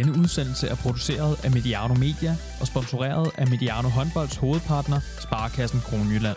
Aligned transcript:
Denne 0.00 0.18
udsendelse 0.18 0.66
er 0.66 0.74
produceret 0.74 1.44
af 1.44 1.50
Mediano 1.50 1.94
Media 1.94 2.36
og 2.60 2.66
sponsoreret 2.66 3.30
af 3.38 3.46
Mediano 3.50 3.88
Håndbolds 3.88 4.36
hovedpartner, 4.36 5.00
Sparkassen 5.20 5.80
Kronjylland. 5.80 6.36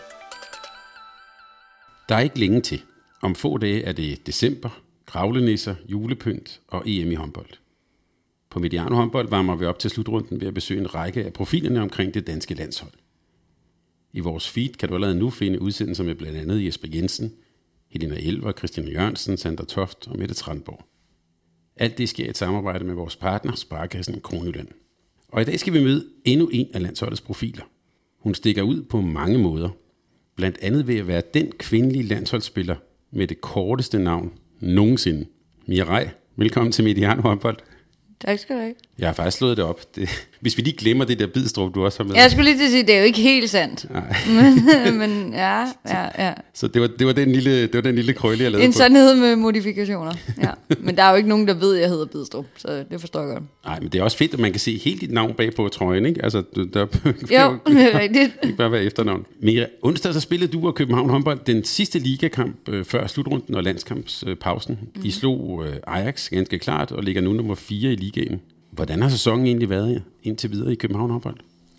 Der 2.08 2.14
er 2.14 2.20
ikke 2.20 2.38
længe 2.38 2.60
til. 2.60 2.82
Om 3.22 3.34
få 3.34 3.58
dage 3.58 3.82
er 3.82 3.92
det 3.92 4.26
december, 4.26 4.82
kravlenisser, 5.06 5.74
julepynt 5.88 6.60
og 6.68 6.82
EM 6.86 7.10
i 7.10 7.14
håndbold. 7.14 7.50
På 8.50 8.58
Mediano 8.58 8.94
håndbold 8.94 9.28
varmer 9.28 9.56
vi 9.56 9.64
op 9.64 9.78
til 9.78 9.90
slutrunden 9.90 10.40
ved 10.40 10.48
at 10.48 10.54
besøge 10.54 10.80
en 10.80 10.94
række 10.94 11.24
af 11.24 11.32
profilerne 11.32 11.82
omkring 11.82 12.14
det 12.14 12.26
danske 12.26 12.54
landshold. 12.54 12.92
I 14.12 14.20
vores 14.20 14.48
feed 14.48 14.72
kan 14.72 14.88
du 14.88 14.94
allerede 14.94 15.18
nu 15.18 15.30
finde 15.30 15.62
udsendelser 15.62 16.04
med 16.04 16.14
blandt 16.14 16.38
andet 16.38 16.64
Jesper 16.64 16.88
Jensen, 16.94 17.32
Helena 17.88 18.16
Elver, 18.16 18.52
Christian 18.52 18.88
Jørgensen, 18.88 19.36
Sandra 19.36 19.64
Toft 19.64 20.08
og 20.08 20.18
Mette 20.18 20.34
Tranborg. 20.34 20.93
Alt 21.76 21.98
det 21.98 22.08
sker 22.08 22.26
i 22.26 22.28
et 22.28 22.36
samarbejde 22.36 22.84
med 22.84 22.94
vores 22.94 23.16
partner, 23.16 23.54
Sparkassen 23.54 24.20
Kronjylland. 24.20 24.68
Og 25.28 25.42
i 25.42 25.44
dag 25.44 25.60
skal 25.60 25.72
vi 25.72 25.82
møde 25.82 26.06
endnu 26.24 26.48
en 26.52 26.68
af 26.74 26.82
landsholdets 26.82 27.20
profiler. 27.20 27.64
Hun 28.18 28.34
stikker 28.34 28.62
ud 28.62 28.82
på 28.82 29.00
mange 29.00 29.38
måder. 29.38 29.68
Blandt 30.36 30.58
andet 30.62 30.86
ved 30.86 30.98
at 30.98 31.06
være 31.06 31.22
den 31.34 31.52
kvindelige 31.58 32.02
landsholdsspiller 32.02 32.76
med 33.10 33.26
det 33.26 33.40
korteste 33.40 33.98
navn 33.98 34.32
nogensinde. 34.60 35.26
Mia 35.66 35.84
Rej, 35.84 36.10
velkommen 36.36 36.72
til 36.72 36.84
Mediano 36.84 37.22
håndbold. 37.22 37.58
Tak 38.20 38.38
skal 38.38 38.56
du 38.56 38.60
have. 38.60 38.74
Jeg 38.98 39.08
har 39.08 39.12
faktisk 39.12 39.38
slået 39.38 39.56
det 39.56 39.64
op. 39.64 39.80
Det, 39.96 40.08
hvis 40.40 40.56
vi 40.56 40.62
lige 40.62 40.76
glemmer 40.76 41.04
det 41.04 41.18
der 41.18 41.26
bidstrup, 41.26 41.74
du 41.74 41.84
også 41.84 41.98
har 42.02 42.04
med. 42.08 42.14
Jeg 42.16 42.30
skulle 42.30 42.44
lige 42.44 42.58
til 42.58 42.64
at 42.64 42.70
sige, 42.70 42.82
det 42.82 42.94
er 42.94 42.98
jo 42.98 43.04
ikke 43.04 43.20
helt 43.20 43.50
sandt. 43.50 43.86
Nej. 43.90 44.16
men, 44.28 44.98
men 44.98 45.32
ja, 45.32 45.60
ja, 45.88 46.26
ja. 46.26 46.32
Så 46.54 46.68
det 46.68 46.82
var, 46.82 46.86
det 46.98 47.06
var 47.06 47.12
den 47.12 47.32
lille, 47.32 47.62
det 47.62 47.74
var 47.74 47.80
den 47.80 47.94
lille 47.94 48.12
krølle, 48.12 48.42
jeg 48.44 48.52
lavede 48.52 48.64
En 48.64 48.72
på. 48.72 48.78
sandhed 48.78 49.14
med 49.16 49.36
modifikationer. 49.36 50.12
Ja. 50.42 50.50
Men 50.80 50.96
der 50.96 51.02
er 51.02 51.10
jo 51.10 51.16
ikke 51.16 51.28
nogen, 51.28 51.48
der 51.48 51.54
ved, 51.54 51.74
at 51.76 51.80
jeg 51.80 51.88
hedder 51.88 52.06
Bidstrup, 52.06 52.44
så 52.56 52.84
det 52.90 53.00
forstår 53.00 53.20
jeg 53.20 53.28
godt. 53.32 53.42
Nej, 53.64 53.80
men 53.80 53.88
det 53.88 53.98
er 53.98 54.02
også 54.02 54.16
fedt, 54.16 54.32
at 54.34 54.38
man 54.40 54.50
kan 54.50 54.60
se 54.60 54.78
helt 54.78 55.00
dit 55.00 55.12
navn 55.12 55.34
bag 55.34 55.54
på 55.54 55.68
trøjen, 55.68 56.06
ikke? 56.06 56.24
Altså, 56.24 56.42
der 56.74 56.80
Jo, 56.80 56.86
det 57.72 57.94
er 57.94 57.98
rigtigt. 58.02 58.30
ikke 58.42 58.56
bare 58.56 58.72
være 58.72 58.82
efternavn. 58.84 59.26
Mira, 59.42 59.66
onsdag 59.82 60.14
så 60.14 60.20
spillede 60.20 60.52
du 60.52 60.66
og 60.66 60.74
København 60.74 61.10
håndbold 61.10 61.38
den 61.46 61.64
sidste 61.64 61.98
ligakamp 61.98 62.68
øh, 62.68 62.84
før 62.84 63.06
slutrunden 63.06 63.54
og 63.54 63.62
landskampspausen. 63.62 64.78
Mm. 64.96 65.00
I 65.04 65.10
slog 65.10 65.64
øh, 65.66 65.74
Ajax 65.86 66.30
ganske 66.30 66.58
klart 66.58 66.92
og 66.92 67.02
ligger 67.02 67.22
nu 67.22 67.32
nummer 67.32 67.54
4 67.54 67.92
i 67.92 67.96
ligaen. 67.96 68.40
Hvordan 68.74 69.02
har 69.02 69.08
sæsonen 69.08 69.46
egentlig 69.46 69.70
været 69.70 70.02
indtil 70.22 70.50
videre 70.50 70.72
i 70.72 70.74
København 70.74 71.10
håndbold? 71.10 71.36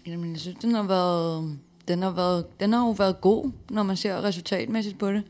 Jamen, 0.08 0.32
jeg 0.32 0.40
synes, 0.40 0.58
den 0.62 0.76
har 0.76 0.84
været... 0.84 1.58
Den 1.88 2.02
har, 2.02 2.12
været, 2.12 2.60
den 2.60 2.74
har 2.74 2.86
jo 2.86 2.92
været 2.92 3.22
god, 3.22 3.52
når 3.70 3.84
man 3.84 3.98
ser 3.98 4.24
resultatmæssigt 4.24 5.00
på 5.00 5.12
det. 5.12 5.24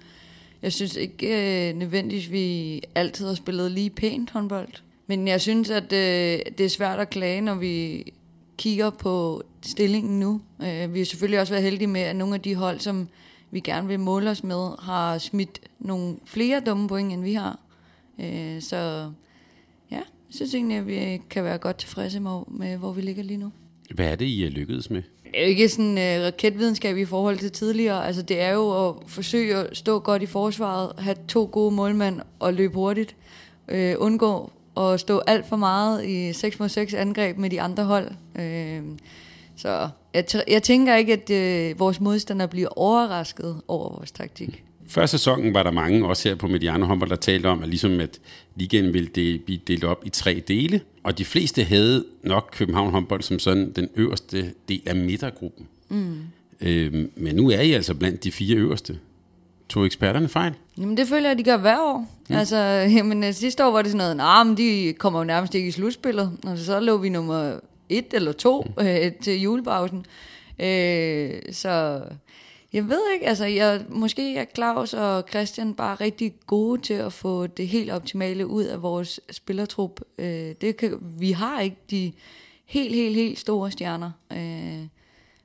Jeg 0.61 0.73
synes 0.73 0.95
ikke 0.95 1.69
øh, 1.69 1.75
nødvendigvis, 1.75 2.31
vi 2.31 2.81
altid 2.95 3.27
har 3.27 3.33
spillet 3.33 3.71
lige 3.71 3.89
pænt 3.89 4.29
håndbold. 4.29 4.67
Men 5.07 5.27
jeg 5.27 5.41
synes, 5.41 5.69
at 5.69 5.83
øh, 5.83 6.39
det 6.57 6.59
er 6.59 6.69
svært 6.69 6.99
at 6.99 7.09
klage, 7.09 7.41
når 7.41 7.55
vi 7.55 8.03
kigger 8.57 8.89
på 8.89 9.43
stillingen 9.61 10.19
nu. 10.19 10.41
Øh, 10.63 10.93
vi 10.93 10.99
har 10.99 11.05
selvfølgelig 11.05 11.39
også 11.39 11.53
været 11.53 11.63
heldige 11.63 11.87
med, 11.87 12.01
at 12.01 12.15
nogle 12.15 12.35
af 12.35 12.41
de 12.41 12.55
hold, 12.55 12.79
som 12.79 13.07
vi 13.51 13.59
gerne 13.59 13.87
vil 13.87 13.99
måle 13.99 14.29
os 14.29 14.43
med, 14.43 14.69
har 14.79 15.17
smidt 15.17 15.59
nogle 15.79 16.15
flere 16.25 16.59
dumme 16.59 16.87
point, 16.87 17.13
end 17.13 17.23
vi 17.23 17.33
har. 17.33 17.59
Øh, 18.19 18.61
så 18.61 19.11
jeg 20.39 20.47
synes 20.47 20.53
egentlig, 20.53 20.77
at 20.77 20.87
vi 20.87 21.21
kan 21.29 21.43
være 21.43 21.57
godt 21.57 21.77
tilfredse 21.77 22.19
med, 22.19 22.39
med 22.47 22.77
hvor 22.77 22.91
vi 22.91 23.01
ligger 23.01 23.23
lige 23.23 23.37
nu. 23.37 23.51
Hvad 23.93 24.05
er 24.05 24.15
det, 24.15 24.25
I 24.25 24.45
er 24.45 24.49
lykkedes 24.49 24.89
med? 24.89 25.01
Det 25.23 25.31
er 25.33 25.41
jo 25.41 25.47
ikke 25.47 25.69
sådan 25.69 25.91
uh, 25.91 26.25
raketvidenskab 26.25 26.97
i 26.97 27.05
forhold 27.05 27.37
til 27.37 27.51
tidligere. 27.51 28.07
Altså, 28.07 28.21
det 28.21 28.41
er 28.41 28.51
jo 28.51 28.87
at 28.87 28.95
forsøge 29.07 29.55
at 29.55 29.77
stå 29.77 29.99
godt 29.99 30.21
i 30.21 30.25
forsvaret, 30.25 30.91
have 30.97 31.15
to 31.27 31.49
gode 31.51 31.75
målmænd 31.75 32.21
og 32.39 32.53
løbe 32.53 32.73
hurtigt. 32.73 33.15
Uh, 33.73 33.93
undgå 33.97 34.51
at 34.77 34.99
stå 34.99 35.19
alt 35.19 35.45
for 35.45 35.55
meget 35.55 36.05
i 36.05 36.33
6 36.33 36.59
mod 36.59 36.69
6 36.69 36.93
angreb 36.93 37.37
med 37.37 37.49
de 37.49 37.61
andre 37.61 37.83
hold. 37.83 38.11
Uh, 38.35 38.97
så 39.55 39.89
jeg, 40.13 40.25
jeg 40.47 40.63
tænker 40.63 40.95
ikke, 40.95 41.13
at 41.13 41.71
uh, 41.71 41.79
vores 41.79 42.01
modstandere 42.01 42.47
bliver 42.47 42.69
overrasket 42.75 43.61
over 43.67 43.89
vores 43.89 44.11
taktik. 44.11 44.64
Før 44.87 45.05
sæsonen 45.05 45.53
var 45.53 45.63
der 45.63 45.71
mange, 45.71 46.07
også 46.07 46.29
her 46.29 46.35
på 46.35 46.47
Mediano 46.47 46.85
håndbold, 46.85 47.09
der 47.09 47.15
talte 47.15 47.47
om, 47.47 47.63
at, 47.63 47.69
ligesom 47.69 47.99
at 47.99 48.19
ligaen 48.55 48.93
ville 48.93 49.09
de, 49.15 49.39
blive 49.45 49.59
delt 49.67 49.83
op 49.83 50.01
i 50.05 50.09
tre 50.09 50.43
dele. 50.47 50.81
Og 51.03 51.17
de 51.17 51.25
fleste 51.25 51.63
havde 51.63 52.05
nok 52.23 52.49
København 52.51 52.91
håndbold 52.91 53.21
som 53.21 53.39
sådan 53.39 53.71
den 53.71 53.89
øverste 53.95 54.53
del 54.69 54.81
af 54.85 54.95
midtergruppen. 54.95 55.67
Mm. 55.89 56.17
Øhm, 56.61 57.11
men 57.15 57.35
nu 57.35 57.49
er 57.49 57.61
I 57.61 57.71
altså 57.71 57.93
blandt 57.93 58.23
de 58.23 58.31
fire 58.31 58.55
øverste. 58.57 58.97
Tog 59.69 59.85
eksperterne 59.85 60.27
fejl? 60.27 60.53
Jamen 60.77 60.97
det 60.97 61.07
føler 61.07 61.29
jeg, 61.29 61.31
at 61.31 61.37
de 61.37 61.43
gør 61.43 61.57
hver 61.57 61.79
år. 61.79 62.07
Mm. 62.29 62.35
Altså, 62.35 62.57
jamen, 62.95 63.23
øh, 63.23 63.33
sidste 63.33 63.65
år 63.65 63.71
var 63.71 63.81
det 63.81 63.91
sådan 63.91 63.97
noget, 63.97 64.17
nej, 64.17 64.43
men 64.43 64.57
de 64.57 64.93
kommer 64.97 65.19
jo 65.19 65.23
nærmest 65.23 65.55
ikke 65.55 65.67
i 65.67 65.71
slutspillet. 65.71 66.37
Og 66.43 66.57
så 66.57 66.79
lå 66.79 66.97
vi 66.97 67.09
nummer 67.09 67.59
et 67.89 68.05
eller 68.13 68.31
to 68.31 68.61
mm. 68.77 68.83
øh, 68.87 69.11
til 69.21 69.41
julepausen. 69.41 70.05
Øh, 70.59 71.31
så 71.51 72.01
jeg 72.75 72.89
ved 72.89 73.13
ikke, 73.13 73.27
altså 73.27 73.45
jeg, 73.45 73.85
måske 73.89 74.37
er 74.37 74.45
Claus 74.55 74.93
og 74.93 75.23
Christian 75.29 75.73
bare 75.73 75.95
rigtig 75.95 76.33
gode 76.47 76.81
til 76.81 76.93
at 76.93 77.13
få 77.13 77.47
det 77.47 77.67
helt 77.67 77.91
optimale 77.91 78.47
ud 78.47 78.63
af 78.63 78.81
vores 78.81 79.19
spillertrup. 79.31 80.01
Øh, 80.17 80.55
det 80.61 80.77
kan, 80.77 80.97
vi 81.19 81.31
har 81.31 81.61
ikke 81.61 81.77
de 81.89 82.11
helt, 82.65 82.95
helt, 82.95 83.15
helt 83.15 83.39
store 83.39 83.71
stjerner. 83.71 84.11
Øh, 84.31 84.87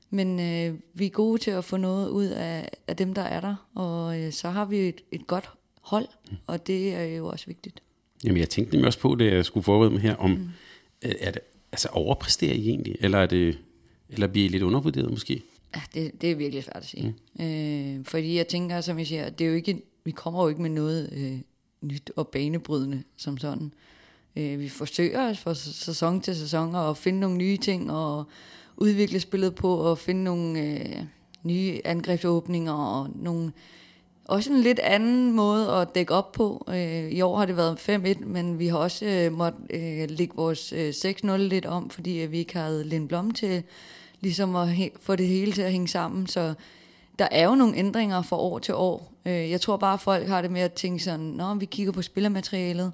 men 0.09 0.39
øh, 0.39 0.79
vi 0.93 1.05
er 1.05 1.09
gode 1.09 1.41
til 1.41 1.51
at 1.51 1.65
få 1.65 1.77
noget 1.77 2.09
ud 2.09 2.25
af, 2.25 2.69
af 2.87 2.95
dem, 2.95 3.13
der 3.13 3.21
er 3.21 3.39
der. 3.39 3.55
Og 3.75 4.19
øh, 4.19 4.31
så 4.31 4.49
har 4.49 4.65
vi 4.65 4.77
et, 4.77 5.01
et 5.11 5.27
godt 5.27 5.49
hold, 5.81 6.07
og 6.47 6.67
det 6.67 6.93
er 6.93 7.03
jo 7.03 7.27
også 7.27 7.45
vigtigt. 7.45 7.81
Jamen, 8.23 8.37
jeg 8.37 8.49
tænkte 8.49 8.73
nemlig 8.73 8.87
også 8.87 8.99
på, 8.99 9.15
det 9.15 9.33
jeg 9.33 9.45
skulle 9.45 9.63
forberede 9.63 9.93
mig 9.93 10.01
her, 10.01 10.15
om 10.15 10.29
mm. 10.29 10.49
er 11.01 11.31
det, 11.31 11.41
altså 11.71 11.87
overpræsterer 11.91 12.53
I 12.53 12.69
egentlig, 12.69 12.95
eller, 12.99 13.17
er 13.17 13.25
det, 13.25 13.57
eller 14.09 14.27
bliver 14.27 14.45
I 14.45 14.49
lidt 14.49 14.63
undervurderet 14.63 15.09
måske? 15.09 15.41
Det, 15.93 16.21
det 16.21 16.31
er 16.31 16.35
virkelig 16.35 16.63
svært 16.63 16.77
at 16.77 16.85
sige. 16.85 17.15
Mm. 17.33 17.45
Øh, 17.45 18.05
fordi 18.05 18.37
jeg 18.37 18.47
tænker, 18.47 18.81
som 18.81 18.99
jeg 18.99 19.07
siger, 19.07 19.29
det 19.29 19.45
er 19.45 19.49
jo 19.49 19.55
ikke, 19.55 19.81
vi 20.03 20.11
kommer 20.11 20.43
jo 20.43 20.49
ikke 20.49 20.61
med 20.61 20.69
noget 20.69 21.09
øh, 21.13 21.39
nyt 21.81 22.11
og 22.15 22.27
banebrydende 22.27 23.03
som 23.17 23.37
sådan. 23.37 23.73
Øh, 24.35 24.59
vi 24.59 24.69
forsøger 24.69 25.29
os 25.29 25.39
fra 25.39 25.53
sæson 25.55 26.21
til 26.21 26.35
sæson 26.35 26.75
at 26.75 26.97
finde 26.97 27.19
nogle 27.19 27.37
nye 27.37 27.57
ting 27.57 27.91
og 27.91 28.23
udvikle 28.77 29.19
spillet 29.19 29.55
på 29.55 29.75
og 29.75 29.97
finde 29.97 30.23
nogle 30.23 30.59
øh, 30.59 31.03
nye 31.43 31.81
angrebsåbninger 31.85 32.73
og 32.73 33.09
nogle 33.15 33.51
også 34.25 34.51
en 34.51 34.61
lidt 34.61 34.79
anden 34.79 35.31
måde 35.31 35.71
at 35.71 35.95
dække 35.95 36.13
op 36.13 36.31
på. 36.31 36.65
Øh, 36.69 37.11
I 37.11 37.21
år 37.21 37.37
har 37.37 37.45
det 37.45 37.57
været 37.57 37.89
5-1, 37.89 38.25
men 38.25 38.59
vi 38.59 38.67
har 38.67 38.77
også 38.77 39.05
øh, 39.05 39.33
måttet 39.33 39.61
øh, 39.69 40.09
lægge 40.09 40.35
vores 40.35 40.73
øh, 40.73 40.89
6-0 40.89 41.31
lidt 41.35 41.65
om, 41.65 41.89
fordi 41.89 42.21
øh, 42.21 42.31
vi 42.31 42.37
ikke 42.37 42.57
havde 42.57 42.83
Lind 42.83 43.09
Blom 43.09 43.31
til 43.31 43.63
ligesom 44.21 44.55
at 44.55 44.69
he- 44.69 44.97
få 45.01 45.15
det 45.15 45.27
hele 45.27 45.51
til 45.51 45.61
at 45.61 45.71
hænge 45.71 45.87
sammen. 45.87 46.27
Så 46.27 46.53
der 47.19 47.27
er 47.31 47.45
jo 47.45 47.55
nogle 47.55 47.77
ændringer 47.77 48.21
fra 48.21 48.37
år 48.37 48.59
til 48.59 48.73
år. 48.73 49.13
Øh, 49.25 49.49
jeg 49.49 49.61
tror 49.61 49.77
bare, 49.77 49.93
at 49.93 49.99
folk 49.99 50.27
har 50.27 50.41
det 50.41 50.51
med 50.51 50.61
at 50.61 50.73
tænke 50.73 51.03
sådan, 51.03 51.25
når 51.25 51.55
vi 51.55 51.65
kigger 51.65 51.91
på 51.91 52.01
spillermaterialet. 52.01 52.91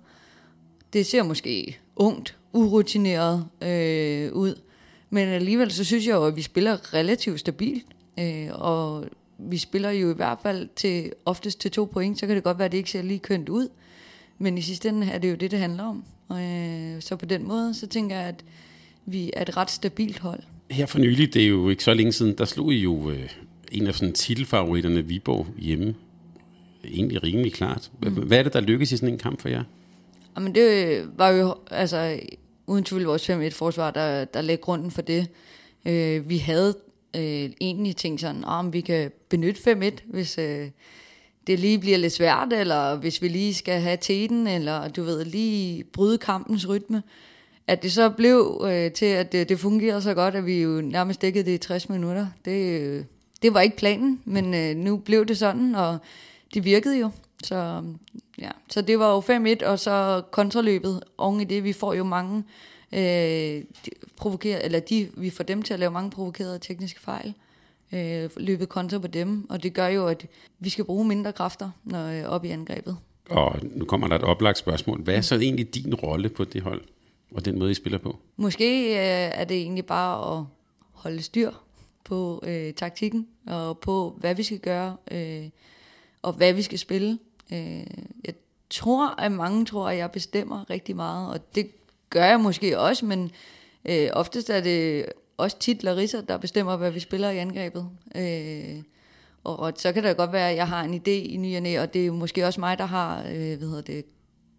Det 0.94 1.06
ser 1.06 1.24
måske 1.24 1.78
ungt, 1.96 2.38
urutineret 2.54 3.46
øh, 3.62 4.34
ud. 4.34 4.62
Men 5.10 5.28
alligevel 5.28 5.72
så 5.72 5.84
synes 5.84 6.08
jeg 6.08 6.14
jo, 6.16 6.26
at 6.26 6.36
vi 6.36 6.42
spiller 6.42 6.94
relativt 6.94 7.40
stabilt. 7.40 7.86
Øh, 8.20 8.50
og 8.54 9.06
vi 9.38 9.58
spiller 9.58 9.90
jo 9.90 10.12
i 10.12 10.14
hvert 10.14 10.38
fald 10.44 10.70
til, 10.76 11.12
oftest 11.26 11.60
til 11.60 11.72
to 11.72 11.86
point, 11.86 12.20
så 12.20 12.28
kan 12.28 12.36
det 12.36 12.44
godt 12.44 12.58
være, 12.58 12.66
at 12.66 12.72
det 12.72 12.78
ikke 12.78 12.92
ser 12.92 13.02
lige 13.02 13.20
kønt 13.20 13.50
ud. 13.50 13.70
Men 14.38 14.58
i 14.58 14.62
sidste 14.62 14.90
ende 14.90 15.08
er 15.08 15.18
det 15.18 15.30
jo 15.30 15.36
det, 15.36 15.52
det 15.52 15.60
handler 15.60 15.84
om. 15.84 16.04
Og, 16.28 16.42
øh, 16.44 17.02
så 17.02 17.16
på 17.16 17.26
den 17.26 17.48
måde, 17.48 17.74
så 17.74 17.88
tænker 17.88 18.16
jeg, 18.16 18.26
at 18.28 18.44
vi 19.06 19.32
er 19.34 19.42
et 19.42 19.58
ret 19.58 19.72
stabilt 19.72 20.20
hold. 20.20 20.44
Her 20.72 20.86
for 20.86 21.00
nylig, 21.00 21.34
det 21.34 21.44
er 21.44 21.48
jo 21.48 21.70
ikke 21.70 21.84
så 21.84 21.94
længe 21.94 22.12
siden, 22.12 22.38
der 22.38 22.46
slog 22.46 22.74
I 22.74 22.78
jo 22.78 23.12
øh, 23.12 23.30
en 23.72 23.88
af 23.88 23.96
sådan 23.96 24.14
titelfavoritterne, 24.14 25.06
Viborg, 25.06 25.48
hjemme. 25.58 25.96
Egentlig 26.84 27.24
rimelig 27.24 27.54
klart. 27.54 27.92
Mm. 28.04 28.10
Hvad 28.10 28.40
er 28.40 28.44
det, 28.44 28.54
der 28.54 28.60
lykkes 28.60 28.92
i 28.92 28.98
sådan 28.98 29.14
en 29.14 29.20
kamp 29.20 29.42
for 29.42 29.50
jer? 29.50 29.64
Jamen 30.36 30.56
det 30.56 31.02
var 31.18 31.30
jo, 31.30 31.56
altså 31.72 32.20
uden 32.68 32.84
tvivl 32.84 33.04
vores 33.04 33.30
5-1 33.30 33.50
forsvar, 33.50 33.92
der, 33.92 34.26
der 34.26 34.42
lagde 34.42 34.62
grunden 34.62 34.92
for 34.92 35.02
det. 35.02 35.28
Øh, 35.86 36.30
vi 36.30 36.38
havde 36.38 36.76
øh, 37.16 37.50
egentlig 37.62 37.96
tænkt 37.96 38.22
sådan, 38.22 38.44
om 38.44 38.74
vi 38.74 38.82
kan 38.82 39.12
benytte 39.30 39.92
5-1, 39.92 40.12
hvis 40.12 40.38
øh, 40.38 40.70
det 41.48 41.60
lige 41.60 41.80
bliver 41.80 41.98
lidt 41.98 42.14
svært, 42.14 42.54
eller 42.54 42.96
hvis 42.96 43.22
vi 43.22 43.28
lige 43.28 43.54
skal 43.54 43.82
have 43.82 43.98
teten, 44.02 44.48
eller 44.48 44.88
du 44.88 45.04
ved, 45.04 45.26
lige 45.26 45.84
bryde 45.84 46.18
kampens 46.18 46.70
rytme. 46.70 47.04
At 47.68 47.84
det 47.84 47.92
så 47.92 48.10
blev 48.10 48.62
øh, 48.66 48.92
til, 48.92 49.06
at 49.06 49.32
det, 49.32 49.50
det 49.50 49.60
fungerede 49.60 50.02
så 50.02 50.14
godt, 50.14 50.36
at 50.36 50.46
vi 50.46 50.62
jo 50.62 50.82
nærmest 50.82 51.22
dækkede 51.22 51.46
det 51.46 51.52
i 51.52 51.58
60 51.58 51.90
minutter, 51.90 52.28
det, 52.46 52.82
øh, 52.82 53.04
det 53.42 53.54
var 53.54 53.62
ikke 53.62 53.78
planen, 53.78 54.22
men 54.26 54.54
øh, 54.54 54.76
nu 54.76 54.98
blev 54.98 55.26
det 55.26 55.38
sådan, 55.38 55.76
og 55.76 55.98
det 56.54 56.66
virkede 56.66 57.00
jo. 57.00 57.10
Så, 57.44 57.56
øh, 57.56 57.84
ja. 58.44 58.50
så 58.70 58.82
det 58.82 59.00
var 59.00 59.14
jo 59.14 59.20
5-1, 59.20 59.66
og 59.66 59.80
så 59.80 60.22
kontraløbet 60.32 61.04
oven 61.18 61.42
i 61.42 61.44
det. 61.44 61.64
Vi 61.64 61.74
får 61.74 61.94
jo 61.94 62.04
mange 62.04 62.44
øh, 62.92 63.00
de 63.86 63.92
provokerer, 64.18 64.62
eller 64.62 64.80
de, 64.80 65.10
vi 65.18 65.30
får 65.30 65.44
dem 65.44 65.62
til 65.62 65.74
at 65.74 65.80
lave 65.80 65.92
mange 65.92 66.12
provokerede 66.12 66.60
tekniske 66.60 67.02
fejl. 67.02 67.34
Øh, 67.94 68.30
løbet 68.38 68.70
kontra 68.70 69.00
på 69.00 69.08
dem, 69.08 69.50
og 69.50 69.64
det 69.64 69.74
gør 69.74 69.88
jo, 69.88 70.08
at 70.08 70.26
vi 70.60 70.70
skal 70.70 70.86
bruge 70.86 71.08
mindre 71.08 71.32
kræfter 71.34 71.70
når, 71.84 72.08
øh, 72.08 72.24
op 72.24 72.46
i 72.46 72.50
angrebet. 72.50 72.98
Og 73.30 73.60
nu 73.76 73.86
kommer 73.86 74.08
der 74.08 74.16
et 74.16 74.24
oplagt 74.24 74.58
spørgsmål. 74.58 75.02
Hvad 75.02 75.16
er 75.16 75.22
så 75.22 75.36
egentlig 75.36 75.76
din 75.76 75.96
rolle 75.96 76.30
på 76.30 76.44
det 76.44 76.62
hold? 76.62 76.82
Og 77.36 77.46
den 77.46 77.60
måde, 77.60 77.72
I 77.72 77.74
spiller 77.74 78.00
på? 78.00 78.16
Måske 78.38 78.90
øh, 78.90 79.32
er 79.34 79.44
det 79.44 79.58
egentlig 79.58 79.86
bare 79.86 80.38
at 80.38 80.46
holde 80.92 81.22
styr 81.22 81.52
på 82.04 82.44
øh, 82.48 82.74
taktikken, 82.74 83.28
og 83.48 83.80
på, 83.80 84.16
hvad 84.18 84.36
vi 84.36 84.44
skal 84.44 84.60
gøre, 84.60 84.98
øh, 85.12 85.50
og 86.22 86.34
hvad 86.34 86.54
vi 86.54 86.62
skal 86.62 86.80
spille. 86.80 87.20
Øh, 87.54 87.88
jeg 88.26 88.34
tror, 88.70 89.20
at 89.20 89.32
mange 89.32 89.66
tror, 89.66 89.90
at 89.90 89.98
jeg 89.98 90.12
bestemmer 90.12 90.70
rigtig 90.70 90.96
meget, 90.96 91.30
og 91.30 91.56
det 91.56 91.72
gør 92.10 92.26
jeg 92.26 92.40
måske 92.40 92.80
også, 92.80 93.06
men 93.06 93.32
øh, 93.86 94.10
oftest 94.14 94.50
er 94.50 94.62
det 94.62 95.06
også 95.38 95.60
tit 95.60 95.84
Larissa, 95.84 96.22
der 96.22 96.38
bestemmer, 96.38 96.78
hvad 96.78 96.92
vi 96.92 97.00
spiller 97.00 97.30
i 97.30 97.38
angrebet. 97.38 97.90
Øh, 98.16 98.82
og, 99.44 99.60
og 99.60 99.74
så 99.76 99.94
kan 99.94 100.04
det 100.04 100.18
godt 100.18 100.32
være, 100.32 100.50
at 100.50 100.56
jeg 100.56 100.68
har 100.68 100.84
en 100.84 100.94
idé 100.94 101.10
i 101.10 101.38
ny 101.38 101.56
og, 101.56 101.62
næ, 101.62 101.80
og 101.80 101.94
det 101.94 102.08
er 102.08 102.12
måske 102.12 102.46
også 102.46 102.60
mig, 102.60 102.78
der 102.78 102.86
har 102.86 103.20
øh, 103.20 103.58
hvad 103.58 103.68
hedder 103.68 103.82
det, 103.82 104.06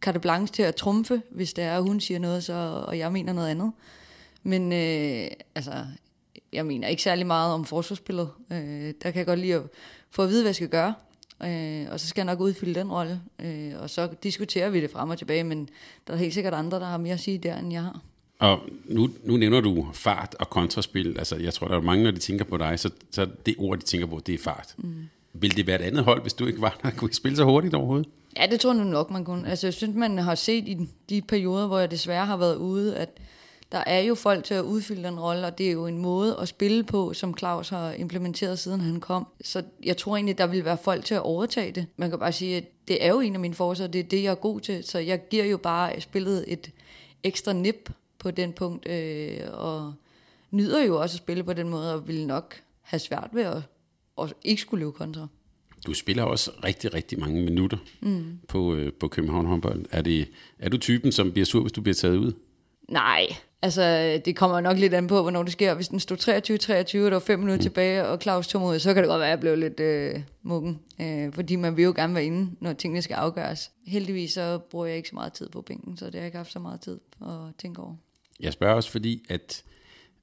carte 0.00 0.21
blanche 0.21 0.55
til 0.55 0.62
at 0.62 0.75
trumfe, 0.75 1.23
hvis 1.31 1.53
det 1.53 1.65
er, 1.65 1.77
at 1.77 1.83
hun 1.83 2.00
siger 2.00 2.21
noget, 2.21 2.45
så, 2.45 2.85
og 2.87 2.99
jeg 2.99 3.12
mener 3.12 3.33
noget 3.33 3.49
andet. 3.49 3.73
Men 4.43 4.73
øh, 4.73 5.31
altså, 5.55 5.73
jeg 6.53 6.67
mener 6.67 6.89
ikke 6.89 7.03
særlig 7.03 7.27
meget 7.27 7.55
om 7.55 7.65
forsvarsspillet. 7.65 8.29
Øh, 8.53 8.95
der 9.03 9.11
kan 9.11 9.15
jeg 9.15 9.27
godt 9.27 9.39
lide 9.39 9.55
at 9.55 9.62
få 10.11 10.23
at 10.23 10.29
vide, 10.29 10.43
hvad 10.43 10.49
jeg 10.49 10.55
skal 10.55 10.69
gøre. 10.69 10.95
Øh, 11.45 11.87
og 11.93 12.00
så 12.00 12.06
skal 12.09 12.21
jeg 12.21 12.27
nok 12.27 12.41
udfylde 12.41 12.81
den 12.81 12.91
rolle. 12.91 13.21
Øh, 13.39 13.73
og 13.81 13.91
så 13.91 14.09
diskuterer 14.23 14.71
vi 14.71 14.81
det 14.81 14.91
frem 14.91 15.11
og 15.11 15.19
tilbage, 15.19 15.45
men 15.45 15.69
der 16.06 16.12
er 16.12 16.17
helt 16.17 16.35
sikkert 16.35 16.55
andre, 16.55 16.81
der 16.81 16.87
har 16.87 16.99
mere 16.99 17.15
at 17.15 17.21
sige 17.21 17.39
der, 17.39 17.59
end 17.59 17.73
jeg 17.73 17.83
har. 17.83 18.01
Og 18.39 18.61
nu, 18.85 19.09
nu 19.25 19.37
nævner 19.37 19.61
du 19.61 19.89
fart 19.93 20.37
og 20.39 20.51
kontraspil. 20.51 21.19
Altså, 21.19 21.37
jeg 21.37 21.55
tror, 21.55 21.69
der 21.69 21.77
er 21.77 21.81
mange, 21.81 22.05
når 22.05 22.11
de 22.11 22.19
tænker 22.19 22.44
på 22.44 22.56
dig, 22.56 22.79
så, 22.79 22.91
så 23.11 23.29
det 23.47 23.55
ord, 23.59 23.79
de 23.79 23.85
tænker 23.85 24.06
på, 24.06 24.21
det 24.27 24.35
er 24.35 24.39
fart. 24.39 24.75
Mm. 24.77 24.94
Vil 25.33 25.56
det 25.56 25.67
være 25.67 25.81
et 25.81 25.85
andet 25.85 26.05
hold, 26.05 26.23
hvis 26.23 26.35
du 26.35 26.47
ikke 26.47 26.61
var 26.61 26.79
der? 26.83 26.91
Kunne 26.91 27.11
I 27.11 27.15
spille 27.15 27.37
så 27.37 27.44
hurtigt 27.44 27.75
overhovedet? 27.75 28.09
Ja, 28.37 28.47
det 28.47 28.61
tror 28.61 28.75
jeg 28.75 28.85
nok, 28.85 29.11
man 29.11 29.25
kunne. 29.25 29.51
Altså, 29.51 29.67
jeg 29.67 29.75
synes, 29.75 29.97
man 29.97 30.19
har 30.19 30.35
set 30.35 30.69
i 30.69 30.89
de 31.09 31.23
perioder, 31.23 31.67
hvor 31.67 31.79
jeg 31.79 31.91
desværre 31.91 32.27
har 32.27 32.37
været 32.37 32.57
ude, 32.57 32.97
at 32.97 33.19
der 33.73 33.83
er 33.87 34.01
jo 34.01 34.15
folk 34.15 34.45
til 34.45 34.55
at 34.55 34.63
udfylde 34.63 35.03
den 35.03 35.21
rolle, 35.21 35.47
og 35.47 35.59
det 35.59 35.69
er 35.69 35.73
jo 35.73 35.87
en 35.87 35.99
måde 35.99 36.37
at 36.41 36.49
spille 36.49 36.85
på, 36.85 37.13
som 37.13 37.39
Claus 37.39 37.69
har 37.69 37.93
implementeret, 37.93 38.59
siden 38.59 38.81
han 38.81 39.01
kom. 39.01 39.27
Så 39.41 39.63
jeg 39.85 39.97
tror 39.97 40.17
egentlig, 40.17 40.39
der 40.39 40.47
vil 40.47 40.65
være 40.65 40.79
folk 40.79 41.05
til 41.05 41.15
at 41.15 41.23
overtage 41.23 41.73
det. 41.73 41.87
Man 41.97 42.11
kan 42.11 42.19
bare 42.19 42.33
sige, 42.33 42.57
at 42.57 42.65
det 42.89 43.05
er 43.05 43.09
jo 43.09 43.21
en 43.21 43.35
af 43.35 43.41
mine 43.41 43.55
forsøg, 43.55 43.93
det 43.93 43.99
er 43.99 44.05
det, 44.05 44.23
jeg 44.23 44.31
er 44.31 44.35
god 44.35 44.61
til. 44.61 44.85
Så 44.85 44.99
jeg 44.99 45.29
giver 45.29 45.45
jo 45.45 45.57
bare 45.57 46.01
spillet 46.01 46.45
et 46.47 46.71
ekstra 47.23 47.53
nip 47.53 47.91
på 48.19 48.31
den 48.31 48.53
punkt, 48.53 48.89
øh, 48.89 49.41
og 49.53 49.95
nyder 50.51 50.85
jo 50.85 51.01
også 51.01 51.15
at 51.15 51.19
spille 51.19 51.45
på 51.45 51.53
den 51.53 51.69
måde, 51.69 51.95
og 51.95 52.09
vil 52.09 52.27
nok 52.27 52.55
have 52.81 53.01
svært 53.01 53.29
ved 53.33 53.43
at, 53.43 53.63
at 54.23 54.35
ikke 54.43 54.63
skulle 54.63 54.85
løbe 54.85 54.93
kontra. 54.93 55.27
Du 55.87 55.95
spiller 55.95 56.23
også 56.23 56.51
rigtig, 56.65 56.95
rigtig 56.95 57.21
mange 57.21 57.43
minutter 57.43 57.77
mm. 58.01 58.39
på, 58.49 58.75
øh, 58.75 58.93
på 58.93 59.09
København 59.09 59.47
håndbold. 59.47 59.85
Er, 59.91 60.03
det, 60.03 60.29
er 60.59 60.69
du 60.69 60.79
typen, 60.79 61.13
som 61.13 61.33
bliver 61.33 61.47
sur, 61.47 61.61
hvis 61.61 61.73
du 61.73 61.81
bliver 61.81 61.95
taget 61.95 62.17
ud? 62.17 62.33
Nej, 62.89 63.27
altså 63.63 63.83
det 64.25 64.37
kommer 64.37 64.61
nok 64.61 64.79
lidt 64.79 64.95
an 64.95 65.07
på, 65.07 65.23
hvornår 65.23 65.43
det 65.43 65.53
sker. 65.53 65.75
Hvis 65.75 65.89
den 65.89 66.01
stod 66.01 66.17
23-23, 66.17 67.05
og 67.05 67.11
der 67.11 67.11
var 67.11 67.19
fem 67.19 67.39
minutter 67.39 67.57
mm. 67.57 67.63
tilbage, 67.63 68.07
og 68.07 68.21
Claus 68.23 68.49
tog 68.49 68.61
mod, 68.61 68.79
så 68.79 68.95
kan 68.95 69.03
det 69.03 69.09
godt 69.09 69.21
være, 69.21 69.29
at 69.29 69.31
jeg 69.31 69.41
blev 69.41 69.57
lidt 69.57 69.81
øh, 69.81 70.21
muggen. 70.43 70.79
Øh, 71.01 71.33
fordi 71.33 71.57
man 71.57 71.77
vil 71.77 71.85
jo 71.85 71.93
gerne 71.97 72.15
være 72.15 72.25
inde, 72.25 72.51
når 72.61 72.73
tingene 72.73 73.03
skal 73.03 73.15
afgøres. 73.15 73.71
Heldigvis 73.87 74.33
så 74.33 74.59
bruger 74.71 74.87
jeg 74.87 74.97
ikke 74.97 75.09
så 75.09 75.15
meget 75.15 75.33
tid 75.33 75.49
på 75.49 75.63
bænken, 75.63 75.97
så 75.97 76.05
det 76.05 76.15
har 76.15 76.21
jeg 76.21 76.27
ikke 76.27 76.37
haft 76.37 76.53
så 76.53 76.59
meget 76.59 76.81
tid 76.81 76.99
at 77.21 77.55
tænke 77.59 77.83
over. 77.83 77.95
Jeg 78.41 78.53
spørger 78.53 78.75
også, 78.75 78.91
fordi 78.91 79.25
at 79.29 79.63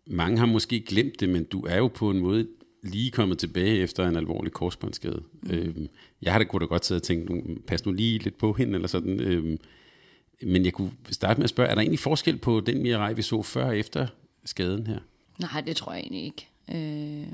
mange 0.08 0.38
har 0.38 0.46
måske 0.46 0.82
glemt 0.82 1.20
det, 1.20 1.30
men 1.30 1.44
du 1.44 1.66
er 1.66 1.78
jo 1.78 1.88
på 1.88 2.10
en 2.10 2.20
måde 2.20 2.48
lige 2.86 3.12
kommet 3.12 3.38
tilbage 3.38 3.78
efter 3.78 4.08
en 4.08 4.16
alvorlig 4.16 4.52
korsbåndsskade. 4.52 5.24
Mm. 5.42 5.52
Øhm, 5.52 5.88
jeg 6.22 6.32
har 6.32 6.40
da 6.40 6.46
kunne 6.46 6.60
da 6.60 6.66
godt 6.66 6.86
sidde 6.86 7.00
og 7.00 7.04
tænke, 7.04 7.34
nu, 7.34 7.58
pas 7.68 7.86
nu 7.86 7.92
lige 7.92 8.20
lidt 8.20 8.38
på 8.38 8.54
hende, 8.54 8.76
eller 8.76 8.88
sådan. 8.88 9.20
Øhm, 9.20 9.58
men 10.44 10.66
jeg 10.66 10.74
kunne 10.74 10.92
starte 11.12 11.40
med 11.40 11.44
at 11.44 11.50
spørge, 11.50 11.70
er 11.70 11.76
der 11.76 11.82
egentlig 11.82 12.00
forskel 12.00 12.38
på 12.38 12.60
den 12.60 12.82
Mirai, 12.82 13.14
vi 13.14 13.22
så 13.22 13.42
før 13.42 13.66
og 13.66 13.78
efter 13.78 14.08
skaden 14.46 14.88
her? 14.88 15.00
Nej, 15.40 15.62
det 15.62 15.76
tror 15.76 15.94
jeg 15.94 16.02
egentlig 16.02 16.24
ikke. 16.24 16.48
Øh, 16.72 17.28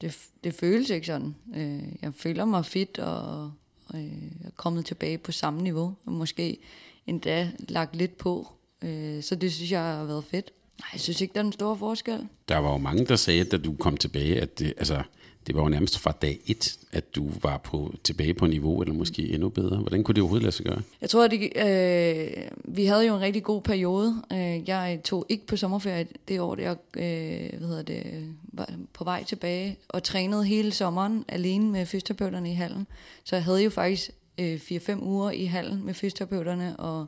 det, 0.00 0.18
det 0.44 0.54
føles 0.54 0.90
ikke 0.90 1.06
sådan. 1.06 1.34
Øh, 1.56 1.82
jeg 2.02 2.14
føler 2.14 2.44
mig 2.44 2.66
fit 2.66 2.98
og, 2.98 3.52
og 3.86 3.98
øh, 3.98 4.22
er 4.44 4.50
kommet 4.56 4.86
tilbage 4.86 5.18
på 5.18 5.32
samme 5.32 5.62
niveau, 5.62 5.94
og 6.04 6.12
måske 6.12 6.58
endda 7.06 7.50
lagt 7.68 7.96
lidt 7.96 8.18
på. 8.18 8.52
Øh, 8.82 9.22
så 9.22 9.34
det 9.34 9.52
synes 9.52 9.72
jeg 9.72 9.80
har 9.80 10.04
været 10.04 10.24
fedt. 10.24 10.52
Nej, 10.80 10.88
jeg 10.92 11.00
synes 11.00 11.20
ikke, 11.20 11.34
der 11.34 11.40
er 11.40 11.44
en 11.44 11.52
stor 11.52 11.74
forskel. 11.74 12.26
Der 12.48 12.58
var 12.58 12.72
jo 12.72 12.78
mange, 12.78 13.04
der 13.04 13.16
sagde, 13.16 13.44
da 13.44 13.56
du 13.56 13.72
kom 13.72 13.96
tilbage, 13.96 14.40
at 14.40 14.58
det, 14.58 14.74
altså, 14.76 15.02
det 15.46 15.54
var 15.54 15.62
jo 15.62 15.68
nærmest 15.68 15.98
fra 15.98 16.12
dag 16.22 16.40
et, 16.46 16.78
at 16.92 17.14
du 17.14 17.30
var 17.42 17.56
på, 17.56 17.94
tilbage 18.04 18.34
på 18.34 18.46
niveau, 18.46 18.80
eller 18.80 18.94
måske 18.94 19.22
endnu 19.22 19.48
bedre. 19.48 19.76
Hvordan 19.76 20.04
kunne 20.04 20.14
det 20.14 20.22
overhovedet 20.22 20.42
lade 20.42 20.52
sig 20.52 20.66
gøre? 20.66 20.82
Jeg 21.00 21.10
tror, 21.10 21.24
at 21.24 21.30
det, 21.30 21.40
øh, 21.56 22.42
vi 22.64 22.84
havde 22.84 23.06
jo 23.06 23.14
en 23.14 23.20
rigtig 23.20 23.42
god 23.42 23.62
periode. 23.62 24.22
Øh, 24.32 24.68
jeg 24.68 25.00
tog 25.04 25.26
ikke 25.28 25.46
på 25.46 25.56
sommerferie 25.56 26.06
det 26.28 26.40
år, 26.40 26.60
jeg 26.60 26.76
øh, 26.96 27.58
hvad 27.58 27.68
hedder 27.68 27.82
det, 27.82 28.34
var 28.52 28.70
på 28.92 29.04
vej 29.04 29.24
tilbage, 29.24 29.78
og 29.88 30.02
trænede 30.02 30.44
hele 30.44 30.72
sommeren 30.72 31.24
alene 31.28 31.72
med 31.72 31.86
fysioterapeuterne 31.86 32.50
i 32.50 32.54
hallen. 32.54 32.86
Så 33.24 33.36
jeg 33.36 33.44
havde 33.44 33.62
jo 33.62 33.70
faktisk 33.70 34.10
øh, 34.38 34.54
4-5 34.54 35.02
uger 35.02 35.30
i 35.30 35.44
hallen 35.44 35.84
med 35.84 35.94
fysioterapeuterne, 35.94 36.76
og 36.76 37.06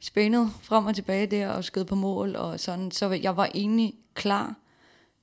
spændet 0.00 0.50
frem 0.62 0.86
og 0.86 0.94
tilbage 0.94 1.26
der, 1.26 1.48
og 1.48 1.64
skød 1.64 1.84
på 1.84 1.94
mål, 1.94 2.36
og 2.36 2.60
sådan. 2.60 2.90
Så 2.90 3.10
jeg 3.10 3.36
var 3.36 3.50
egentlig 3.54 3.94
klar 4.14 4.54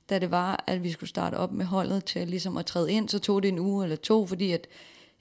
da 0.10 0.20
det 0.20 0.32
var, 0.32 0.64
at 0.68 0.84
vi 0.84 0.92
skulle 0.92 1.10
starte 1.10 1.36
op 1.36 1.52
med 1.52 1.66
holdet 1.66 2.06
til 2.06 2.28
ligesom 2.28 2.58
at 2.58 2.66
træde 2.66 2.92
ind, 2.92 3.10
så 3.10 3.20
tog 3.20 3.44
det 3.44 3.50
en 3.50 3.60
uge 3.60 3.84
eller 3.84 3.96
to, 3.96 4.28
fordi 4.28 4.52
at 4.52 4.68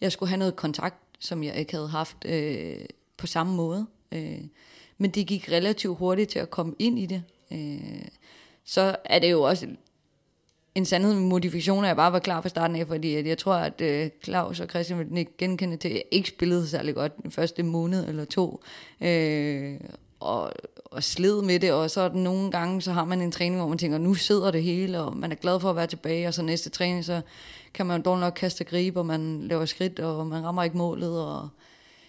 jeg 0.00 0.12
skulle 0.12 0.28
have 0.28 0.38
noget 0.38 0.56
kontakt, 0.56 0.96
som 1.18 1.44
jeg 1.44 1.56
ikke 1.56 1.72
havde 1.72 1.88
haft 1.88 2.16
øh, 2.24 2.76
på 3.16 3.26
samme 3.26 3.54
måde. 3.54 3.86
Øh, 4.12 4.40
men 4.98 5.10
det 5.10 5.26
gik 5.26 5.52
relativt 5.52 5.98
hurtigt 5.98 6.30
til 6.30 6.38
at 6.38 6.50
komme 6.50 6.74
ind 6.78 6.98
i 6.98 7.06
det. 7.06 7.22
Øh, 7.52 8.04
så 8.64 8.96
er 9.04 9.18
det 9.18 9.30
jo 9.30 9.42
også 9.42 9.66
en 10.74 10.84
sandhed 10.84 11.14
med 11.14 11.22
modifikationer, 11.22 11.88
jeg 11.88 11.96
bare 11.96 12.12
var 12.12 12.18
klar 12.18 12.40
fra 12.40 12.48
starten 12.48 12.76
af, 12.76 12.86
fordi 12.86 13.28
jeg 13.28 13.38
tror, 13.38 13.54
at 13.54 13.80
øh, 13.80 14.10
Claus 14.24 14.60
og 14.60 14.68
Christian 14.68 14.98
vil 14.98 15.18
ikke 15.18 15.36
genkende 15.38 15.76
til, 15.76 15.88
at 15.88 15.94
jeg 15.94 16.02
ikke 16.10 16.28
spillede 16.28 16.68
særlig 16.68 16.94
godt 16.94 17.22
den 17.22 17.30
første 17.30 17.62
måned 17.62 18.08
eller 18.08 18.24
to. 18.24 18.62
Øh, 19.00 19.80
og, 20.20 20.52
og 20.84 21.02
sled 21.02 21.42
med 21.42 21.60
det, 21.60 21.72
og 21.72 21.90
så 21.90 22.00
er 22.00 22.12
nogle 22.12 22.50
gange, 22.50 22.82
så 22.82 22.92
har 22.92 23.04
man 23.04 23.20
en 23.20 23.32
træning, 23.32 23.56
hvor 23.56 23.68
man 23.68 23.78
tænker, 23.78 23.98
nu 23.98 24.14
sidder 24.14 24.50
det 24.50 24.62
hele, 24.62 25.00
og 25.00 25.16
man 25.16 25.32
er 25.32 25.36
glad 25.36 25.60
for 25.60 25.70
at 25.70 25.76
være 25.76 25.86
tilbage, 25.86 26.28
og 26.28 26.34
så 26.34 26.42
næste 26.42 26.70
træning, 26.70 27.04
så 27.04 27.20
kan 27.74 27.86
man 27.86 28.02
dårligt 28.02 28.20
nok 28.20 28.34
kaste 28.36 28.64
gribe, 28.64 28.98
og 28.98 29.06
man 29.06 29.48
laver 29.48 29.64
skridt, 29.64 30.00
og 30.00 30.26
man 30.26 30.44
rammer 30.44 30.62
ikke 30.62 30.76
målet, 30.76 31.24
og 31.24 31.48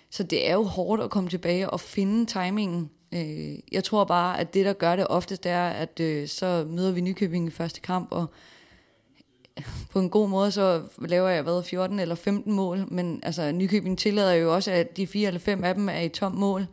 så 0.10 0.24
det 0.24 0.50
er 0.50 0.54
jo 0.54 0.64
hårdt 0.64 1.02
at 1.02 1.10
komme 1.10 1.30
tilbage 1.30 1.70
og 1.70 1.80
finde 1.80 2.26
timingen. 2.26 2.90
Øh, 3.14 3.56
jeg 3.72 3.84
tror 3.84 4.04
bare, 4.04 4.40
at 4.40 4.54
det, 4.54 4.66
der 4.66 4.74
gør 4.74 4.96
det 4.96 5.08
oftest, 5.08 5.46
er, 5.46 5.68
at 5.68 6.00
øh, 6.00 6.28
så 6.28 6.66
møder 6.70 6.92
vi 6.92 7.02
Nykøbing 7.02 7.48
i 7.48 7.52
første 7.52 7.82
kamp, 7.82 8.08
og 8.12 8.26
på 9.92 10.00
en 10.00 10.10
god 10.10 10.30
måde, 10.30 10.52
så 10.52 10.82
laver 11.00 11.30
jeg 11.30 11.44
hvad, 11.44 11.64
14 11.64 12.00
eller 12.00 12.16
15 12.16 12.54
mål, 12.54 12.86
men 12.88 13.20
altså, 13.24 13.52
Nykøbing 13.52 13.98
tillader 13.98 14.34
jo 14.34 14.56
også, 14.56 14.72
at 14.72 14.98
de 14.98 15.08
fire 15.08 15.28
eller 15.28 15.40
fem 15.40 15.64
af 15.64 15.76
dem 15.76 15.90
er 15.90 16.00
i 16.00 16.10
tom 16.10 16.32
mål. 16.32 16.68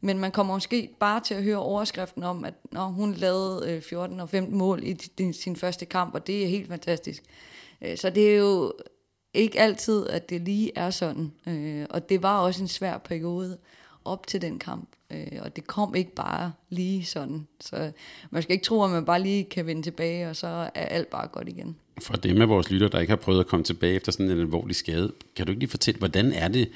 Men 0.00 0.18
man 0.18 0.32
kommer 0.32 0.54
måske 0.54 0.90
bare 1.00 1.20
til 1.20 1.34
at 1.34 1.42
høre 1.42 1.56
overskriften 1.56 2.22
om, 2.22 2.44
at 2.44 2.54
når 2.72 2.86
hun 2.86 3.14
lavede 3.14 3.72
øh, 3.72 3.82
14 3.82 4.20
og 4.20 4.28
15 4.28 4.58
mål 4.58 4.82
i 4.84 5.32
sin 5.32 5.56
første 5.56 5.86
kamp, 5.86 6.14
og 6.14 6.26
det 6.26 6.44
er 6.44 6.48
helt 6.48 6.68
fantastisk. 6.68 7.22
Øh, 7.82 7.96
så 7.96 8.10
det 8.10 8.30
er 8.30 8.36
jo 8.36 8.72
ikke 9.34 9.60
altid, 9.60 10.06
at 10.06 10.30
det 10.30 10.40
lige 10.40 10.72
er 10.76 10.90
sådan. 10.90 11.32
Øh, 11.46 11.86
og 11.90 12.08
det 12.08 12.22
var 12.22 12.40
også 12.40 12.62
en 12.62 12.68
svær 12.68 12.98
periode 12.98 13.58
op 14.08 14.26
til 14.26 14.42
den 14.42 14.58
kamp. 14.58 14.88
Øh, 15.10 15.38
og 15.40 15.56
det 15.56 15.66
kom 15.66 15.94
ikke 15.94 16.14
bare 16.14 16.52
lige 16.68 17.04
sådan. 17.04 17.46
Så 17.60 17.92
man 18.30 18.42
skal 18.42 18.52
ikke 18.52 18.64
tro, 18.64 18.84
at 18.84 18.90
man 18.90 19.04
bare 19.04 19.22
lige 19.22 19.44
kan 19.44 19.66
vende 19.66 19.82
tilbage, 19.82 20.30
og 20.30 20.36
så 20.36 20.46
er 20.74 20.84
alt 20.86 21.08
bare 21.08 21.28
godt 21.28 21.48
igen. 21.48 21.76
For 22.02 22.14
dem 22.14 22.42
af 22.42 22.48
vores 22.48 22.70
lytter, 22.70 22.88
der 22.88 23.00
ikke 23.00 23.10
har 23.10 23.16
prøvet 23.16 23.40
at 23.40 23.46
komme 23.46 23.64
tilbage 23.64 23.94
efter 23.94 24.12
sådan 24.12 24.30
en 24.30 24.38
alvorlig 24.40 24.76
skade, 24.76 25.12
kan 25.36 25.46
du 25.46 25.52
ikke 25.52 25.60
lige 25.60 25.70
fortælle, 25.70 25.98
hvordan 25.98 26.32
er 26.32 26.48
det 26.48 26.70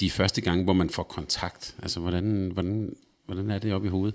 de 0.00 0.10
første 0.10 0.40
gange, 0.40 0.64
hvor 0.64 0.72
man 0.72 0.90
får 0.90 1.02
kontakt? 1.02 1.76
Altså, 1.82 2.00
hvordan, 2.00 2.50
hvordan, 2.52 2.96
hvordan 3.26 3.50
er 3.50 3.58
det 3.58 3.72
oppe 3.72 3.86
i 3.86 3.90
hovedet? 3.90 4.14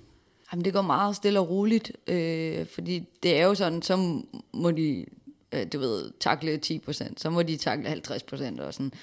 Jamen, 0.52 0.66
det 0.66 0.74
går 0.74 0.82
meget 0.82 1.16
stille 1.16 1.40
og 1.40 1.50
roligt, 1.50 1.92
øh, 2.08 2.66
fordi 2.66 3.04
det 3.24 3.38
er 3.38 3.46
jo 3.46 3.56
sådan, 3.56 3.82
så 3.82 4.22
må 4.54 4.72
de, 4.72 5.06
øh, 5.52 5.66
du 5.74 5.80
ved, 5.80 6.12
takle 6.20 6.60
10%, 6.66 7.14
så 7.18 7.30
må 7.30 7.44
de 7.44 7.58
takle 7.58 7.90
50% 7.90 8.62
og 8.62 8.74
sådan. 8.74 8.94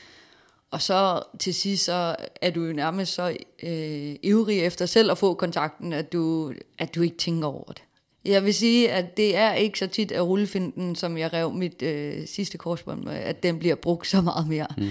Og 0.71 0.83
så 0.83 1.23
til 1.39 1.55
sidst, 1.55 1.85
så 1.85 2.17
er 2.41 2.51
du 2.51 2.65
jo 2.65 2.73
nærmest 2.73 3.15
så 3.15 3.37
øh, 3.63 4.17
ivrig 4.23 4.61
efter 4.61 4.87
selv 4.87 5.11
at 5.11 5.19
få 5.19 5.35
kontakten, 5.35 5.93
at 5.93 6.13
du, 6.13 6.53
at 6.79 6.95
du 6.95 7.03
ikke 7.03 7.17
tænker 7.17 7.49
over 7.49 7.73
det. 7.73 7.83
Jeg 8.25 8.45
vil 8.45 8.55
sige, 8.55 8.91
at 8.91 9.17
det 9.17 9.37
er 9.37 9.53
ikke 9.53 9.79
så 9.79 9.87
tit 9.87 10.13
at 10.13 10.27
rullefinden, 10.27 10.95
som 10.95 11.19
jeg 11.19 11.33
rev 11.33 11.53
mit 11.53 11.83
øh, 11.83 12.27
sidste 12.27 12.59
korsbånd 12.59 13.05
med, 13.05 13.13
at 13.13 13.43
den 13.43 13.59
bliver 13.59 13.75
brugt 13.75 14.07
så 14.07 14.21
meget 14.21 14.49
mere. 14.49 14.67
Mm. 14.79 14.89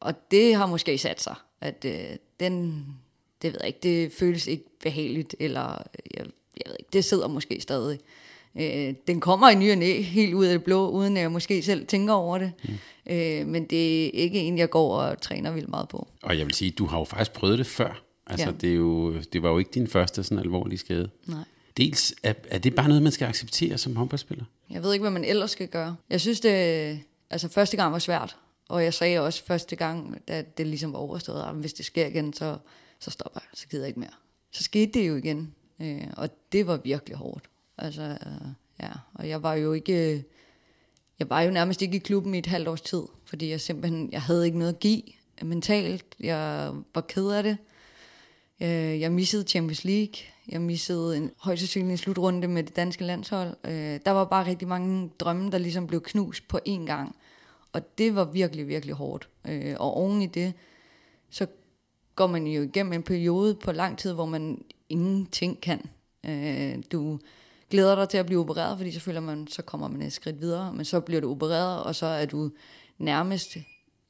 Og 0.00 0.14
det 0.30 0.54
har 0.54 0.66
måske 0.66 0.98
sat 0.98 1.20
sig, 1.20 1.34
at 1.60 1.84
øh, 1.84 2.16
den, 2.40 2.86
det 3.42 3.52
ved 3.52 3.60
jeg 3.60 3.66
ikke, 3.66 3.78
det 3.82 4.12
føles 4.12 4.46
ikke 4.46 4.64
behageligt, 4.82 5.36
eller 5.40 5.82
jeg, 6.14 6.24
jeg 6.56 6.64
ved 6.66 6.76
ikke, 6.78 6.90
det 6.92 7.04
sidder 7.04 7.28
måske 7.28 7.60
stadig. 7.60 7.98
Øh, 8.56 8.94
den 9.06 9.20
kommer 9.20 9.48
i 9.48 9.54
ny 9.54 9.70
og 9.70 9.78
næ, 9.78 10.00
helt 10.02 10.34
ud 10.34 10.44
af 10.44 10.52
det 10.52 10.64
blå, 10.64 10.88
uden 10.88 11.16
at 11.16 11.22
jeg 11.22 11.32
måske 11.32 11.62
selv 11.62 11.86
tænker 11.86 12.14
over 12.14 12.38
det. 12.38 12.52
Mm. 12.64 12.74
Øh, 13.06 13.46
men 13.46 13.64
det 13.64 14.04
er 14.06 14.10
ikke 14.10 14.38
en, 14.40 14.58
jeg 14.58 14.70
går 14.70 14.96
og 14.96 15.20
træner 15.20 15.52
vildt 15.52 15.68
meget 15.68 15.88
på. 15.88 16.08
Og 16.22 16.38
jeg 16.38 16.46
vil 16.46 16.54
sige, 16.54 16.70
du 16.70 16.86
har 16.86 16.98
jo 16.98 17.04
faktisk 17.04 17.32
prøvet 17.32 17.58
det 17.58 17.66
før. 17.66 18.02
Altså, 18.26 18.46
Ja. 18.46 18.52
det, 18.60 18.70
er 18.70 18.74
jo, 18.74 19.18
det 19.20 19.42
var 19.42 19.50
jo 19.50 19.58
ikke 19.58 19.70
din 19.74 19.88
første 19.88 20.22
sådan 20.24 20.38
alvorlige 20.38 20.78
skade. 20.78 21.10
Nej. 21.26 21.44
Dels, 21.76 22.14
er, 22.22 22.32
er 22.48 22.58
det 22.58 22.74
bare 22.74 22.88
noget, 22.88 23.02
man 23.02 23.12
skal 23.12 23.28
acceptere 23.28 23.78
som 23.78 23.96
håndboldspiller? 23.96 24.44
Jeg 24.70 24.82
ved 24.82 24.92
ikke, 24.92 25.02
hvad 25.02 25.10
man 25.10 25.24
ellers 25.24 25.50
skal 25.50 25.68
gøre. 25.68 25.96
Jeg 26.10 26.20
synes, 26.20 26.40
det 26.40 26.50
altså, 27.30 27.48
første 27.48 27.76
gang 27.76 27.92
var 27.92 27.98
svært. 27.98 28.36
Og 28.68 28.84
jeg 28.84 28.94
sagde 28.94 29.20
også 29.20 29.44
første 29.44 29.76
gang, 29.76 30.22
da 30.28 30.44
det 30.58 30.66
ligesom 30.66 30.92
var 30.92 30.98
overstået, 30.98 31.42
at 31.42 31.54
hvis 31.54 31.72
det 31.72 31.84
sker 31.86 32.06
igen, 32.06 32.32
så, 32.32 32.56
så 33.00 33.10
stopper 33.10 33.40
jeg. 33.42 33.48
Så 33.58 33.68
gider 33.68 33.82
jeg 33.84 33.88
ikke 33.88 34.00
mere. 34.00 34.10
Så 34.52 34.62
skete 34.62 34.92
det 35.00 35.08
jo 35.08 35.16
igen. 35.16 35.54
Øh, 35.80 36.02
og 36.16 36.28
det 36.52 36.66
var 36.66 36.76
virkelig 36.76 37.16
hårdt. 37.16 37.44
Altså, 37.78 38.02
øh, 38.02 38.48
ja. 38.80 38.90
Og 39.14 39.28
jeg 39.28 39.42
var 39.42 39.54
jo 39.54 39.72
ikke... 39.72 40.24
Jeg 41.18 41.30
var 41.30 41.40
jo 41.40 41.50
nærmest 41.50 41.82
ikke 41.82 41.96
i 41.96 41.98
klubben 41.98 42.34
i 42.34 42.38
et 42.38 42.46
halvt 42.46 42.68
års 42.68 42.80
tid, 42.80 43.02
fordi 43.24 43.50
jeg 43.50 43.60
simpelthen 43.60 44.08
jeg 44.12 44.22
havde 44.22 44.46
ikke 44.46 44.58
noget 44.58 44.72
at 44.72 44.80
give 44.80 45.02
mentalt. 45.42 46.04
Jeg 46.20 46.72
var 46.94 47.00
ked 47.00 47.30
af 47.30 47.42
det. 47.42 47.56
Øh, 48.60 49.00
jeg 49.00 49.12
missede 49.12 49.48
Champions 49.48 49.84
League. 49.84 50.14
Jeg 50.48 50.60
missede 50.60 51.16
en 51.16 51.30
højst 51.38 51.60
sandsynlig 51.60 51.98
slutrunde 51.98 52.48
med 52.48 52.62
det 52.62 52.76
danske 52.76 53.04
landshold. 53.04 53.56
Øh, 53.64 54.00
der 54.06 54.10
var 54.10 54.24
bare 54.24 54.46
rigtig 54.46 54.68
mange 54.68 55.10
drømme, 55.18 55.50
der 55.50 55.58
ligesom 55.58 55.86
blev 55.86 56.00
knust 56.00 56.48
på 56.48 56.58
én 56.68 56.86
gang. 56.86 57.16
Og 57.72 57.98
det 57.98 58.14
var 58.14 58.24
virkelig, 58.24 58.68
virkelig 58.68 58.94
hårdt. 58.94 59.28
Øh, 59.48 59.74
og 59.78 59.94
oven 59.94 60.22
i 60.22 60.26
det, 60.26 60.52
så 61.30 61.46
går 62.16 62.26
man 62.26 62.46
jo 62.46 62.62
igennem 62.62 62.92
en 62.92 63.02
periode 63.02 63.54
på 63.54 63.72
lang 63.72 63.98
tid, 63.98 64.12
hvor 64.12 64.26
man 64.26 64.64
ingenting 64.88 65.60
kan. 65.60 65.90
Du 66.92 67.18
glæder 67.72 67.94
dig 67.94 68.08
til 68.08 68.18
at 68.18 68.26
blive 68.26 68.40
opereret, 68.40 68.78
fordi 68.78 68.92
så 68.92 69.00
føler 69.00 69.20
man, 69.20 69.46
så 69.46 69.62
kommer 69.62 69.88
man 69.88 70.02
et 70.02 70.12
skridt 70.12 70.40
videre, 70.40 70.72
men 70.72 70.84
så 70.84 71.00
bliver 71.00 71.20
du 71.20 71.30
opereret, 71.30 71.82
og 71.82 71.94
så 71.94 72.06
er 72.06 72.26
du 72.26 72.50
nærmest 72.98 73.56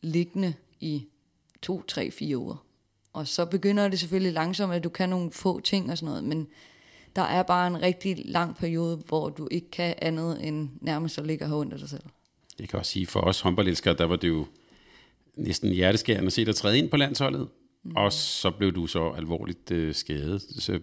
liggende 0.01 0.55
i 0.81 1.07
to, 1.63 1.83
tre, 1.83 2.11
fire 2.11 2.37
uger. 2.37 2.65
Og 3.13 3.29
så 3.29 3.45
begynder 3.45 3.89
det 3.89 3.99
selvfølgelig 3.99 4.33
langsomt, 4.33 4.73
at 4.73 4.85
du 4.85 4.89
kan 4.89 5.09
nogle 5.09 5.33
få 5.33 5.61
ting 5.61 5.91
og 5.91 5.99
sådan 5.99 6.09
noget, 6.09 6.25
men 6.25 6.47
der 7.17 7.23
er 7.23 7.43
bare 7.43 7.67
en 7.67 7.83
rigtig 7.83 8.23
lang 8.25 8.57
periode, 8.57 8.97
hvor 8.97 9.29
du 9.29 9.49
ikke 9.51 9.71
kan 9.71 9.95
andet 9.99 10.47
end 10.47 10.69
nærmest 10.81 11.19
at 11.19 11.27
ligge 11.27 11.45
og 11.45 11.49
have 11.49 11.61
ondt 11.61 11.73
af 11.73 11.79
dig 11.79 11.89
selv. 11.89 12.05
Jeg 12.59 12.69
kan 12.69 12.79
også 12.79 12.93
sige, 12.93 13.07
for 13.07 13.21
os 13.21 13.41
håndboldelskere, 13.41 13.95
der 13.95 14.05
var 14.05 14.17
det 14.17 14.29
jo 14.29 14.47
næsten 15.37 15.71
hjerteskærende 15.71 16.27
at 16.27 16.33
se 16.33 16.45
dig 16.45 16.55
træde 16.55 16.79
ind 16.79 16.91
på 16.91 16.97
landsholdet, 16.97 17.49
mm. 17.83 17.97
og 17.97 18.13
så 18.13 18.51
blev 18.51 18.73
du 18.73 18.87
så 18.87 19.13
alvorligt 19.17 19.71
øh, 19.71 19.95
skadet. 19.95 20.43
Så 20.43 20.81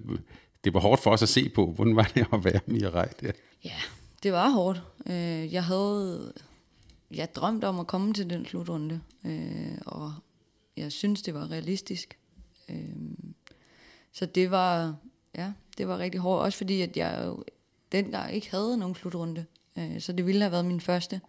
det 0.64 0.74
var 0.74 0.80
hårdt 0.80 1.02
for 1.02 1.12
os 1.12 1.22
at 1.24 1.30
se 1.30 1.50
på. 1.50 1.72
Hvordan 1.72 1.96
var 1.96 2.12
det 2.16 2.26
at 2.34 2.44
være 2.46 2.60
Mirai 2.66 3.08
der? 3.22 3.32
Ja, 3.64 3.76
det 4.24 4.32
var 4.32 4.50
hårdt. 4.50 4.82
Øh, 5.06 5.54
jeg 5.54 5.64
havde 5.64 6.34
jeg 7.12 7.36
drømte 7.36 7.66
om 7.68 7.80
at 7.80 7.88
komme 7.88 8.14
til 8.14 8.30
den 8.30 8.46
slutrunde, 8.46 9.02
øh, 9.26 9.78
og 9.86 10.14
jeg 10.78 10.92
synes, 10.92 11.22
det 11.22 11.34
var 11.34 11.52
realistisk. 11.52 12.18
Øh, 12.70 12.78
Så 14.12 14.26
det 14.26 14.52
var, 14.52 14.96
ja, 15.36 15.52
det 15.78 15.88
var 15.88 15.98
rigtig 15.98 16.22
hårdt, 16.22 16.44
også 16.44 16.58
fordi 16.58 16.82
at 16.82 16.98
jeg 16.98 17.24
jo 17.26 17.44
dengang 17.92 18.34
ikke 18.34 18.52
havde 18.52 18.78
nogen 18.78 18.96
slutrunde. 18.96 19.46
Øh, 19.78 20.02
Så 20.02 20.12
det 20.12 20.26
ville 20.26 20.42
have 20.42 20.52
været 20.52 20.66
min 20.66 20.82
første. 20.82 21.22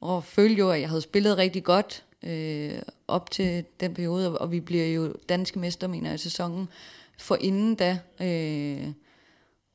Og 0.00 0.24
følte 0.24 0.58
jo, 0.58 0.70
at 0.70 0.80
jeg 0.80 0.88
havde 0.88 1.02
spillet 1.02 1.36
rigtig 1.38 1.64
godt 1.64 2.04
øh, 2.22 2.78
op 3.08 3.30
til 3.30 3.64
den 3.80 3.94
periode, 3.94 4.38
og 4.38 4.52
vi 4.52 4.60
bliver 4.60 4.86
jo 4.86 5.14
danske 5.28 5.58
mester, 5.58 5.86
mener 5.86 6.08
jeg, 6.08 6.14
i 6.14 6.18
sæsonen 6.18 6.68
for 7.18 7.36
inden 7.40 7.74
da. 7.74 7.98
Øh, 8.20 8.92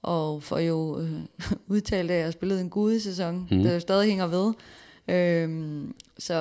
og 0.02 0.44
for 0.44 0.58
jo 0.58 1.00
øh, 1.00 1.22
udtalt, 1.74 2.12
at 2.12 2.18
jeg 2.18 2.26
har 2.26 2.32
spillet 2.32 2.62
en 2.62 2.70
gudesæson, 2.70 3.48
mm. 3.52 3.64
der 3.64 3.80
stadig 3.80 4.08
hænger 4.08 4.28
ved. 4.28 4.54
Øhm, 5.08 5.96
så 6.18 6.36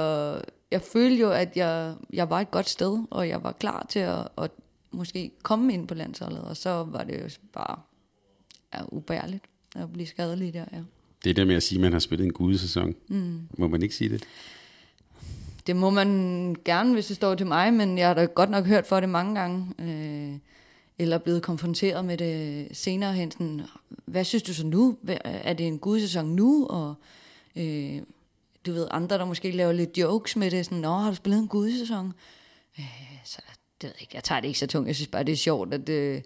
jeg 0.71 0.83
følte 0.83 1.17
jo, 1.17 1.31
at 1.31 1.57
jeg, 1.57 1.95
jeg 2.13 2.31
var 2.31 2.41
et 2.41 2.51
godt 2.51 2.69
sted, 2.69 3.05
og 3.11 3.29
jeg 3.29 3.43
var 3.43 3.53
klar 3.53 3.87
til 3.89 3.99
at, 3.99 4.29
at 4.39 4.51
måske 4.91 5.31
komme 5.43 5.75
ind 5.75 5.89
på 5.89 5.95
landsholdet, 5.95 6.41
og 6.41 6.57
så 6.57 6.71
var 6.71 7.05
det 7.05 7.23
jo 7.23 7.31
bare 7.53 7.81
ja, 8.75 8.81
ubærligt 8.89 9.45
at 9.77 9.93
blive 9.93 10.07
skadelig 10.07 10.55
der, 10.55 10.65
ja. 10.73 10.79
Det 11.25 11.37
der 11.37 11.45
med 11.45 11.55
at 11.55 11.63
sige, 11.63 11.79
at 11.79 11.81
man 11.81 11.93
har 11.93 11.99
spillet 11.99 12.25
en 12.25 12.33
gudesæson. 12.33 12.95
Mm. 13.09 13.41
Må 13.59 13.69
man 13.69 13.83
ikke 13.83 13.95
sige 13.95 14.11
det? 14.11 14.25
Det 15.67 15.77
må 15.77 15.91
man 15.91 16.09
gerne, 16.65 16.93
hvis 16.93 17.07
det 17.07 17.17
står 17.17 17.35
til 17.35 17.47
mig, 17.47 17.75
men 17.75 17.99
jeg 17.99 18.07
har 18.07 18.15
da 18.15 18.25
godt 18.25 18.51
nok 18.51 18.67
hørt 18.67 18.87
for 18.87 19.01
det 19.01 19.09
mange 19.09 19.35
gange. 19.35 19.75
Øh, 19.79 20.39
eller 21.01 21.19
blevet 21.19 21.43
konfronteret 21.43 22.05
med 22.05 22.17
det 22.17 22.69
senere 22.73 23.13
hen. 23.13 23.31
Sådan, 23.31 23.63
hvad 24.07 24.25
synes 24.25 24.43
du 24.43 24.55
så 24.55 24.67
nu? 24.67 24.97
Er 25.25 25.53
det 25.53 25.67
en 25.67 25.79
gudsæson 25.79 26.27
nu? 26.27 26.67
Og 26.67 26.95
øh, 27.57 27.99
du 28.67 28.73
ved, 28.73 28.89
andre, 28.91 29.19
der 29.19 29.25
måske 29.25 29.51
laver 29.51 29.73
lidt 29.73 29.99
jokes 29.99 30.37
med 30.37 30.51
det. 30.51 30.65
Sådan, 30.65 30.79
Nå, 30.79 30.89
har 30.89 31.11
du 31.11 31.17
spillet 31.17 31.41
en 31.41 31.49
gudsæson? 31.49 32.13
Øh, 32.79 32.85
så 33.25 33.39
det 33.81 33.89
ved 33.89 33.91
jeg 33.95 34.01
ikke. 34.01 34.11
Jeg 34.15 34.25
tager 34.25 34.41
det 34.41 34.49
ikke 34.49 34.59
så 34.59 34.67
tungt. 34.67 34.87
Jeg 34.87 34.97
synes 34.97 35.09
bare, 35.09 35.23
det 35.23 35.33
er 35.33 35.37
sjovt, 35.37 35.75
at, 35.75 35.89
øh, 35.89 36.21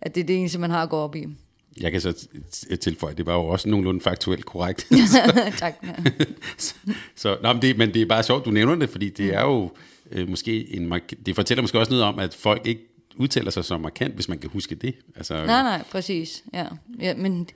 at 0.00 0.14
det 0.14 0.20
er 0.20 0.24
det 0.24 0.36
eneste, 0.36 0.58
man 0.58 0.70
har 0.70 0.82
at 0.82 0.90
gå 0.90 0.96
op 0.96 1.16
i. 1.16 1.26
Jeg 1.80 1.92
kan 1.92 2.00
så 2.00 2.28
tilføje, 2.80 3.14
det 3.14 3.26
var 3.26 3.34
jo 3.34 3.46
også 3.46 3.68
nogenlunde 3.68 4.00
faktuelt 4.00 4.44
korrekt. 4.44 4.86
tak. 5.58 5.74
Ja. 5.82 5.94
så, 7.14 7.38
nå, 7.42 7.52
men, 7.52 7.62
det, 7.62 7.78
men 7.78 7.94
det 7.94 8.02
er 8.02 8.06
bare 8.06 8.22
sjovt, 8.22 8.44
du 8.44 8.50
nævner 8.50 8.74
det, 8.74 8.90
fordi 8.90 9.08
det 9.08 9.34
er 9.34 9.42
jo 9.42 9.70
øh, 10.10 10.28
måske 10.28 10.74
en 10.74 10.92
det 11.26 11.34
fortæller 11.34 11.62
måske 11.62 11.78
også 11.78 11.92
noget 11.92 12.04
om, 12.04 12.18
at 12.18 12.34
folk 12.34 12.66
ikke 12.66 12.97
udtaler 13.18 13.50
sig 13.50 13.64
så 13.64 13.78
markant, 13.78 14.14
hvis 14.14 14.28
man 14.28 14.38
kan 14.38 14.50
huske 14.50 14.74
det. 14.74 14.94
Altså, 15.16 15.34
Nej, 15.34 15.62
nej, 15.62 15.82
præcis. 15.90 16.44
Ja. 16.52 16.66
Ja, 17.00 17.14
men, 17.14 17.48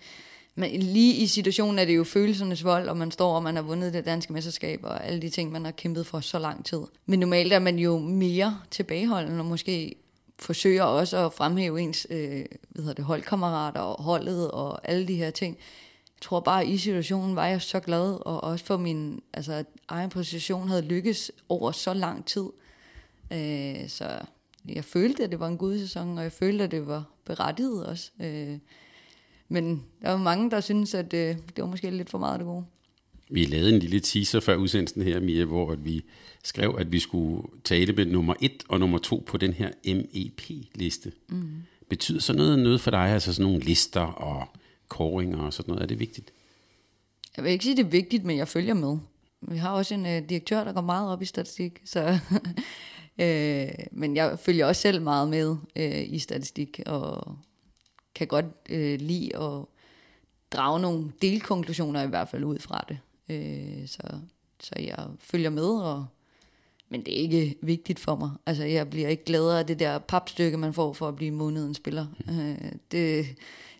men 0.54 0.70
lige 0.82 1.14
i 1.14 1.26
situationen 1.26 1.78
er 1.78 1.84
det 1.84 1.96
jo 1.96 2.04
følelsernes 2.04 2.64
vold, 2.64 2.88
og 2.88 2.96
man 2.96 3.10
står, 3.10 3.36
og 3.36 3.42
man 3.42 3.56
har 3.56 3.62
vundet 3.62 3.92
det 3.92 4.04
danske 4.04 4.32
mesterskab, 4.32 4.80
og 4.82 5.06
alle 5.06 5.22
de 5.22 5.30
ting, 5.30 5.52
man 5.52 5.64
har 5.64 5.72
kæmpet 5.72 6.06
for 6.06 6.20
så 6.20 6.38
lang 6.38 6.64
tid. 6.64 6.80
Men 7.06 7.18
normalt 7.18 7.52
er 7.52 7.58
man 7.58 7.78
jo 7.78 7.98
mere 7.98 8.58
tilbageholdende, 8.70 9.38
og 9.38 9.46
måske 9.46 9.94
forsøger 10.38 10.82
også 10.82 11.26
at 11.26 11.32
fremhæve 11.32 11.80
ens 11.80 12.06
øh, 12.10 12.44
hvad 12.68 12.82
hedder 12.82 12.94
det, 12.94 13.04
holdkammerater 13.04 13.80
og 13.80 14.02
holdet 14.02 14.50
og 14.50 14.88
alle 14.88 15.08
de 15.08 15.16
her 15.16 15.30
ting. 15.30 15.56
Jeg 16.16 16.22
tror 16.22 16.40
bare, 16.40 16.62
at 16.62 16.68
i 16.68 16.78
situationen 16.78 17.36
var 17.36 17.46
jeg 17.46 17.62
så 17.62 17.80
glad, 17.80 18.26
og 18.26 18.44
også 18.44 18.64
for 18.64 18.76
min 18.76 19.22
altså, 19.32 19.64
egen 19.88 20.10
position 20.10 20.68
havde 20.68 20.82
lykkes 20.82 21.30
over 21.48 21.72
så 21.72 21.94
lang 21.94 22.26
tid. 22.26 22.46
Øh, 23.32 23.88
så 23.88 24.08
jeg 24.68 24.84
følte, 24.84 25.24
at 25.24 25.30
det 25.30 25.40
var 25.40 25.48
en 25.48 25.58
god 25.58 25.78
sæson, 25.78 26.18
og 26.18 26.24
jeg 26.24 26.32
følte, 26.32 26.64
at 26.64 26.70
det 26.70 26.86
var 26.86 27.04
berettiget 27.24 27.86
også. 27.86 28.10
Øh, 28.22 28.58
men 29.48 29.84
der 30.02 30.10
var 30.10 30.18
mange, 30.18 30.50
der 30.50 30.60
synes, 30.60 30.94
at 30.94 31.14
øh, 31.14 31.36
det 31.36 31.58
var 31.58 31.66
måske 31.66 31.90
lidt 31.90 32.10
for 32.10 32.18
meget 32.18 32.40
det 32.40 32.46
gode. 32.46 32.64
Vi 33.30 33.44
lavede 33.44 33.74
en 33.74 33.78
lille 33.78 34.00
teaser 34.00 34.40
før 34.40 34.56
udsendelsen 34.56 35.02
her, 35.02 35.20
Mia, 35.20 35.44
hvor 35.44 35.72
at 35.72 35.84
vi 35.84 36.04
skrev, 36.44 36.76
at 36.78 36.92
vi 36.92 36.98
skulle 36.98 37.42
tale 37.64 37.92
med 37.92 38.06
nummer 38.06 38.34
et 38.40 38.62
og 38.68 38.80
nummer 38.80 38.98
to 38.98 39.24
på 39.26 39.36
den 39.36 39.52
her 39.52 39.70
MEP-liste. 39.84 41.12
Mm. 41.28 41.62
Betyder 41.88 42.20
så 42.20 42.32
noget 42.32 42.58
noget 42.58 42.80
for 42.80 42.90
dig, 42.90 43.00
altså 43.00 43.32
sådan 43.32 43.46
nogle 43.46 43.64
lister 43.64 44.00
og 44.00 44.48
koringer 44.88 45.38
og 45.38 45.52
sådan 45.52 45.70
noget? 45.70 45.82
Er 45.82 45.86
det 45.86 45.98
vigtigt? 45.98 46.32
Jeg 47.36 47.44
vil 47.44 47.52
ikke 47.52 47.64
sige, 47.64 47.76
det 47.76 47.84
er 47.84 47.90
vigtigt, 47.90 48.24
men 48.24 48.36
jeg 48.36 48.48
følger 48.48 48.74
med. 48.74 48.98
Vi 49.40 49.56
har 49.56 49.70
også 49.70 49.94
en 49.94 50.06
øh, 50.06 50.28
direktør, 50.28 50.64
der 50.64 50.72
går 50.72 50.80
meget 50.80 51.10
op 51.10 51.22
i 51.22 51.24
statistik, 51.24 51.80
så... 51.84 52.18
øh, 53.18 53.68
men 53.92 54.16
jeg 54.16 54.38
følger 54.38 54.66
også 54.66 54.82
selv 54.82 55.02
meget 55.02 55.28
med 55.28 55.56
øh, 55.76 56.12
i 56.12 56.18
statistik, 56.18 56.80
og 56.86 57.36
kan 58.14 58.26
godt 58.26 58.46
øh, 58.68 59.00
lide 59.00 59.36
at 59.36 59.64
drage 60.52 60.80
nogle 60.80 61.12
delkonklusioner 61.22 62.02
i 62.02 62.08
hvert 62.08 62.28
fald 62.28 62.44
ud 62.44 62.58
fra 62.58 62.84
det. 62.88 62.98
Øh, 63.28 63.88
så, 63.88 64.02
så 64.60 64.74
jeg 64.80 65.06
følger 65.20 65.50
med, 65.50 65.68
og, 65.68 66.06
men 66.88 67.04
det 67.04 67.14
er 67.14 67.22
ikke 67.22 67.56
vigtigt 67.62 67.98
for 67.98 68.16
mig. 68.16 68.30
Altså, 68.46 68.64
jeg 68.64 68.90
bliver 68.90 69.08
ikke 69.08 69.24
gladere 69.24 69.58
af 69.58 69.66
det 69.66 69.78
der 69.78 69.98
papstykke, 69.98 70.56
man 70.56 70.74
får 70.74 70.92
for 70.92 71.08
at 71.08 71.16
blive 71.16 71.30
månedens 71.30 71.76
spiller. 71.76 72.06
Øh, 72.30 72.72
det, 72.92 73.26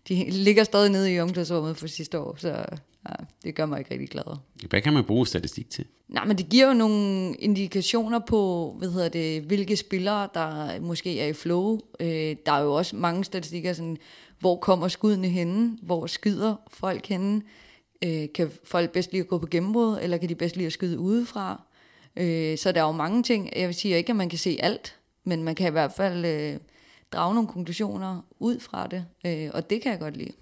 de 0.08 0.30
ligger 0.30 0.64
stadig 0.64 0.90
nede 0.90 1.14
i 1.14 1.20
omklædningsrummet 1.20 1.76
for 1.76 1.86
sidste 1.86 2.18
år, 2.18 2.36
så 2.38 2.64
ja, 3.08 3.14
det 3.44 3.54
gør 3.54 3.66
mig 3.66 3.78
ikke 3.78 3.90
rigtig 3.90 4.08
gladere. 4.08 4.38
Hvad 4.70 4.80
kan 4.80 4.92
man 4.92 5.04
bruge 5.04 5.26
statistik 5.26 5.70
til? 5.70 5.84
Nej, 6.08 6.24
men 6.24 6.38
det 6.38 6.48
giver 6.48 6.66
jo 6.66 6.74
nogle 6.74 7.34
indikationer 7.34 8.18
på, 8.18 8.74
hvad 8.78 8.90
hedder 8.90 9.08
det, 9.08 9.42
hvilke 9.42 9.76
spillere, 9.76 10.28
der 10.34 10.80
måske 10.80 11.20
er 11.20 11.26
i 11.26 11.32
flow. 11.32 11.78
Øh, 12.00 12.36
der 12.46 12.52
er 12.52 12.62
jo 12.62 12.74
også 12.74 12.96
mange 12.96 13.24
statistikker, 13.24 13.72
sådan, 13.72 13.96
hvor 14.38 14.56
kommer 14.56 14.88
skuddene 14.88 15.28
henne, 15.28 15.78
hvor 15.82 16.06
skyder 16.06 16.56
folk 16.70 17.06
henne, 17.06 17.42
øh, 18.04 18.28
kan 18.34 18.50
folk 18.64 18.90
bedst 18.90 19.12
lide 19.12 19.22
at 19.22 19.28
gå 19.28 19.38
på 19.38 19.46
gennembrud, 19.46 19.98
eller 20.02 20.16
kan 20.18 20.28
de 20.28 20.34
bedst 20.34 20.56
lide 20.56 20.66
at 20.66 20.72
skyde 20.72 20.98
udefra. 20.98 21.62
Øh, 22.16 22.58
så 22.58 22.72
der 22.72 22.80
er 22.80 22.86
jo 22.86 22.92
mange 22.92 23.22
ting, 23.22 23.50
jeg 23.56 23.66
vil 23.66 23.74
sige 23.74 23.96
ikke, 23.96 24.10
at 24.10 24.16
man 24.16 24.28
kan 24.28 24.38
se 24.38 24.58
alt, 24.60 24.98
men 25.24 25.42
man 25.42 25.54
kan 25.54 25.68
i 25.68 25.70
hvert 25.70 25.92
fald 25.92 26.24
øh, 26.24 26.58
drage 27.12 27.34
nogle 27.34 27.48
konklusioner 27.48 28.20
ud 28.38 28.60
fra 28.60 28.86
det, 28.86 29.04
øh, 29.26 29.50
og 29.54 29.70
det 29.70 29.82
kan 29.82 29.92
jeg 29.92 30.00
godt 30.00 30.16
lide. 30.16 30.32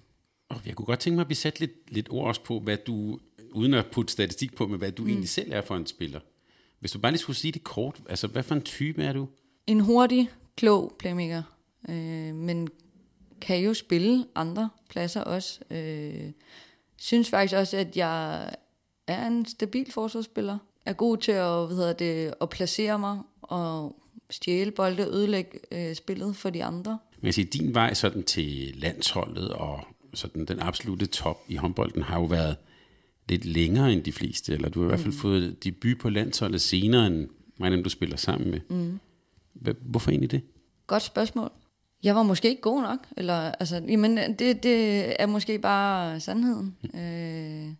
Og 0.55 0.61
jeg 0.65 0.75
kunne 0.75 0.85
godt 0.85 0.99
tænke 0.99 1.15
mig, 1.15 1.23
at 1.23 1.29
vi 1.29 1.35
satte 1.35 1.59
lidt, 1.59 1.71
lidt 1.87 2.07
ord 2.09 2.27
også 2.27 2.43
på, 2.43 2.59
hvad 2.59 2.77
du, 2.77 3.19
uden 3.51 3.73
at 3.73 3.85
putte 3.91 4.11
statistik 4.11 4.55
på, 4.55 4.67
men 4.67 4.77
hvad 4.77 4.91
du 4.91 5.03
mm. 5.03 5.09
egentlig 5.09 5.29
selv 5.29 5.51
er 5.51 5.61
for 5.61 5.75
en 5.75 5.87
spiller. 5.87 6.19
Hvis 6.79 6.91
du 6.91 6.99
bare 6.99 7.11
lige 7.11 7.19
skulle 7.19 7.37
sige 7.37 7.51
det 7.51 7.63
kort, 7.63 8.01
altså 8.09 8.27
hvad 8.27 8.43
for 8.43 8.55
en 8.55 8.61
type 8.61 9.03
er 9.03 9.13
du? 9.13 9.27
En 9.67 9.79
hurtig, 9.79 10.29
klog 10.55 10.95
playmaker, 10.99 11.43
øh, 11.89 12.35
men 12.35 12.67
kan 13.41 13.59
jo 13.59 13.73
spille 13.73 14.25
andre 14.35 14.69
pladser 14.89 15.21
også. 15.21 15.59
Øh, 15.71 16.31
synes 16.97 17.29
faktisk 17.29 17.55
også, 17.55 17.77
at 17.77 17.97
jeg 17.97 18.49
er 19.07 19.27
en 19.27 19.45
stabil 19.45 19.91
forsvarsspiller. 19.91 20.57
Er 20.85 20.93
god 20.93 21.17
til 21.17 21.31
at, 21.31 21.67
hvad 21.67 21.75
hedder 21.75 21.93
det, 21.93 22.33
at 22.41 22.49
placere 22.49 22.99
mig 22.99 23.19
og 23.41 23.95
stjæle 24.29 24.71
bolde 24.71 25.07
og 25.07 25.13
ødelægge 25.13 25.59
øh, 25.71 25.95
spillet 25.95 26.35
for 26.35 26.49
de 26.49 26.63
andre. 26.63 26.99
Men 27.19 27.25
jeg 27.25 27.33
siger, 27.33 27.49
din 27.49 27.73
vej 27.73 27.93
sådan 27.93 28.23
til 28.23 28.73
landsholdet 28.77 29.49
og 29.49 29.79
sådan 30.13 30.45
den 30.45 30.59
absolute 30.59 31.05
top 31.05 31.37
i 31.47 31.55
håndbolden 31.55 32.01
har 32.01 32.19
jo 32.19 32.25
været 32.25 32.55
lidt 33.29 33.45
længere 33.45 33.93
end 33.93 34.03
de 34.03 34.11
fleste, 34.11 34.53
eller 34.53 34.69
du 34.69 34.79
har 34.79 34.85
i 34.85 34.87
hvert 34.87 34.99
fald 34.99 35.13
fået 35.13 35.63
debut 35.63 35.99
på 35.99 36.09
landsholdet 36.09 36.61
senere 36.61 37.07
end 37.07 37.29
mig, 37.57 37.71
dem 37.71 37.83
du 37.83 37.89
spiller 37.89 38.17
sammen 38.17 38.51
med. 38.51 38.59
Mm. 38.69 38.99
Hvorfor 39.81 40.11
egentlig 40.11 40.31
det? 40.31 40.41
Godt 40.87 41.03
spørgsmål. 41.03 41.51
Jeg 42.03 42.15
var 42.15 42.23
måske 42.23 42.49
ikke 42.49 42.61
god 42.61 42.81
nok, 42.81 43.07
eller 43.17 43.33
altså, 43.33 43.83
jamen, 43.87 44.17
det, 44.17 44.63
det 44.63 45.15
er 45.21 45.25
måske 45.25 45.59
bare 45.59 46.19
sandheden. 46.19 46.77
Mm. 46.93 46.99
Øh, 46.99 47.73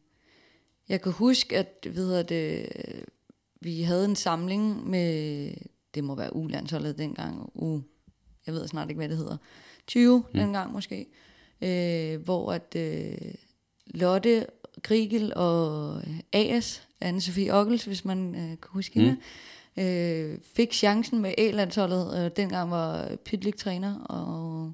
jeg 0.89 1.01
kan 1.01 1.11
huske, 1.11 1.57
at 1.57 1.87
ved 1.95 2.23
det, 2.23 2.69
vi 3.61 3.81
havde 3.81 4.05
en 4.05 4.15
samling 4.15 4.89
med, 4.89 5.53
det 5.95 6.03
må 6.03 6.15
være 6.15 6.35
U-landsholdet 6.35 6.97
dengang, 6.97 7.51
U, 7.55 7.81
jeg 8.45 8.53
ved 8.53 8.67
snart 8.67 8.89
ikke, 8.89 8.99
hvad 8.99 9.09
det 9.09 9.17
hedder, 9.17 9.37
20 9.87 10.17
mm. 10.17 10.39
dengang 10.39 10.73
måske, 10.73 11.07
øh, 11.61 12.21
hvor 12.21 12.53
at 12.53 12.75
øh, 12.75 13.33
Lotte 13.85 14.45
Grigel 14.83 15.33
og 15.35 16.01
AS, 16.33 16.87
Anne-Sophie 17.05 17.51
Ockels, 17.51 17.85
hvis 17.85 18.05
man 18.05 18.35
øh, 18.35 18.41
kan 18.41 18.69
huske 18.69 18.99
mm. 18.99 19.05
hende, 19.05 19.17
øh, 19.77 20.39
fik 20.55 20.73
chancen 20.73 21.21
med 21.21 21.33
A-landsholdet. 21.37 22.25
Øh, 22.25 22.31
dengang 22.35 22.71
var 22.71 23.15
Pytlik 23.25 23.55
træner, 23.55 23.99
og 23.99 24.73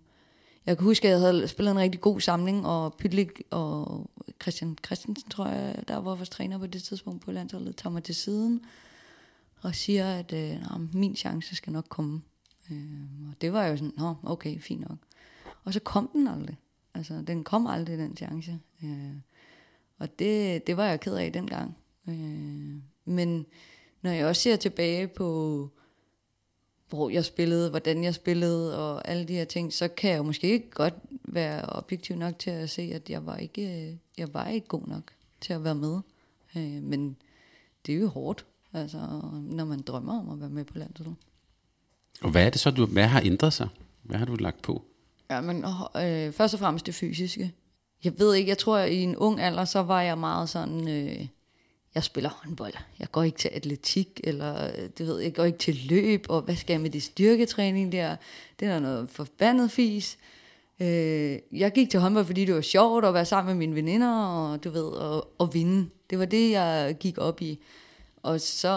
jeg 0.65 0.77
kan 0.77 0.83
huske, 0.83 1.07
at 1.07 1.11
jeg 1.11 1.19
havde 1.19 1.47
spillet 1.47 1.71
en 1.71 1.79
rigtig 1.79 2.01
god 2.01 2.19
samling, 2.19 2.65
og 2.65 2.95
Pytlik 2.99 3.41
og 3.49 4.05
Christian 4.41 4.77
Christensen, 4.85 5.29
tror 5.29 5.47
jeg, 5.47 5.75
der 5.87 5.95
var 5.95 6.15
vores 6.15 6.29
træner 6.29 6.57
på 6.57 6.67
det 6.67 6.83
tidspunkt 6.83 7.21
på 7.21 7.31
landsholdet, 7.31 7.75
tager 7.75 7.93
mig 7.93 8.03
til 8.03 8.15
siden 8.15 8.61
og 9.61 9.75
siger, 9.75 10.13
at 10.13 10.33
øh, 10.33 10.57
min 10.93 11.15
chance 11.15 11.55
skal 11.55 11.73
nok 11.73 11.85
komme. 11.89 12.21
Øh, 12.71 13.29
og 13.29 13.41
det 13.41 13.53
var 13.53 13.65
jo 13.65 13.77
sådan, 13.77 13.93
Nå, 13.97 14.15
okay, 14.23 14.59
fint 14.61 14.81
nok. 14.81 14.97
Og 15.63 15.73
så 15.73 15.79
kom 15.79 16.09
den 16.13 16.27
aldrig. 16.27 16.57
Altså, 16.97 17.23
den 17.27 17.43
kom 17.43 17.67
aldrig, 17.67 17.97
den 17.97 18.17
chance. 18.17 18.59
Øh, 18.83 19.15
og 19.97 20.19
det, 20.19 20.67
det 20.67 20.77
var 20.77 20.85
jeg 20.85 20.99
ked 20.99 21.15
af 21.15 21.33
dengang. 21.33 21.77
Øh, 22.07 22.75
men 23.05 23.45
når 24.01 24.11
jeg 24.11 24.25
også 24.25 24.41
ser 24.41 24.55
tilbage 24.55 25.07
på, 25.07 25.69
hvor 26.89 27.09
jeg 27.09 27.25
spillede, 27.25 27.69
hvordan 27.69 28.03
jeg 28.03 28.15
spillede 28.15 28.79
og 28.79 29.07
alle 29.07 29.25
de 29.25 29.33
her 29.33 29.45
ting, 29.45 29.73
så 29.73 29.87
kan 29.87 30.09
jeg 30.09 30.17
jo 30.17 30.23
måske 30.23 30.47
ikke 30.47 30.71
godt 30.71 30.93
være 31.23 31.65
objektiv 31.65 32.15
nok 32.15 32.39
til 32.39 32.49
at 32.49 32.69
se, 32.69 32.81
at 32.81 33.09
jeg 33.09 33.25
var 33.25 33.37
ikke, 33.37 33.89
øh, 33.89 33.95
jeg 34.17 34.33
var 34.33 34.47
ikke 34.47 34.67
god 34.67 34.87
nok 34.87 35.11
til 35.41 35.53
at 35.53 35.63
være 35.63 35.75
med. 35.75 35.99
Øh, 36.55 36.83
men 36.83 37.17
det 37.85 37.95
er 37.95 37.99
jo 37.99 38.07
hårdt, 38.07 38.45
altså, 38.73 38.97
når 39.33 39.65
man 39.65 39.81
drømmer 39.81 40.19
om 40.19 40.29
at 40.29 40.39
være 40.39 40.49
med 40.49 40.65
på 40.65 40.77
landet. 40.77 41.15
Og 42.21 42.31
hvad 42.31 42.45
er 42.45 42.49
det 42.49 42.59
så, 42.59 42.71
du, 42.71 42.85
hvad 42.85 43.07
har 43.07 43.21
ændret 43.25 43.53
sig? 43.53 43.67
Hvad 44.03 44.17
har 44.17 44.25
du 44.25 44.35
lagt 44.35 44.61
på? 44.61 44.85
Ja, 45.29 45.41
men 45.41 45.65
øh, 45.65 46.25
øh, 46.25 46.33
først 46.33 46.53
og 46.53 46.59
fremmest 46.59 46.85
det 46.85 46.95
fysiske. 46.95 47.53
Jeg 48.03 48.19
ved 48.19 48.33
ikke, 48.35 48.49
jeg 48.49 48.57
tror, 48.57 48.77
at 48.77 48.91
i 48.91 49.01
en 49.01 49.15
ung 49.15 49.41
alder, 49.41 49.65
så 49.65 49.79
var 49.79 50.01
jeg 50.01 50.17
meget 50.17 50.49
sådan, 50.49 50.87
øh, 50.87 51.27
jeg 51.95 52.03
spiller 52.03 52.29
håndbold. 52.29 52.73
Jeg 52.99 53.11
går 53.11 53.23
ikke 53.23 53.37
til 53.37 53.49
atletik, 53.53 54.21
eller 54.23 54.65
øh, 54.67 54.89
det 54.97 55.07
ved 55.07 55.19
jeg, 55.19 55.33
går 55.33 55.43
ikke 55.43 55.57
til 55.57 55.75
løb, 55.89 56.25
og 56.29 56.41
hvad 56.41 56.55
skal 56.55 56.73
jeg 56.73 56.81
med 56.81 56.89
det 56.89 57.03
styrketræning 57.03 57.91
der? 57.91 58.15
Det 58.59 58.67
er 58.67 58.79
noget 58.79 59.09
forbandet 59.09 59.71
fis. 59.71 60.17
Øh, 60.79 61.39
jeg 61.51 61.71
gik 61.71 61.89
til 61.89 61.99
håndbold, 61.99 62.25
fordi 62.25 62.45
det 62.45 62.55
var 62.55 62.61
sjovt 62.61 63.05
at 63.05 63.13
være 63.13 63.25
sammen 63.25 63.57
med 63.57 63.67
mine 63.67 63.75
veninder, 63.75 64.25
og 64.25 64.63
du 64.63 64.69
ved, 64.69 64.85
og, 64.85 65.27
og 65.37 65.53
vinde. 65.53 65.89
Det 66.09 66.19
var 66.19 66.25
det, 66.25 66.51
jeg 66.51 66.97
gik 66.99 67.17
op 67.17 67.41
i. 67.41 67.59
Og 68.23 68.41
så 68.41 68.67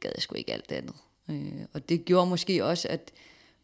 gad 0.00 0.10
jeg 0.14 0.22
sgu 0.22 0.34
ikke 0.34 0.52
alt 0.52 0.70
det 0.70 0.76
andet. 0.76 0.94
Øh, 1.30 1.66
og 1.72 1.88
det 1.88 2.04
gjorde 2.04 2.30
måske 2.30 2.64
også, 2.64 2.88
at 2.88 3.12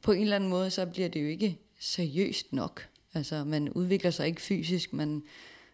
på 0.03 0.13
en 0.13 0.23
eller 0.23 0.37
anden 0.37 0.51
måde, 0.51 0.71
så 0.71 0.87
bliver 0.87 1.09
det 1.09 1.23
jo 1.23 1.27
ikke 1.27 1.59
seriøst 1.79 2.53
nok. 2.53 2.89
Altså, 3.15 3.45
man 3.45 3.69
udvikler 3.69 4.11
sig 4.11 4.27
ikke 4.27 4.43
fysisk, 4.43 4.93
men 4.93 5.23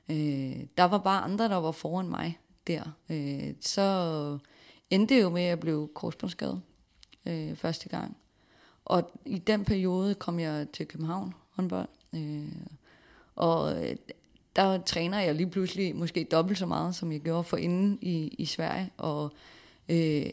øh, 0.09 0.57
der 0.77 0.85
var 0.85 0.99
bare 0.99 1.23
andre, 1.23 1.49
der 1.49 1.57
var 1.57 1.73
foran 1.73 2.09
mig 2.09 2.39
der. 2.67 2.83
Øh, 3.11 3.55
så 3.61 4.39
endte 4.91 5.15
det 5.15 5.23
jo 5.23 5.31
med, 5.31 5.43
at 5.43 5.49
jeg 5.49 5.61
blev 5.61 5.91
korsbåndsskadet 5.95 6.61
øh, 7.27 7.57
første 7.57 7.89
gang. 7.89 8.17
Og 8.85 9.11
i 9.25 9.39
den 9.39 9.65
periode 9.65 10.15
kom 10.15 10.41
jeg 10.41 10.67
til 10.73 10.87
København 10.87 11.35
håndbold. 11.51 11.89
Øh, 12.15 12.49
og 13.35 13.85
øh, 13.85 13.97
der 14.57 14.83
træner 14.83 15.21
jeg 15.21 15.35
lige 15.35 15.51
pludselig 15.51 15.97
måske 15.97 16.25
dobbelt 16.31 16.59
så 16.59 16.67
meget, 16.67 16.95
som 16.95 17.13
jeg 17.13 17.21
gjorde 17.21 17.45
for 17.45 17.57
inden 17.57 17.99
i, 18.03 18.29
i 18.39 18.45
Sverige. 18.45 18.91
Og 18.97 19.33
øh, 19.89 20.27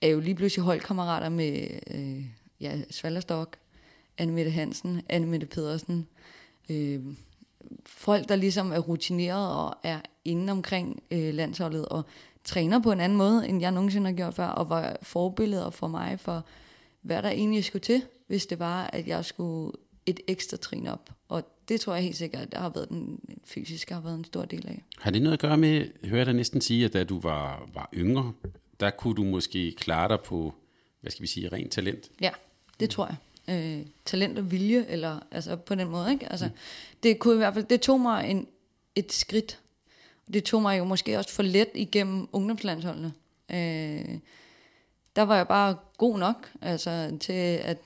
er 0.00 0.08
jo 0.08 0.20
lige 0.20 0.34
pludselig 0.34 0.64
holdkammerater 0.64 1.28
med 1.28 1.68
øh, 1.90 2.24
ja, 2.60 2.80
Svalderstok, 2.90 3.56
Anne 4.18 4.32
Mette 4.32 4.50
Hansen, 4.50 5.02
Anne 5.08 5.26
Mette 5.26 5.46
Pedersen, 5.46 6.08
øh, 6.70 7.00
folk, 7.86 8.28
der 8.28 8.36
ligesom 8.36 8.72
er 8.72 8.78
rutineret 8.78 9.52
og 9.52 9.76
er 9.82 10.00
inde 10.24 10.50
omkring 10.50 11.02
øh, 11.10 11.34
landsholdet 11.34 11.86
og 11.86 12.04
træner 12.44 12.82
på 12.82 12.92
en 12.92 13.00
anden 13.00 13.18
måde, 13.18 13.48
end 13.48 13.60
jeg 13.60 13.70
nogensinde 13.70 14.06
har 14.06 14.16
gjort 14.16 14.34
før, 14.34 14.46
og 14.46 14.70
var 14.70 14.96
forbilleder 15.02 15.70
for 15.70 15.88
mig 15.88 16.20
for, 16.20 16.46
hvad 17.02 17.22
der 17.22 17.30
egentlig 17.30 17.64
skulle 17.64 17.82
til, 17.82 18.02
hvis 18.26 18.46
det 18.46 18.58
var, 18.58 18.90
at 18.92 19.06
jeg 19.06 19.24
skulle 19.24 19.72
et 20.06 20.20
ekstra 20.28 20.56
trin 20.56 20.86
op. 20.86 21.10
Og 21.28 21.42
det 21.68 21.80
tror 21.80 21.94
jeg 21.94 22.02
helt 22.02 22.16
sikkert, 22.16 22.42
at 22.42 22.52
der 22.52 22.58
har 22.58 22.68
været 22.68 22.88
den 22.88 23.20
fysiske 23.44 23.94
har 23.94 24.00
været 24.00 24.18
en 24.18 24.24
stor 24.24 24.44
del 24.44 24.66
af. 24.66 24.82
Har 24.98 25.10
det 25.10 25.22
noget 25.22 25.32
at 25.32 25.40
gøre 25.40 25.56
med, 25.56 25.86
hører 26.04 26.16
jeg 26.16 26.26
dig 26.26 26.34
næsten 26.34 26.60
sige, 26.60 26.84
at 26.84 26.92
da 26.92 27.04
du 27.04 27.20
var, 27.20 27.68
var 27.74 27.88
yngre, 27.94 28.32
der 28.80 28.90
kunne 28.90 29.14
du 29.14 29.24
måske 29.24 29.74
klare 29.76 30.08
dig 30.08 30.20
på, 30.20 30.54
hvad 31.00 31.10
skal 31.10 31.22
vi 31.22 31.26
sige, 31.26 31.48
rent 31.48 31.72
talent? 31.72 32.10
Ja, 32.20 32.30
det 32.80 32.90
tror 32.90 33.06
jeg 33.06 33.16
øh, 33.48 33.86
talent 34.04 34.38
og 34.38 34.50
vilje, 34.50 34.86
eller 34.88 35.20
altså 35.30 35.56
på 35.56 35.74
den 35.74 35.88
måde, 35.88 36.12
ikke? 36.12 36.30
Altså, 36.30 36.46
mm. 36.46 36.52
det 37.02 37.18
kunne 37.18 37.34
i 37.34 37.36
hvert 37.36 37.54
fald, 37.54 37.64
det 37.64 37.80
tog 37.80 38.00
mig 38.00 38.30
en, 38.30 38.46
et 38.94 39.12
skridt. 39.12 39.60
Det 40.32 40.44
tog 40.44 40.62
mig 40.62 40.78
jo 40.78 40.84
måske 40.84 41.18
også 41.18 41.30
for 41.30 41.42
let 41.42 41.68
igennem 41.74 42.28
ungdomslandsholdene. 42.32 43.12
Øh, 43.50 44.18
der 45.16 45.22
var 45.22 45.36
jeg 45.36 45.48
bare 45.48 45.76
god 45.98 46.18
nok, 46.18 46.52
altså 46.62 47.16
til 47.20 47.32
at, 47.32 47.78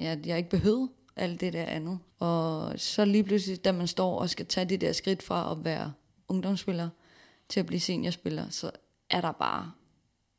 ja, 0.00 0.16
jeg 0.26 0.38
ikke 0.38 0.50
behøvede 0.50 0.88
alt 1.16 1.40
det 1.40 1.52
der 1.52 1.64
andet. 1.64 1.98
Og 2.18 2.74
så 2.76 3.04
lige 3.04 3.24
pludselig, 3.24 3.64
da 3.64 3.72
man 3.72 3.86
står 3.86 4.18
og 4.18 4.30
skal 4.30 4.46
tage 4.46 4.68
det 4.68 4.80
der 4.80 4.92
skridt 4.92 5.22
fra 5.22 5.52
at 5.52 5.64
være 5.64 5.92
ungdomsspiller 6.28 6.88
til 7.48 7.60
at 7.60 7.66
blive 7.66 7.80
seniorspiller, 7.80 8.50
så 8.50 8.70
er 9.10 9.20
der 9.20 9.32
bare 9.32 9.72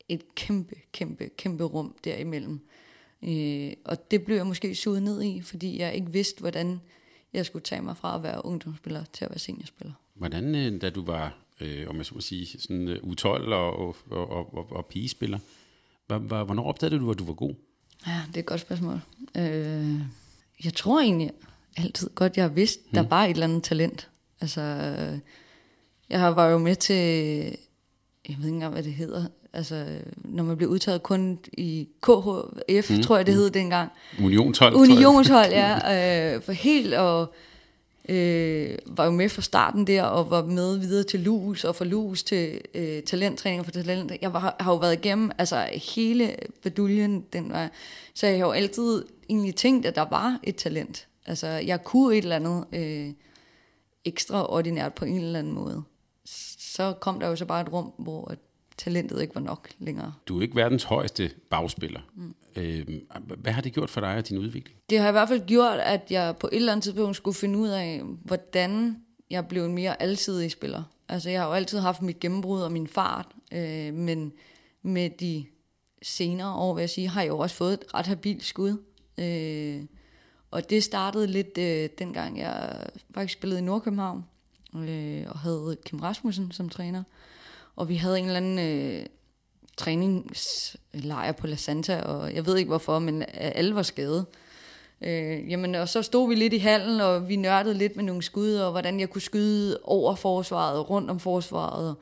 et 0.10 0.36
kæmpe, 0.36 0.76
kæmpe, 0.92 1.30
kæmpe 1.38 1.64
rum 1.64 1.96
derimellem. 2.04 2.68
Øh, 3.28 3.74
og 3.86 4.12
det 4.12 4.24
blev 4.24 4.36
jeg 4.36 4.48
måske 4.48 4.76
suget 4.76 5.04
ned 5.04 5.24
i, 5.24 5.42
fordi 5.42 5.80
jeg 5.80 5.96
ikke 5.96 6.12
vidste, 6.12 6.40
hvordan 6.40 6.82
jeg 7.34 7.46
skulle 7.46 7.64
tage 7.64 7.82
mig 7.82 7.98
fra 7.98 8.16
at 8.16 8.24
være 8.24 8.46
ungdomsspiller 8.46 9.04
til 9.14 9.26
at 9.26 9.32
være 9.32 9.40
seniorspiller. 9.40 9.94
Hvordan, 10.14 10.56
øh, 10.56 10.82
da 10.82 10.90
du 10.90 11.06
var, 11.06 11.38
øh, 11.62 11.90
om 11.90 11.98
jeg 11.98 12.06
så 12.06 12.16
må 12.16 12.22
sige, 12.22 12.46
sådan 12.60 12.88
uh, 12.88 13.12
U12 13.12 13.26
og, 13.26 13.80
og, 13.80 13.96
og, 14.10 14.54
og, 14.54 14.72
og 14.72 14.86
pigespiller, 14.86 15.40
hvornår 16.08 16.64
opdagede 16.64 17.00
du, 17.00 17.12
at 17.12 17.20
du 17.20 17.26
var 17.26 17.34
god? 17.34 17.54
Ja, 18.08 18.22
det 18.28 18.36
er 18.36 18.40
et 18.40 18.46
godt 18.46 18.62
spørgsmål. 18.62 19.00
Øh, 19.38 20.00
jeg 20.64 20.74
tror 20.76 21.00
egentlig 21.00 21.32
altid 21.78 22.10
godt, 22.10 22.38
jeg 22.38 22.44
har 22.44 22.50
vidst, 22.50 22.80
hmm. 22.84 22.94
der 22.94 23.02
var 23.02 23.24
et 23.24 23.30
eller 23.30 23.44
andet 23.44 23.64
talent. 23.64 24.10
Altså, 24.42 24.62
jeg 26.10 26.36
var 26.36 26.48
jo 26.48 26.58
med 26.58 26.76
til, 26.76 26.96
jeg 28.30 28.38
ved 28.38 28.46
ikke 28.46 28.48
engang, 28.48 28.74
hvad 28.74 28.84
det 28.84 28.94
hedder, 28.94 29.28
altså, 29.56 29.86
når 30.18 30.44
man 30.44 30.58
blev 30.58 30.70
udtaget 30.70 31.04
kun 31.04 31.40
i 31.54 31.88
KHF, 32.02 32.92
mm. 32.92 33.04
tror 33.04 33.16
jeg 33.18 33.26
det 33.26 33.34
hed 33.34 33.50
dengang. 33.50 33.92
Unionshold. 34.24 34.76
Unionshold, 34.76 35.52
ja. 35.52 36.36
Øh, 36.36 36.42
for 36.42 36.52
helt 36.52 36.94
og 36.94 37.34
øh, 38.10 38.78
var 38.86 39.06
jo 39.06 39.12
med 39.12 39.30
fra 39.30 39.42
starten 39.42 39.88
der, 39.88 40.04
og 40.04 40.30
var 40.30 40.44
med 40.44 40.78
videre 40.78 41.04
til 41.04 41.20
LUS, 41.20 41.64
og 41.64 41.76
fra 41.76 41.86
LUS 41.86 42.24
til 42.24 42.62
øh, 42.74 43.04
talenttræning 43.04 43.66
for 43.66 43.72
talent. 43.72 44.12
Jeg 44.22 44.34
var, 44.34 44.56
har 44.60 44.72
jo 44.72 44.78
været 44.78 44.94
igennem 44.94 45.32
altså, 45.38 45.68
hele 45.96 46.36
baduljen, 46.64 47.26
den 47.34 47.52
var, 47.52 47.70
så 48.14 48.28
jeg 48.28 48.38
har 48.38 48.46
jo 48.46 48.52
altid 48.52 49.06
egentlig 49.30 49.56
tænkt, 49.56 49.86
at 49.86 49.96
der 49.96 50.06
var 50.10 50.40
et 50.44 50.56
talent. 50.56 51.08
Altså, 51.26 51.48
jeg 51.48 51.84
kunne 51.84 52.16
et 52.16 52.24
eller 52.24 52.36
andet 52.36 52.66
øh, 52.74 53.14
ekstraordinært 54.06 54.94
på 54.94 55.06
en 55.06 55.22
eller 55.22 55.40
anden 55.40 55.54
måde. 55.54 55.84
Så 56.76 56.94
kom 57.00 57.20
der 57.20 57.28
jo 57.28 57.36
så 57.36 57.46
bare 57.46 57.62
et 57.62 57.74
rum, 57.74 57.92
hvor 57.98 58.34
talentet 58.78 59.22
ikke 59.22 59.36
var 59.36 59.42
nok 59.42 59.70
længere. 59.80 60.14
Du 60.28 60.38
er 60.38 60.42
ikke 60.42 60.56
verdens 60.56 60.84
højeste 60.84 61.32
bagspiller. 61.50 62.00
Mm. 62.16 62.36
Øh, 62.56 62.88
hvad 63.38 63.52
har 63.52 63.62
det 63.62 63.74
gjort 63.74 63.90
for 63.90 64.02
dig 64.02 64.18
og 64.18 64.30
din 64.30 64.38
udvikling? 64.38 64.78
Det 64.90 65.00
har 65.00 65.10
i 65.10 65.12
hvert 65.12 65.28
fald 65.28 65.46
gjort, 65.48 65.80
at 65.80 66.02
jeg 66.10 66.36
på 66.40 66.48
et 66.48 66.56
eller 66.56 66.72
andet 66.72 66.84
tidspunkt 66.84 67.16
skulle 67.16 67.36
finde 67.36 67.60
ud 67.60 67.68
af, 67.68 68.02
hvordan 68.24 68.98
jeg 69.30 69.48
blev 69.48 69.66
en 69.66 69.74
mere 69.74 70.02
alsidig 70.02 70.52
spiller. 70.52 70.84
Altså 71.10 71.30
jeg 71.30 71.42
har 71.42 71.48
jo 71.48 71.54
altid 71.54 71.80
haft 71.80 72.02
mit 72.02 72.20
gennembrud 72.20 72.62
og 72.62 72.72
min 72.72 72.88
fart, 72.88 73.28
øh, 73.52 73.94
men 73.94 74.34
med 74.82 75.10
de 75.10 75.46
senere 76.02 76.56
år, 76.56 76.74
vil 76.74 76.82
jeg 76.82 76.90
sige, 76.90 77.08
har 77.08 77.22
jeg 77.22 77.30
jo 77.30 77.40
også 77.40 77.56
fået 77.56 77.74
et 77.74 77.94
ret 77.94 78.08
habilt 78.08 78.44
skud. 78.44 78.78
Øh, 79.18 79.84
og 80.52 80.70
det 80.70 80.84
startede 80.84 81.28
lidt 81.28 81.58
øh, 81.58 81.90
dengang 82.00 82.40
jeg 82.40 82.86
faktisk 83.14 83.34
spillede 83.34 83.60
i 83.60 83.64
Nordkøbenhavn, 83.64 84.26
øh, 84.76 85.24
og 85.28 85.40
havde 85.40 85.78
Kim 85.86 86.00
Rasmussen 86.00 86.52
som 86.52 86.70
træner. 86.70 87.04
Og 87.76 87.90
vi 87.90 87.96
havde 87.96 88.20
en 88.20 88.26
eller 88.26 88.38
anden 88.38 88.60
øh, 88.60 89.06
træningslejr 89.78 91.32
på 91.32 91.48
La 91.48 91.56
Santa, 91.56 92.02
og 92.02 92.34
jeg 92.34 92.46
ved 92.46 92.58
ikke 92.58 92.68
hvorfor, 92.68 93.00
men 93.00 93.24
alle 93.34 93.76
var 93.76 93.84
skadet. 93.84 94.26
Øh, 95.02 95.52
jamen, 95.52 95.76
og 95.76 95.90
så 95.90 96.02
stod 96.02 96.30
vi 96.30 96.36
lidt 96.36 96.54
i 96.54 96.58
hallen, 96.58 97.02
og 97.02 97.30
vi 97.30 97.36
nørdede 97.36 97.78
lidt 97.78 97.96
med 97.96 98.04
nogle 98.04 98.22
skud, 98.22 98.54
og 98.54 98.72
hvordan 98.72 99.00
jeg 99.00 99.10
kunne 99.10 99.22
skyde 99.22 99.80
over 99.84 100.16
forsvaret 100.16 100.90
rundt 100.90 101.10
om 101.10 101.20
forsvaret. 101.20 101.96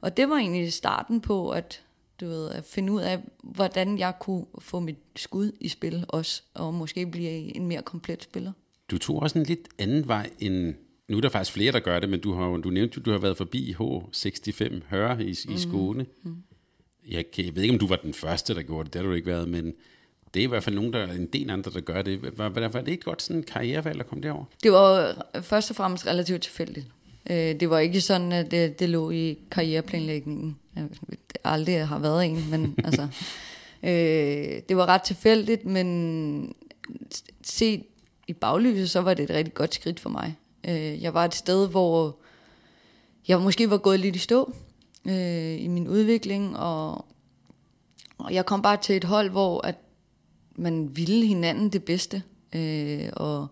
Og 0.00 0.16
det 0.16 0.28
var 0.28 0.36
egentlig 0.36 0.72
starten 0.72 1.20
på 1.20 1.50
at, 1.50 1.82
du 2.20 2.26
ved, 2.26 2.50
at 2.50 2.64
finde 2.64 2.92
ud 2.92 3.00
af, 3.00 3.20
hvordan 3.42 3.98
jeg 3.98 4.12
kunne 4.20 4.46
få 4.58 4.80
mit 4.80 4.98
skud 5.16 5.52
i 5.60 5.68
spil 5.68 6.04
også, 6.08 6.42
og 6.54 6.74
måske 6.74 7.06
blive 7.06 7.56
en 7.56 7.66
mere 7.66 7.82
komplet 7.82 8.22
spiller. 8.22 8.52
Du 8.90 8.98
tog 8.98 9.22
også 9.22 9.38
en 9.38 9.44
lidt 9.44 9.68
anden 9.78 10.08
vej 10.08 10.30
end... 10.38 10.74
Nu 11.08 11.16
er 11.16 11.20
der 11.20 11.28
faktisk 11.28 11.52
flere, 11.52 11.72
der 11.72 11.80
gør 11.80 11.98
det, 11.98 12.08
men 12.08 12.20
du 12.20 12.34
har 12.34 12.56
du 12.56 12.70
nævnte, 12.70 13.00
du 13.00 13.10
har 13.10 13.18
været 13.18 13.36
forbi 13.36 13.76
H65 13.80 14.82
Høre 14.90 15.22
i, 15.22 15.30
i 15.30 15.58
Skåne. 15.58 16.06
Mm. 16.22 16.36
Jeg, 17.08 17.24
jeg 17.38 17.56
ved 17.56 17.62
ikke, 17.62 17.72
om 17.72 17.78
du 17.78 17.86
var 17.86 17.96
den 17.96 18.14
første, 18.14 18.54
der 18.54 18.62
gjorde 18.62 18.84
det. 18.84 18.92
Det 18.92 19.00
har 19.00 19.08
du 19.08 19.14
ikke 19.14 19.26
været, 19.26 19.48
men 19.48 19.74
det 20.34 20.40
er 20.40 20.44
i 20.44 20.48
hvert 20.48 20.62
fald 20.62 20.74
nogen, 20.74 20.92
der 20.92 21.12
en 21.12 21.26
del 21.26 21.50
andre, 21.50 21.70
der 21.70 21.80
gør 21.80 22.02
det. 22.02 22.38
Var, 22.38 22.48
var, 22.48 22.68
var 22.68 22.80
det 22.80 22.88
ikke 22.88 23.04
godt 23.04 23.22
sådan 23.22 23.36
en 23.36 23.42
karrierevalg 23.42 24.00
at 24.00 24.06
komme 24.06 24.22
derover? 24.22 24.44
Det 24.62 24.72
var 24.72 25.16
først 25.40 25.70
og 25.70 25.76
fremmest 25.76 26.06
relativt 26.06 26.42
tilfældigt. 26.42 26.86
Øh, 27.30 27.60
det 27.60 27.70
var 27.70 27.78
ikke 27.78 28.00
sådan, 28.00 28.32
at 28.32 28.50
det, 28.50 28.80
det 28.80 28.88
lå 28.88 29.10
i 29.10 29.38
karriereplanlægningen. 29.50 30.56
Det 31.08 31.36
aldrig 31.44 31.86
har 31.86 31.98
været 31.98 32.26
en, 32.26 32.50
men 32.50 32.74
altså... 32.84 33.08
Øh, 33.82 34.62
det 34.68 34.76
var 34.76 34.86
ret 34.86 35.02
tilfældigt, 35.02 35.64
men 35.64 36.54
set 37.42 37.82
i 38.28 38.32
baglyset, 38.32 38.90
så 38.90 39.00
var 39.00 39.14
det 39.14 39.22
et 39.22 39.30
rigtig 39.30 39.54
godt 39.54 39.74
skridt 39.74 40.00
for 40.00 40.10
mig. 40.10 40.36
Øh, 40.66 41.02
jeg 41.02 41.14
var 41.14 41.24
et 41.24 41.34
sted, 41.34 41.68
hvor 41.68 42.16
jeg 43.28 43.40
måske 43.40 43.70
var 43.70 43.78
gået 43.78 44.00
lidt 44.00 44.16
i 44.16 44.18
stå 44.18 44.52
øh, 45.06 45.60
i 45.60 45.68
min 45.68 45.88
udvikling, 45.88 46.56
og, 46.56 47.04
og 48.18 48.34
jeg 48.34 48.46
kom 48.46 48.62
bare 48.62 48.76
til 48.76 48.96
et 48.96 49.04
hold, 49.04 49.30
hvor 49.30 49.66
at 49.66 49.74
man 50.56 50.96
ville 50.96 51.26
hinanden 51.26 51.68
det 51.68 51.84
bedste, 51.84 52.22
øh, 52.54 53.08
og 53.12 53.46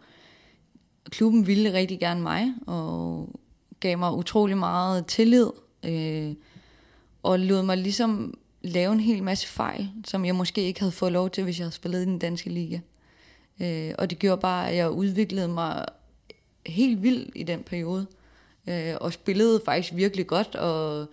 klubben 1.11 1.47
ville 1.47 1.73
rigtig 1.73 2.01
gerne 2.01 2.23
mig, 2.23 2.55
og 2.67 3.29
gav 3.81 3.99
mig 3.99 4.13
utrolig 4.13 4.59
meget 4.59 5.07
tillid, 5.07 5.51
øh, 5.85 6.35
og 7.23 7.39
lod 7.39 7.63
mig 7.63 7.79
ligesom 7.79 8.35
lave 8.63 8.93
en 8.93 9.01
hel 9.01 9.23
masse 9.23 9.49
fejl, 9.49 9.91
som 10.05 10.25
jeg 10.25 10.35
måske 10.35 10.63
ikke 10.63 10.81
havde 10.81 10.93
fået 10.93 11.13
lov 11.13 11.31
til, 11.31 11.45
hvis 11.45 11.59
jeg 11.59 11.65
havde 11.65 11.75
spillet 11.75 12.03
i 12.03 12.05
den 12.05 12.19
danske 12.19 12.51
liga. 12.51 12.81
Øh, 13.61 13.95
og 13.99 14.11
det 14.11 14.19
gjorde 14.19 14.41
bare, 14.41 14.71
at 14.71 14.77
jeg 14.77 14.91
udviklede 14.91 15.49
mig 15.49 15.87
helt 16.67 17.03
vildt 17.03 17.33
i 17.35 17.43
den 17.43 17.63
periode, 17.63 18.07
øh, 18.69 18.95
og 19.01 19.13
spillede 19.13 19.63
faktisk 19.65 19.95
virkelig 19.97 20.27
godt, 20.27 20.55
og 20.55 21.07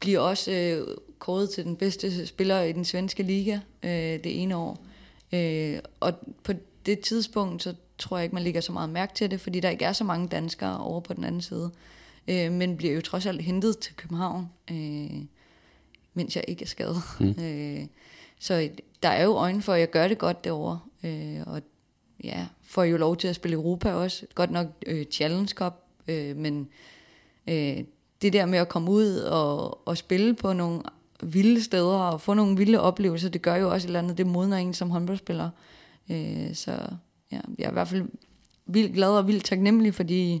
bliver 0.00 0.20
også 0.20 0.52
øh, 0.52 0.96
kåret 1.18 1.50
til 1.50 1.64
den 1.64 1.76
bedste 1.76 2.26
spiller 2.26 2.62
i 2.62 2.72
den 2.72 2.84
svenske 2.84 3.22
liga 3.22 3.58
øh, 3.82 3.90
det 3.90 4.42
ene 4.42 4.56
år. 4.56 4.84
Øh, 5.32 5.78
og 6.00 6.12
på 6.42 6.52
det 6.86 7.00
tidspunkt, 7.00 7.62
så 7.62 7.74
tror 7.98 8.16
jeg 8.16 8.24
ikke, 8.24 8.34
man 8.34 8.44
lægger 8.44 8.60
så 8.60 8.72
meget 8.72 8.90
mærke 8.90 9.14
til 9.14 9.30
det, 9.30 9.40
fordi 9.40 9.60
der 9.60 9.70
ikke 9.70 9.84
er 9.84 9.92
så 9.92 10.04
mange 10.04 10.28
danskere 10.28 10.80
over 10.80 11.00
på 11.00 11.12
den 11.14 11.24
anden 11.24 11.40
side. 11.40 11.70
Øh, 12.28 12.52
men 12.52 12.76
bliver 12.76 12.94
jo 12.94 13.00
trods 13.00 13.26
alt 13.26 13.42
hentet 13.42 13.78
til 13.78 13.96
København, 13.96 14.48
øh, 14.70 15.24
mens 16.14 16.36
jeg 16.36 16.44
ikke 16.48 16.62
er 16.62 16.66
skadet. 16.66 16.96
Mm. 17.20 17.44
Øh, 17.44 17.86
så 18.38 18.68
der 19.02 19.08
er 19.08 19.24
jo 19.24 19.34
øjne 19.34 19.62
for, 19.62 19.72
at 19.72 19.80
jeg 19.80 19.90
gør 19.90 20.08
det 20.08 20.18
godt 20.18 20.44
derovre. 20.44 20.80
Øh, 21.04 21.40
og 21.46 21.62
ja, 22.24 22.46
får 22.62 22.84
jo 22.84 22.96
lov 22.96 23.16
til 23.16 23.28
at 23.28 23.34
spille 23.34 23.54
Europa 23.54 23.92
også. 23.92 24.26
Godt 24.34 24.50
nok 24.50 24.66
øh, 24.86 25.04
Challenge 25.04 25.48
Cup, 25.54 25.74
øh, 26.08 26.36
men 26.36 26.68
øh, 27.48 27.84
det 28.22 28.32
der 28.32 28.46
med 28.46 28.58
at 28.58 28.68
komme 28.68 28.90
ud 28.90 29.16
og, 29.16 29.88
og 29.88 29.96
spille 29.96 30.34
på 30.34 30.52
nogle 30.52 30.82
vilde 31.22 31.62
steder 31.62 31.98
og 31.98 32.20
få 32.20 32.34
nogle 32.34 32.56
vilde 32.56 32.80
oplevelser, 32.80 33.28
det 33.28 33.42
gør 33.42 33.56
jo 33.56 33.70
også 33.70 33.86
et 33.86 33.88
eller 33.88 33.98
andet, 33.98 34.18
det 34.18 34.26
modner 34.26 34.56
en 34.56 34.74
som 34.74 34.90
håndboldspiller. 34.90 35.50
Øh, 36.10 36.54
så 36.54 36.72
ja, 37.32 37.40
jeg 37.58 37.64
er 37.64 37.70
i 37.70 37.72
hvert 37.72 37.88
fald 37.88 38.08
vildt 38.66 38.94
glad 38.94 39.08
og 39.08 39.26
vildt 39.26 39.44
taknemmelig 39.44 39.94
for 39.94 40.02
de 40.02 40.40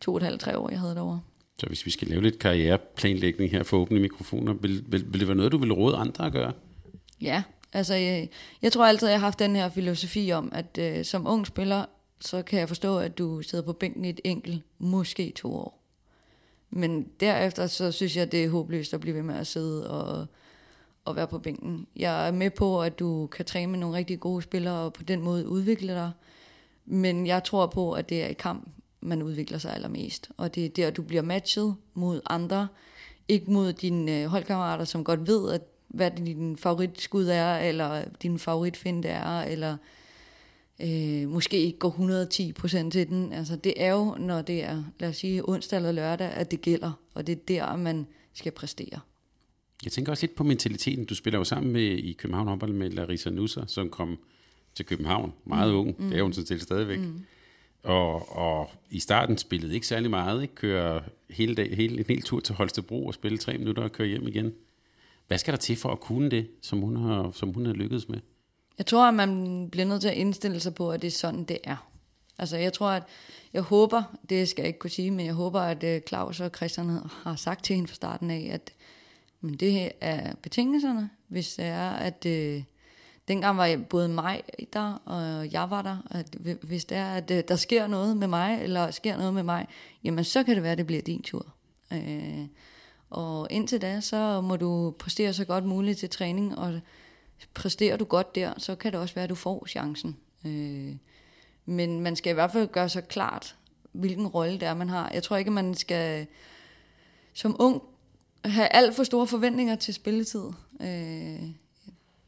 to 0.00 0.12
og 0.12 0.16
et 0.16 0.22
halvt, 0.22 0.40
tre 0.40 0.58
år, 0.58 0.70
jeg 0.70 0.80
havde 0.80 0.94
derovre. 0.94 1.20
Så 1.58 1.66
hvis 1.66 1.86
vi 1.86 1.90
skal 1.90 2.08
lave 2.08 2.22
lidt 2.22 2.38
karriereplanlægning 2.38 3.50
her 3.50 3.62
for 3.62 3.76
åbne 3.76 4.00
mikrofoner, 4.00 4.52
vil, 4.52 4.84
vil, 4.88 5.12
vil 5.12 5.20
det 5.20 5.28
være 5.28 5.36
noget, 5.36 5.52
du 5.52 5.58
vil 5.58 5.72
råde 5.72 5.96
andre 5.96 6.26
at 6.26 6.32
gøre? 6.32 6.52
Ja, 7.20 7.42
altså 7.74 7.94
jeg, 7.94 8.28
jeg 8.62 8.72
tror 8.72 8.86
altid, 8.86 9.08
jeg 9.08 9.20
har 9.20 9.26
haft 9.26 9.38
den 9.38 9.56
her 9.56 9.68
filosofi 9.68 10.32
om, 10.32 10.52
at 10.52 10.78
øh, 10.78 11.04
som 11.04 11.26
ung 11.26 11.46
spiller, 11.46 11.84
så 12.20 12.42
kan 12.42 12.58
jeg 12.58 12.68
forstå, 12.68 12.98
at 12.98 13.18
du 13.18 13.42
sidder 13.42 13.64
på 13.64 13.72
bænken 13.72 14.04
i 14.04 14.10
et 14.10 14.20
enkelt, 14.24 14.62
måske 14.78 15.32
to 15.36 15.54
år. 15.54 15.80
Men 16.70 17.08
derefter, 17.20 17.66
så 17.66 17.92
synes 17.92 18.16
jeg, 18.16 18.32
det 18.32 18.44
er 18.44 18.48
håbløst 18.48 18.94
at 18.94 19.00
blive 19.00 19.16
ved 19.16 19.22
med 19.22 19.34
at 19.34 19.46
sidde 19.46 19.90
og, 19.90 20.26
og 21.04 21.16
være 21.16 21.26
på 21.26 21.38
bænken. 21.38 21.86
Jeg 21.96 22.28
er 22.28 22.32
med 22.32 22.50
på, 22.50 22.82
at 22.82 22.98
du 22.98 23.26
kan 23.26 23.44
træne 23.44 23.70
med 23.72 23.78
nogle 23.78 23.96
rigtig 23.96 24.20
gode 24.20 24.42
spillere, 24.42 24.74
og 24.74 24.92
på 24.92 25.02
den 25.02 25.22
måde 25.22 25.48
udvikle 25.48 25.92
dig. 25.92 26.10
Men 26.86 27.26
jeg 27.26 27.44
tror 27.44 27.66
på, 27.66 27.92
at 27.92 28.08
det 28.08 28.22
er 28.22 28.26
i 28.26 28.32
kamp, 28.32 28.68
man 29.00 29.22
udvikler 29.22 29.58
sig 29.58 29.74
allermest. 29.74 30.30
Og 30.36 30.54
det 30.54 30.64
er 30.64 30.68
der, 30.68 30.90
du 30.90 31.02
bliver 31.02 31.22
matchet 31.22 31.74
mod 31.94 32.20
andre. 32.26 32.68
Ikke 33.28 33.50
mod 33.50 33.72
dine 33.72 34.20
øh, 34.20 34.26
holdkammerater, 34.26 34.84
som 34.84 35.04
godt 35.04 35.26
ved, 35.26 35.52
at 35.52 35.62
hvad 35.94 36.10
din 36.10 36.56
favoritskud 36.56 37.26
er, 37.26 37.58
eller 37.58 38.04
din 38.22 38.38
favoritfinde 38.38 39.08
er, 39.08 39.42
eller 39.42 39.76
øh, 40.82 41.28
måske 41.28 41.58
ikke 41.58 41.78
går 41.78 41.88
110 41.88 42.52
procent 42.52 42.92
til 42.92 43.08
den. 43.08 43.32
Altså 43.32 43.56
det 43.56 43.74
er 43.76 43.92
jo, 43.92 44.16
når 44.18 44.42
det 44.42 44.64
er, 44.64 44.84
lad 45.00 45.08
os 45.08 45.16
sige, 45.16 45.48
onsdag 45.48 45.76
eller 45.76 45.92
lørdag, 45.92 46.30
at 46.30 46.50
det 46.50 46.60
gælder, 46.60 46.92
og 47.14 47.26
det 47.26 47.32
er 47.32 47.40
der, 47.48 47.76
man 47.76 48.06
skal 48.34 48.52
præstere. 48.52 49.00
Jeg 49.84 49.92
tænker 49.92 50.12
også 50.12 50.26
lidt 50.26 50.36
på 50.36 50.44
mentaliteten. 50.44 51.04
Du 51.04 51.14
spiller 51.14 51.38
jo 51.38 51.44
sammen 51.44 51.72
med 51.72 51.82
i 51.82 52.12
København 52.12 52.48
håndbold 52.48 52.72
med 52.72 52.90
Larissa 52.90 53.30
Nusser, 53.30 53.66
som 53.66 53.90
kom 53.90 54.18
til 54.74 54.86
København, 54.86 55.32
meget 55.44 55.72
mm. 55.72 55.78
ung. 55.78 55.94
Mm. 55.98 56.10
Det 56.10 56.18
er 56.18 56.22
hun 56.22 56.32
så 56.32 56.44
til 56.44 56.60
stadigvæk. 56.60 56.98
Mm. 56.98 57.20
Og, 57.82 58.36
og 58.36 58.70
i 58.90 59.00
starten 59.00 59.38
spillede 59.38 59.74
ikke 59.74 59.86
særlig 59.86 60.10
meget. 60.10 60.42
Ikke? 60.42 60.54
Kører 60.54 61.00
hele 61.30 61.54
dag, 61.54 61.76
hele, 61.76 61.98
en 61.98 62.04
hel 62.08 62.22
tur 62.22 62.40
til 62.40 62.54
Holstebro 62.54 63.06
og 63.06 63.14
spille 63.14 63.38
tre 63.38 63.58
minutter 63.58 63.82
og 63.82 63.92
køre 63.92 64.08
hjem 64.08 64.28
igen. 64.28 64.52
Hvad 65.26 65.38
skal 65.38 65.52
der 65.52 65.58
til 65.58 65.76
for 65.76 65.88
at 65.92 66.00
kunne 66.00 66.30
det, 66.30 66.48
som 66.62 66.80
hun 66.80 66.96
har, 66.96 67.30
som 67.30 67.52
hun 67.52 67.66
har 67.66 67.72
lykkedes 67.72 68.08
med? 68.08 68.20
Jeg 68.78 68.86
tror, 68.86 69.08
at 69.08 69.14
man 69.14 69.68
bliver 69.70 69.86
nødt 69.86 70.00
til 70.00 70.08
at 70.08 70.16
indstille 70.16 70.60
sig 70.60 70.74
på, 70.74 70.90
at 70.90 71.02
det 71.02 71.06
er 71.06 71.12
sådan, 71.12 71.44
det 71.44 71.58
er. 71.64 71.90
Altså, 72.38 72.56
jeg 72.56 72.72
tror, 72.72 72.90
at 72.90 73.02
jeg 73.52 73.62
håber, 73.62 74.02
det 74.28 74.48
skal 74.48 74.62
jeg 74.62 74.66
ikke 74.66 74.78
kunne 74.78 74.90
sige, 74.90 75.10
men 75.10 75.26
jeg 75.26 75.34
håber, 75.34 75.60
at 75.60 75.84
øh, 75.84 76.00
Claus 76.08 76.40
og 76.40 76.50
Christian 76.56 76.98
har 77.22 77.36
sagt 77.36 77.64
til 77.64 77.76
hende 77.76 77.88
fra 77.88 77.94
starten 77.94 78.30
af, 78.30 78.50
at 78.52 78.72
men 79.44 79.54
det 79.54 79.92
er 80.00 80.34
betingelserne, 80.42 81.10
hvis 81.28 81.54
det 81.54 81.64
er, 81.64 81.90
at 81.90 82.26
øh, 82.26 82.62
dengang 83.28 83.56
var 83.56 83.64
jeg 83.64 83.86
både 83.86 84.08
mig 84.08 84.42
der, 84.72 85.02
og 85.04 85.52
jeg 85.52 85.70
var 85.70 85.82
der, 85.82 85.96
at 86.10 86.36
hvis 86.62 86.84
det 86.84 86.96
er, 86.96 87.14
at 87.14 87.30
øh, 87.30 87.42
der 87.48 87.56
sker 87.56 87.86
noget 87.86 88.16
med 88.16 88.28
mig, 88.28 88.62
eller 88.62 88.90
sker 88.90 89.16
noget 89.16 89.34
med 89.34 89.42
mig, 89.42 89.66
jamen 90.04 90.24
så 90.24 90.44
kan 90.44 90.54
det 90.54 90.62
være, 90.62 90.72
at 90.72 90.78
det 90.78 90.86
bliver 90.86 91.02
din 91.02 91.22
tur. 91.22 91.54
Øh, 91.92 92.46
og 93.14 93.46
indtil 93.50 93.82
da, 93.82 94.00
så 94.00 94.40
må 94.40 94.56
du 94.56 94.94
præstere 94.98 95.32
så 95.32 95.44
godt 95.44 95.64
muligt 95.64 95.98
til 95.98 96.10
træning, 96.10 96.58
og 96.58 96.80
præsterer 97.54 97.96
du 97.96 98.04
godt 98.04 98.34
der, 98.34 98.52
så 98.58 98.74
kan 98.74 98.92
det 98.92 99.00
også 99.00 99.14
være, 99.14 99.24
at 99.24 99.30
du 99.30 99.34
får 99.34 99.66
chancen. 99.66 100.16
Øh, 100.46 100.96
men 101.64 102.00
man 102.00 102.16
skal 102.16 102.30
i 102.30 102.34
hvert 102.34 102.52
fald 102.52 102.68
gøre 102.68 102.88
sig 102.88 103.08
klart, 103.08 103.56
hvilken 103.92 104.26
rolle 104.26 104.52
det 104.52 104.62
er, 104.62 104.74
man 104.74 104.88
har. 104.88 105.10
Jeg 105.14 105.22
tror 105.22 105.36
ikke, 105.36 105.50
man 105.50 105.74
skal 105.74 106.26
som 107.32 107.56
ung 107.58 107.82
have 108.44 108.68
alt 108.68 108.96
for 108.96 109.04
store 109.04 109.26
forventninger 109.26 109.76
til 109.76 109.94
spilletid. 109.94 110.44
Øh, 110.80 111.42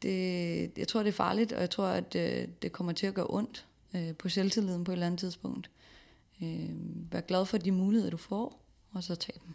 det, 0.01 0.77
jeg 0.77 0.87
tror, 0.87 1.03
det 1.03 1.09
er 1.09 1.13
farligt, 1.13 1.53
og 1.53 1.61
jeg 1.61 1.69
tror, 1.69 1.85
at 1.85 2.15
øh, 2.15 2.47
det 2.61 2.71
kommer 2.71 2.93
til 2.93 3.07
at 3.07 3.13
gøre 3.13 3.27
ondt 3.29 3.65
øh, 3.95 4.15
på 4.15 4.29
selvtilliden 4.29 4.83
på 4.83 4.91
et 4.91 4.93
eller 4.93 5.05
andet 5.05 5.19
tidspunkt. 5.19 5.69
Øh, 6.41 6.69
vær 7.11 7.21
glad 7.21 7.45
for 7.45 7.57
de 7.57 7.71
muligheder, 7.71 8.11
du 8.11 8.17
får, 8.17 8.61
og 8.91 9.03
så 9.03 9.15
tag 9.15 9.35
dem. 9.45 9.53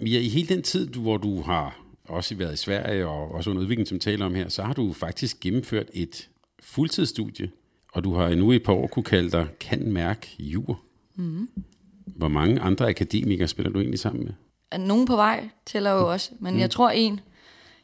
Ja, 0.00 0.18
i 0.18 0.28
hele 0.28 0.48
den 0.48 0.62
tid, 0.62 0.88
hvor 0.88 1.16
du 1.16 1.42
har 1.42 1.80
også 2.04 2.34
været 2.34 2.54
i 2.54 2.56
Sverige 2.56 3.06
og 3.06 3.34
også 3.34 3.50
under 3.50 3.62
udvikling, 3.62 3.88
som 3.88 3.98
taler 3.98 4.26
om 4.26 4.34
her, 4.34 4.48
så 4.48 4.62
har 4.62 4.72
du 4.72 4.92
faktisk 4.92 5.40
gennemført 5.40 5.86
et 5.94 6.28
fuldtidsstudie, 6.62 7.50
og 7.92 8.04
du 8.04 8.14
har 8.14 8.34
nu 8.34 8.52
i 8.52 8.56
et 8.56 8.62
par 8.62 8.72
år 8.72 8.86
kunne 8.86 9.02
kalde 9.02 9.30
dig 9.30 9.46
kan 9.60 9.92
mærke 9.92 10.28
jur. 10.38 10.80
Mm. 11.16 11.48
Hvor 12.06 12.28
mange 12.28 12.60
andre 12.60 12.88
akademikere 12.88 13.48
spiller 13.48 13.72
du 13.72 13.78
egentlig 13.78 13.98
sammen 13.98 14.24
med? 14.24 14.32
At 14.70 14.80
nogen 14.80 15.06
på 15.06 15.16
vej 15.16 15.48
tæller 15.66 15.90
jo 15.90 16.12
også, 16.12 16.30
men 16.40 16.54
mm. 16.54 16.60
jeg 16.60 16.70
tror 16.70 16.90
en. 16.90 17.20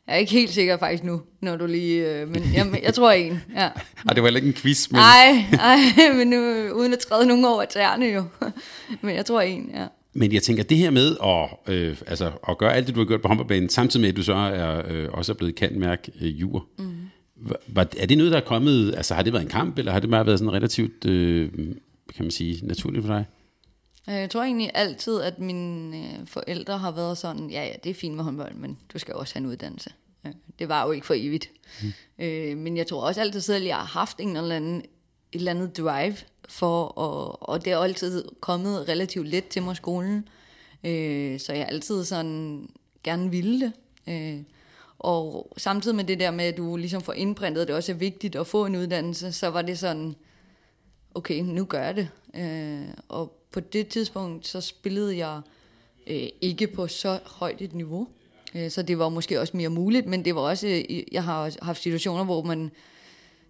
Jeg 0.06 0.14
er 0.14 0.18
ikke 0.18 0.32
helt 0.32 0.50
sikker 0.50 0.76
faktisk 0.76 1.04
nu, 1.04 1.20
når 1.40 1.56
du 1.56 1.66
lige... 1.66 2.20
Øh, 2.20 2.28
men 2.28 2.42
jeg, 2.54 2.80
jeg 2.82 2.94
tror 2.94 3.10
en, 3.10 3.40
ja. 3.54 3.60
Ej, 3.60 4.14
det 4.14 4.22
var 4.22 4.26
heller 4.26 4.38
ikke 4.40 4.48
en 4.48 4.54
quiz, 4.54 4.90
men... 4.90 4.98
Nej, 4.98 5.46
nej, 5.52 5.78
men 6.18 6.26
nu, 6.28 6.36
uden 6.72 6.92
at 6.92 6.98
træde 6.98 7.26
nogen 7.26 7.44
over 7.44 7.64
tæerne 7.64 8.06
jo. 8.06 8.24
men 9.02 9.14
jeg 9.14 9.26
tror 9.26 9.40
en, 9.40 9.70
ja. 9.74 9.86
Men 10.14 10.32
jeg 10.32 10.42
tænker, 10.42 10.62
det 10.62 10.76
her 10.76 10.90
med 10.90 11.16
at, 11.24 11.74
øh, 11.74 11.96
altså, 12.06 12.32
at 12.48 12.58
gøre 12.58 12.74
alt 12.74 12.86
det, 12.86 12.94
du 12.94 13.00
har 13.00 13.06
gjort 13.06 13.22
på 13.22 13.28
håndboldbanen, 13.28 13.68
samtidig 13.68 14.00
med, 14.00 14.08
at 14.08 14.16
du 14.16 14.22
så 14.22 14.34
er, 14.34 14.82
øh, 14.88 15.08
også 15.12 15.32
er 15.32 15.36
blevet 15.36 15.54
kantmærk 15.54 16.08
øh, 16.20 16.40
jur. 16.40 16.66
Mm. 16.78 16.94
Var, 17.66 17.86
er 17.98 18.06
det 18.06 18.18
noget, 18.18 18.32
der 18.32 18.38
er 18.38 18.44
kommet, 18.44 18.94
altså 18.94 19.14
har 19.14 19.22
det 19.22 19.32
været 19.32 19.42
en 19.42 19.48
kamp, 19.50 19.78
eller 19.78 19.92
har 19.92 20.00
det 20.00 20.10
bare 20.10 20.26
været 20.26 20.38
sådan 20.38 20.52
relativt, 20.52 21.04
øh, 21.04 21.50
kan 22.16 22.24
man 22.24 22.30
sige, 22.30 22.66
naturligt 22.66 23.06
for 23.06 23.12
dig? 23.12 23.24
Øh, 24.08 24.14
jeg 24.14 24.30
tror 24.30 24.42
egentlig 24.42 24.70
altid, 24.74 25.20
at 25.20 25.38
mine 25.38 25.96
øh, 25.96 26.26
forældre 26.26 26.78
har 26.78 26.90
været 26.90 27.18
sådan, 27.18 27.50
ja, 27.50 27.64
ja, 27.64 27.72
det 27.84 27.90
er 27.90 27.94
fint 27.94 28.14
med 28.14 28.24
håndbold, 28.24 28.54
men 28.54 28.78
du 28.92 28.98
skal 28.98 29.14
også 29.14 29.34
have 29.34 29.44
en 29.44 29.50
uddannelse. 29.50 29.90
Det 30.58 30.68
var 30.68 30.86
jo 30.86 30.92
ikke 30.92 31.06
for 31.06 31.14
evigt. 31.16 31.50
Mm. 31.82 32.24
Øh, 32.24 32.58
men 32.58 32.76
jeg 32.76 32.86
tror 32.86 33.06
også 33.06 33.20
altid 33.20 33.40
selv, 33.40 33.62
at 33.62 33.68
jeg 33.68 33.76
har 33.76 33.84
haft 33.84 34.20
en 34.20 34.36
eller 34.36 34.56
anden, 34.56 34.78
et 34.78 34.84
eller 35.32 35.50
andet 35.50 35.76
drive 35.78 36.16
for, 36.48 36.84
og, 36.84 37.48
og 37.48 37.64
det 37.64 37.72
er 37.72 37.78
altid 37.78 38.24
kommet 38.40 38.88
relativt 38.88 39.28
let 39.28 39.48
til 39.48 39.62
mig 39.62 39.76
skolen. 39.76 40.28
Øh, 40.84 41.40
så 41.40 41.52
jeg 41.52 41.66
altid 41.68 42.04
sådan 42.04 42.68
gerne 43.04 43.30
ville 43.30 43.60
det. 43.60 43.72
Øh, 44.08 44.42
og 44.98 45.52
samtidig 45.56 45.96
med 45.96 46.04
det 46.04 46.20
der 46.20 46.30
med, 46.30 46.44
at 46.44 46.56
du 46.56 46.76
ligesom 46.76 47.02
får 47.02 47.12
indprintet, 47.12 47.62
at 47.62 47.68
det 47.68 47.76
også 47.76 47.92
er 47.92 47.96
vigtigt 47.96 48.36
at 48.36 48.46
få 48.46 48.66
en 48.66 48.76
uddannelse, 48.76 49.32
så 49.32 49.48
var 49.48 49.62
det 49.62 49.78
sådan, 49.78 50.14
okay, 51.14 51.40
nu 51.40 51.64
gør 51.64 51.82
jeg 51.82 51.96
det. 51.96 52.08
Øh, 52.34 52.88
og 53.08 53.32
på 53.52 53.60
det 53.60 53.88
tidspunkt, 53.88 54.46
så 54.46 54.60
spillede 54.60 55.16
jeg 55.16 55.40
øh, 56.06 56.28
ikke 56.40 56.66
på 56.66 56.86
så 56.86 57.18
højt 57.24 57.62
et 57.62 57.74
niveau. 57.74 58.08
Øh, 58.54 58.70
så 58.70 58.82
det 58.82 58.98
var 58.98 59.08
måske 59.08 59.40
også 59.40 59.56
mere 59.56 59.68
muligt, 59.68 60.06
men 60.06 60.24
det 60.24 60.34
var 60.34 60.40
også, 60.40 60.66
øh, 60.66 61.02
jeg 61.12 61.24
har 61.24 61.52
haft 61.62 61.82
situationer, 61.82 62.24
hvor 62.24 62.42
man, 62.42 62.70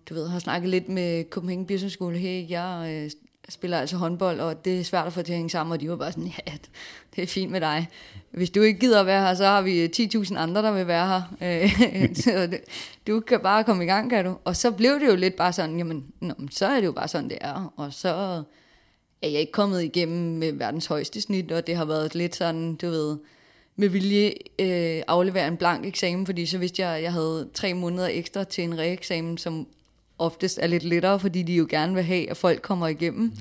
du 0.08 0.14
ved, 0.14 0.28
har 0.28 0.38
snakket 0.38 0.70
lidt 0.70 0.88
med 0.88 1.24
Copenhagen 1.30 1.66
Business 1.66 1.94
School, 1.94 2.16
hey, 2.16 2.50
jeg 2.50 2.90
øh, 2.90 3.10
spiller 3.48 3.78
altså 3.78 3.96
håndbold, 3.96 4.40
og 4.40 4.64
det 4.64 4.80
er 4.80 4.84
svært 4.84 5.06
at 5.06 5.12
få 5.12 5.22
til 5.22 5.32
at 5.32 5.36
hænge 5.36 5.50
sammen, 5.50 5.72
og 5.72 5.80
de 5.80 5.90
var 5.90 5.96
bare 5.96 6.12
sådan, 6.12 6.26
ja, 6.46 6.52
det 7.16 7.22
er 7.22 7.26
fint 7.26 7.50
med 7.50 7.60
dig. 7.60 7.88
Hvis 8.30 8.50
du 8.50 8.62
ikke 8.62 8.80
gider 8.80 9.00
at 9.00 9.06
være 9.06 9.26
her, 9.26 9.34
så 9.34 9.44
har 9.44 9.62
vi 9.62 9.80
øh, 9.80 9.88
10.000 9.96 10.36
andre, 10.36 10.62
der 10.62 10.72
vil 10.72 10.86
være 10.86 11.06
her. 11.06 11.22
Øh, 11.42 12.16
så 12.24 12.46
det, 12.46 12.60
du 13.06 13.20
kan 13.20 13.40
bare 13.40 13.64
komme 13.64 13.84
i 13.84 13.86
gang, 13.86 14.10
kan 14.10 14.24
du? 14.24 14.36
Og 14.44 14.56
så 14.56 14.70
blev 14.70 15.00
det 15.00 15.06
jo 15.06 15.16
lidt 15.16 15.36
bare 15.36 15.52
sådan, 15.52 15.78
jamen, 15.78 16.04
nå, 16.20 16.34
så 16.50 16.66
er 16.66 16.80
det 16.80 16.86
jo 16.86 16.92
bare 16.92 17.08
sådan, 17.08 17.30
det 17.30 17.38
er. 17.40 17.72
Og 17.76 17.92
så 17.92 18.42
er 19.22 19.28
jeg 19.28 19.40
ikke 19.40 19.52
kommet 19.52 19.82
igennem 19.82 20.38
med 20.38 20.52
verdens 20.52 20.86
højeste 20.86 21.20
snit, 21.20 21.52
og 21.52 21.66
det 21.66 21.76
har 21.76 21.84
været 21.84 22.14
lidt 22.14 22.36
sådan, 22.36 22.74
du 22.74 22.86
ved, 22.90 23.16
med 23.76 23.88
vilje 23.88 24.32
øh, 24.58 25.02
aflevere 25.06 25.48
en 25.48 25.56
blank 25.56 25.86
eksamen, 25.86 26.26
fordi 26.26 26.46
så 26.46 26.58
vidste 26.58 26.82
jeg, 26.82 26.96
at 26.96 27.02
jeg 27.02 27.12
havde 27.12 27.48
tre 27.54 27.74
måneder 27.74 28.08
ekstra 28.08 28.44
til 28.44 28.64
en 28.64 28.78
reeksamen, 28.78 29.38
som 29.38 29.66
oftest 30.18 30.58
er 30.62 30.66
lidt 30.66 30.82
lettere, 30.82 31.20
fordi 31.20 31.42
de 31.42 31.54
jo 31.54 31.66
gerne 31.70 31.94
vil 31.94 32.02
have, 32.02 32.30
at 32.30 32.36
folk 32.36 32.62
kommer 32.62 32.88
igennem. 32.88 33.32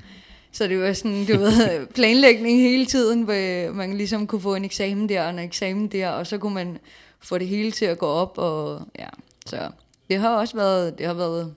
Så 0.51 0.67
det 0.67 0.79
var 0.79 0.93
sådan, 0.93 1.25
du 1.25 1.37
ved, 1.37 1.85
planlægning 1.95 2.61
hele 2.61 2.85
tiden, 2.85 3.23
hvor 3.23 3.67
øh, 3.67 3.75
man 3.75 3.97
ligesom 3.97 4.27
kunne 4.27 4.41
få 4.41 4.55
en 4.55 4.65
eksamen 4.65 5.09
der 5.09 5.23
og 5.23 5.29
en 5.29 5.39
eksamen 5.39 5.87
der, 5.87 6.09
og 6.09 6.27
så 6.27 6.37
kunne 6.37 6.53
man 6.53 6.77
få 7.19 7.37
det 7.37 7.47
hele 7.47 7.71
til 7.71 7.85
at 7.85 7.97
gå 7.97 8.05
op, 8.05 8.37
og 8.37 8.81
ja, 8.99 9.07
så 9.45 9.69
det 10.09 10.19
har 10.19 10.37
også 10.37 10.55
været, 10.55 10.97
det 10.97 11.05
har 11.05 11.13
været, 11.13 11.53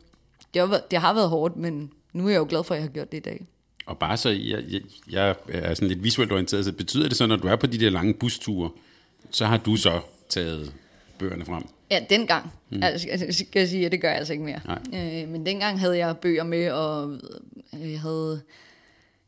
det 0.54 0.60
har 0.60 0.66
været, 0.66 0.90
det 0.90 0.98
har 0.98 1.14
været 1.14 1.28
hårdt, 1.28 1.56
men 1.56 1.90
nu 2.12 2.26
er 2.26 2.30
jeg 2.30 2.38
jo 2.38 2.46
glad 2.48 2.64
for, 2.64 2.74
at 2.74 2.78
jeg 2.78 2.88
har 2.88 2.92
gjort 2.92 3.12
det 3.12 3.18
i 3.18 3.20
dag. 3.20 3.46
Og 3.86 3.98
bare 3.98 4.16
så, 4.16 4.28
jeg, 4.28 4.64
jeg, 4.70 4.80
jeg 5.10 5.34
er 5.48 5.74
sådan 5.74 5.88
lidt 5.88 6.04
visuelt 6.04 6.32
orienteret, 6.32 6.64
så 6.64 6.72
betyder 6.72 7.08
det 7.08 7.16
så, 7.16 7.26
når 7.26 7.36
du 7.36 7.48
er 7.48 7.56
på 7.56 7.66
de 7.66 7.78
der 7.78 7.90
lange 7.90 8.14
busture, 8.14 8.70
så 9.30 9.46
har 9.46 9.56
du 9.56 9.76
så 9.76 10.00
taget 10.28 10.72
bøgerne 11.18 11.44
frem? 11.44 11.62
Ja, 11.90 12.04
dengang. 12.10 12.52
Mm. 12.70 12.82
Altså, 12.82 13.08
skal 13.08 13.34
skal 13.34 13.60
jeg 13.60 13.68
sige, 13.68 13.86
at 13.86 13.92
det 13.92 14.00
gør 14.00 14.08
jeg 14.08 14.18
altså 14.18 14.32
ikke 14.32 14.44
mere. 14.44 14.60
Nej. 14.64 15.22
Øh, 15.22 15.28
men 15.28 15.46
dengang 15.46 15.80
havde 15.80 15.98
jeg 15.98 16.16
bøger 16.16 16.44
med, 16.44 16.70
og 16.70 17.18
øh, 17.74 17.92
jeg 17.92 18.00
havde 18.00 18.42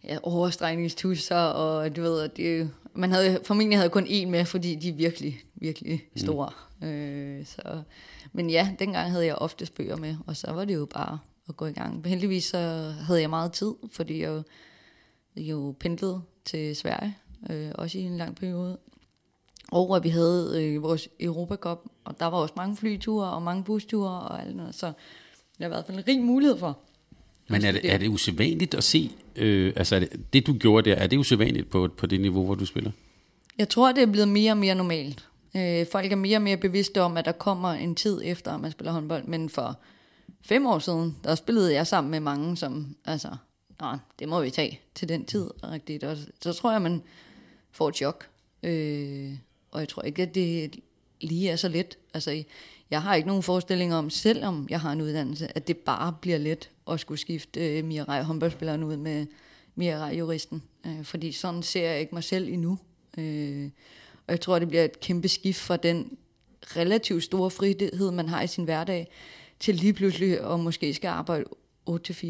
ja, 0.04 0.18
overstregningstusser, 0.22 1.36
og 1.36 1.96
du 1.96 2.02
ved, 2.02 2.28
det, 2.28 2.70
man 2.94 3.12
havde, 3.12 3.40
formentlig 3.44 3.78
havde 3.78 3.90
kun 3.90 4.04
én 4.04 4.26
med, 4.26 4.44
fordi 4.44 4.74
de 4.74 4.88
er 4.88 4.94
virkelig, 4.94 5.40
virkelig 5.54 6.02
store. 6.16 6.50
Mm. 6.80 6.86
Øh, 6.86 7.46
så, 7.46 7.82
men 8.32 8.50
ja, 8.50 8.68
dengang 8.78 9.10
havde 9.10 9.26
jeg 9.26 9.34
oftest 9.34 9.74
bøger 9.74 9.96
med, 9.96 10.16
og 10.26 10.36
så 10.36 10.52
var 10.52 10.64
det 10.64 10.74
jo 10.74 10.86
bare 10.94 11.18
at 11.48 11.56
gå 11.56 11.66
i 11.66 11.72
gang. 11.72 11.94
Men 11.94 12.04
heldigvis 12.04 12.44
så 12.44 12.58
havde 13.06 13.20
jeg 13.20 13.30
meget 13.30 13.52
tid, 13.52 13.72
fordi 13.92 14.22
jeg 14.22 14.28
jo, 14.28 14.42
jo 15.36 15.74
pendlede 15.80 16.20
til 16.44 16.76
Sverige, 16.76 17.16
øh, 17.50 17.70
også 17.74 17.98
i 17.98 18.02
en 18.02 18.16
lang 18.16 18.36
periode. 18.36 18.78
Og 19.72 19.96
at 19.96 20.04
vi 20.04 20.08
havde 20.08 20.64
øh, 20.64 20.82
vores 20.82 21.08
Europa 21.20 21.56
Cup, 21.56 21.78
og 22.04 22.20
der 22.20 22.26
var 22.26 22.38
også 22.38 22.54
mange 22.56 22.76
flyture 22.76 23.30
og 23.30 23.42
mange 23.42 23.64
busture 23.64 24.20
og 24.20 24.42
alt 24.42 24.56
noget, 24.56 24.74
så 24.74 24.86
det 24.86 24.94
har 25.60 25.68
hvert 25.68 25.86
fald 25.86 25.98
en 25.98 26.08
rig 26.08 26.20
mulighed 26.20 26.58
for. 26.58 26.78
Men 27.48 27.64
er 27.64 27.72
det, 27.72 27.92
er 27.92 27.98
det 27.98 28.08
usædvanligt 28.08 28.74
at 28.74 28.84
se, 28.84 29.10
øh, 29.36 29.72
altså 29.76 29.96
er 29.96 30.00
det, 30.00 30.32
det 30.32 30.46
du 30.46 30.52
gjorde 30.52 30.90
der, 30.90 30.96
er 30.96 31.06
det 31.06 31.16
usædvanligt 31.16 31.70
på, 31.70 31.88
på 31.96 32.06
det 32.06 32.20
niveau, 32.20 32.44
hvor 32.44 32.54
du 32.54 32.66
spiller? 32.66 32.90
Jeg 33.58 33.68
tror, 33.68 33.92
det 33.92 34.02
er 34.02 34.06
blevet 34.06 34.28
mere 34.28 34.52
og 34.52 34.56
mere 34.56 34.74
normalt. 34.74 35.28
Øh, 35.56 35.86
folk 35.92 36.12
er 36.12 36.16
mere 36.16 36.38
og 36.38 36.42
mere 36.42 36.56
bevidste 36.56 37.02
om, 37.02 37.16
at 37.16 37.24
der 37.24 37.32
kommer 37.32 37.72
en 37.72 37.94
tid 37.94 38.20
efter, 38.24 38.52
at 38.52 38.60
man 38.60 38.70
spiller 38.70 38.92
håndbold. 38.92 39.24
Men 39.24 39.48
for 39.48 39.78
fem 40.42 40.66
år 40.66 40.78
siden, 40.78 41.16
der 41.24 41.34
spillede 41.34 41.74
jeg 41.74 41.86
sammen 41.86 42.10
med 42.10 42.20
mange, 42.20 42.56
som, 42.56 42.96
altså, 43.04 43.28
nej, 43.80 43.96
det 44.18 44.28
må 44.28 44.40
vi 44.40 44.50
tage 44.50 44.80
til 44.94 45.08
den 45.08 45.24
tid. 45.24 45.50
Rigtigt. 45.62 46.04
Og 46.04 46.16
så 46.42 46.52
tror 46.52 46.72
jeg, 46.72 46.82
man 46.82 47.02
får 47.72 47.88
et 47.88 47.96
chok. 47.96 48.26
Øh, 48.62 49.32
og 49.70 49.80
jeg 49.80 49.88
tror 49.88 50.02
ikke, 50.02 50.22
at 50.22 50.34
det 50.34 50.76
lige 51.20 51.50
er 51.50 51.56
så 51.56 51.68
let. 51.68 51.98
Altså, 52.14 52.44
jeg 52.90 53.02
har 53.02 53.14
ikke 53.14 53.28
nogen 53.28 53.42
forestilling 53.42 53.94
om, 53.94 54.10
selvom 54.10 54.66
jeg 54.70 54.80
har 54.80 54.92
en 54.92 55.00
uddannelse, 55.00 55.56
at 55.56 55.68
det 55.68 55.76
bare 55.76 56.14
bliver 56.20 56.38
let 56.38 56.70
at 56.90 57.00
skulle 57.00 57.20
skifte 57.20 57.78
øh, 57.78 57.84
Mirai 57.84 58.22
håndboldspilleren 58.22 58.84
ud 58.84 58.96
med 58.96 59.26
Mirai 59.74 60.18
juristen. 60.18 60.62
Øh, 60.86 61.04
fordi 61.04 61.32
sådan 61.32 61.62
ser 61.62 61.90
jeg 61.90 62.00
ikke 62.00 62.14
mig 62.14 62.24
selv 62.24 62.48
endnu. 62.48 62.78
Øh, 63.18 63.70
og 64.26 64.32
jeg 64.32 64.40
tror, 64.40 64.58
det 64.58 64.68
bliver 64.68 64.84
et 64.84 65.00
kæmpe 65.00 65.28
skift 65.28 65.60
fra 65.60 65.76
den 65.76 66.18
relativt 66.62 67.24
store 67.24 67.50
frihed, 67.50 68.10
man 68.10 68.28
har 68.28 68.42
i 68.42 68.46
sin 68.46 68.64
hverdag, 68.64 69.08
til 69.60 69.74
lige 69.74 69.92
pludselig 69.92 70.52
at 70.52 70.60
måske 70.60 70.94
skal 70.94 71.08
arbejde 71.08 71.44
8-4. 71.90 72.26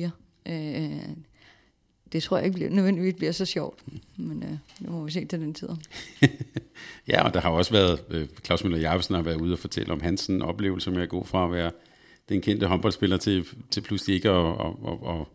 Øh, 0.46 1.08
det 2.12 2.22
tror 2.22 2.36
jeg 2.36 2.46
ikke 2.46 2.54
bliver, 2.54 2.70
nødvendigvis 2.70 3.14
bliver 3.14 3.32
så 3.32 3.44
sjovt. 3.44 3.78
Men 4.16 4.42
øh, 4.42 4.50
det 4.78 4.90
må 4.90 5.04
vi 5.04 5.10
se 5.10 5.24
til 5.24 5.40
den 5.40 5.54
tid. 5.54 5.68
ja, 7.08 7.22
og 7.22 7.34
der 7.34 7.40
har 7.40 7.50
også 7.50 7.72
været, 7.72 8.04
øh, 8.10 8.26
Claus 8.44 8.64
Møller 8.64 8.78
Jacobsen 8.78 9.14
har 9.14 9.22
været 9.22 9.40
ude 9.40 9.52
og 9.52 9.58
fortælle 9.58 9.92
om 9.92 10.00
hans 10.00 10.30
oplevelse 10.42 10.90
med 10.90 11.02
at 11.02 11.08
gå 11.08 11.24
fra 11.24 11.44
at 11.44 11.52
være 11.52 11.70
den 12.28 12.40
kendte 12.40 12.66
håndboldspiller 12.66 13.16
til, 13.16 13.46
til 13.70 13.80
pludselig 13.80 14.16
ikke 14.16 14.30
at, 14.30 14.46
at, 14.46 14.66
at, 14.86 14.92
at, 15.08 15.26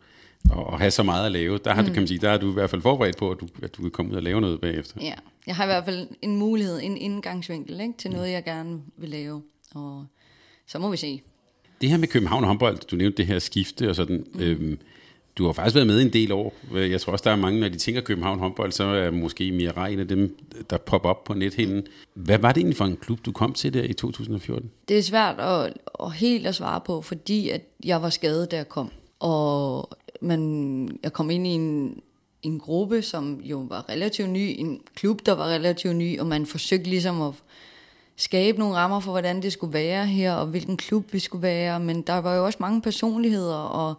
at, 0.52 0.74
at 0.74 0.80
have 0.80 0.92
så 0.92 1.04
meget 1.04 1.26
at 1.26 1.32
lave. 1.32 1.58
Der 1.58 1.74
har, 1.74 1.82
mm. 1.82 1.88
du, 1.88 1.94
kan 1.94 2.02
man 2.02 2.08
sige, 2.08 2.20
der 2.20 2.30
er 2.30 2.38
du 2.38 2.50
i 2.50 2.54
hvert 2.54 2.70
fald 2.70 2.82
forberedt 2.82 3.18
på, 3.18 3.32
at 3.32 3.40
du, 3.42 3.48
at 3.64 3.76
du 3.78 3.82
vil 3.82 3.92
komme 3.92 4.12
ud 4.12 4.16
og 4.16 4.24
lave 4.24 4.42
noget 4.42 4.62
bagefter. 4.62 4.98
Ja, 5.02 5.14
jeg 5.48 5.56
har 5.56 5.64
i 5.64 5.68
hvert 5.68 5.86
fald 5.86 6.08
en 6.22 6.38
mulighed, 6.38 6.80
en 6.84 6.98
indgangsvinkel 6.98 7.80
ikke, 7.80 7.94
til 7.98 8.12
noget, 8.12 8.32
jeg 8.32 8.44
gerne 8.44 8.82
vil 8.98 9.10
lave. 9.10 9.42
Og 9.76 10.06
så 10.68 10.80
må 10.80 10.92
vi 10.92 10.98
se. 10.98 11.22
Det 11.82 11.90
her 11.90 11.98
med 11.98 12.08
København 12.08 12.44
håndbold, 12.44 12.78
du 12.78 12.96
nævnte 12.96 13.18
det 13.18 13.26
her 13.26 13.40
skifte 13.40 13.90
og 13.90 13.96
sådan, 13.96 14.26
mm. 14.34 14.40
øhm, 14.40 14.80
du 15.38 15.46
har 15.46 15.54
faktisk 15.54 15.76
været 15.76 15.88
med 15.88 16.02
en 16.02 16.14
del 16.14 16.32
år. 16.32 16.54
Jeg 16.74 17.02
tror 17.02 17.14
også, 17.14 17.24
der 17.24 17.32
er 17.32 17.36
mange, 17.36 17.60
når 17.60 17.70
de 17.70 17.78
tænker 17.78 18.02
København 18.02 18.40
håndbold, 18.40 18.72
så 18.72 18.84
er 18.84 19.12
måske 19.12 19.52
mere 19.52 19.92
en 19.92 20.00
af 20.00 20.08
dem, 20.08 20.38
der 20.70 20.78
popper 20.78 21.10
op 21.10 21.24
på 21.24 21.34
nethinden. 21.34 21.88
Hvad 22.14 22.38
var 22.38 22.52
det 22.52 22.58
egentlig 22.58 22.78
for 22.78 22.86
en 22.86 22.98
klub, 22.98 23.20
du 23.26 23.32
kom 23.32 23.54
til 23.54 23.74
der 23.74 23.84
i 23.84 23.94
2014? 23.94 24.72
Det 24.88 24.98
er 24.98 25.02
svært 25.02 25.40
at, 25.40 25.74
at 26.04 26.14
helt 26.14 26.48
at 26.48 26.56
svare 26.56 26.82
på, 26.86 27.02
fordi 27.02 27.50
at 27.50 27.62
jeg 27.86 28.02
var 28.02 28.10
skadet, 28.10 28.52
da 28.52 28.56
jeg 28.56 28.70
kom. 28.70 28.92
Og 29.20 29.90
man, 30.22 31.00
jeg 31.04 31.14
kom 31.14 31.30
ind 31.30 31.48
i 31.48 31.50
en, 31.50 32.02
en 32.44 32.60
gruppe, 32.60 33.02
som 33.02 33.42
jo 33.44 33.66
var 33.70 33.90
relativt 33.90 34.30
ny, 34.30 34.56
en 34.58 34.82
klub, 34.96 35.26
der 35.26 35.32
var 35.32 35.46
relativt 35.46 35.96
ny, 35.96 36.20
og 36.20 36.28
man 36.28 36.46
forsøgte 36.46 36.90
ligesom 36.90 37.22
at 37.22 37.34
skabe 38.16 38.60
nogle 38.60 38.76
rammer 38.76 39.00
for, 39.00 39.12
hvordan 39.12 39.42
det 39.42 39.54
skulle 39.54 39.74
være 39.74 40.06
her, 40.06 40.34
og 40.34 40.48
hvilken 40.48 40.78
klub 40.78 41.14
vi 41.14 41.20
skulle 41.20 41.44
være. 41.44 41.80
Men 41.80 42.02
der 42.02 42.18
var 42.18 42.36
jo 42.36 42.46
også 42.46 42.58
mange 42.62 42.82
personligheder, 42.82 43.56
og 43.56 43.96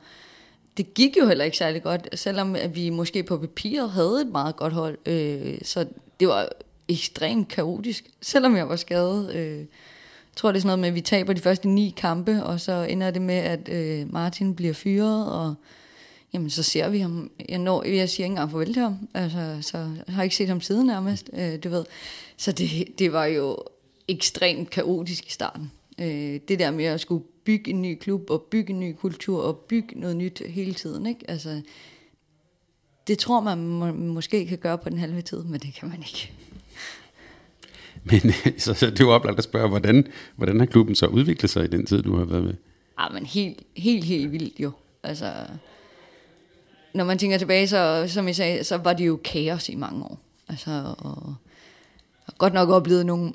det 0.76 0.94
gik 0.94 1.16
jo 1.16 1.26
heller 1.26 1.44
ikke 1.44 1.56
særlig 1.56 1.82
godt, 1.82 2.18
selvom 2.18 2.56
at 2.56 2.76
vi 2.76 2.90
måske 2.90 3.22
på 3.22 3.38
papiret 3.38 3.90
havde 3.90 4.20
et 4.20 4.32
meget 4.32 4.56
godt 4.56 4.72
hold. 4.72 4.98
Øh, 5.06 5.58
så 5.62 5.87
det 6.20 6.28
var 6.28 6.48
ekstremt 6.88 7.48
kaotisk, 7.48 8.04
selvom 8.22 8.56
jeg 8.56 8.68
var 8.68 8.76
skadet. 8.76 9.34
Øh, 9.34 9.58
jeg 9.58 10.37
tror, 10.37 10.52
det 10.52 10.56
er 10.56 10.60
sådan 10.60 10.68
noget 10.68 10.78
med, 10.78 10.88
at 10.88 10.94
vi 10.94 11.00
taber 11.00 11.32
de 11.32 11.40
første 11.40 11.68
ni 11.68 11.94
kampe, 11.96 12.44
og 12.44 12.60
så 12.60 12.72
ender 12.82 13.10
det 13.10 13.22
med, 13.22 13.34
at 13.34 13.68
øh, 13.68 14.12
Martin 14.12 14.54
bliver 14.54 14.74
fyret, 14.74 15.32
og 15.32 15.54
jamen, 16.32 16.50
så 16.50 16.62
ser 16.62 16.88
vi 16.88 16.98
ham. 16.98 17.30
Jeg, 17.48 17.58
når, 17.58 17.84
jeg 17.84 18.08
siger 18.08 18.24
ikke 18.24 18.32
engang 18.32 18.50
farvel 18.50 18.72
til 18.72 18.82
ham, 18.82 19.08
altså, 19.14 19.58
så 19.60 19.78
jeg 19.78 20.14
har 20.14 20.22
ikke 20.22 20.37
set 20.37 20.48
ham 20.48 20.60
siden 20.60 20.87
nærmest, 20.87 21.30
øh, 21.32 21.58
du 21.64 21.68
ved. 21.68 21.84
Så 22.37 22.52
det, 22.52 22.98
det 22.98 23.12
var 23.12 23.24
jo 23.24 23.58
ekstremt 24.08 24.70
kaotisk 24.70 25.26
i 25.26 25.30
starten. 25.30 25.72
Øh, 26.00 26.40
det 26.48 26.59
der 26.59 26.70
med 26.70 26.85
at 26.85 27.00
skulle 27.00 27.24
bygge 27.44 27.70
en 27.70 27.83
ny 27.83 27.98
klub, 28.00 28.30
og 28.30 28.42
bygge 28.42 28.72
en 28.72 28.80
ny 28.80 28.92
kultur, 28.92 29.42
og 29.42 29.57
bygge 29.57 30.00
noget 30.00 30.16
nyt 30.16 30.42
hele 30.46 30.74
tiden, 30.74 31.07
ikke? 31.07 31.30
Altså, 31.30 31.62
det 33.07 33.18
tror 33.18 33.40
man 33.40 33.66
må, 33.66 33.92
måske 33.92 34.46
kan 34.46 34.59
gøre 34.59 34.78
på 34.78 34.90
den 34.90 34.98
halve 34.98 35.22
tid, 35.22 35.42
men 35.42 35.61
det 35.61 35.74
kan 35.74 35.88
man 35.88 35.98
ikke. 35.98 36.33
Men 38.11 38.20
så, 38.59 38.74
så 38.74 38.87
det 38.87 39.00
er 39.00 39.04
jo 39.04 39.11
oplagt 39.11 39.38
at 39.38 39.44
spørge, 39.44 39.68
hvordan, 39.68 40.07
hvordan 40.37 40.59
har 40.59 40.66
klubben 40.66 40.94
så 40.94 41.07
udviklet 41.07 41.50
sig 41.50 41.64
i 41.64 41.68
den 41.68 41.87
tid, 41.87 42.02
du 42.02 42.16
har 42.16 42.24
været 42.24 42.44
med? 42.44 42.54
Ja, 43.00 43.09
men 43.09 43.26
helt, 43.26 43.62
helt, 43.76 44.04
helt 44.04 44.33
vildt 44.33 44.61
jo. 44.61 44.72
Altså, 45.02 45.33
når 46.94 47.04
man 47.04 47.18
tænker 47.18 47.38
tilbage, 47.38 47.68
så, 47.68 48.04
som 48.09 48.26
jeg 48.26 48.37
sagde, 48.37 48.64
så 48.64 48.76
var 48.76 48.92
det 48.92 49.07
jo 49.07 49.20
kaos 49.24 49.68
i 49.68 49.74
mange 49.74 50.04
år. 50.04 50.20
Altså, 50.48 50.94
og, 50.98 51.35
og 52.26 52.38
godt 52.38 52.54
nok 52.54 52.68
oplevet 52.68 53.07
nogle 53.07 53.33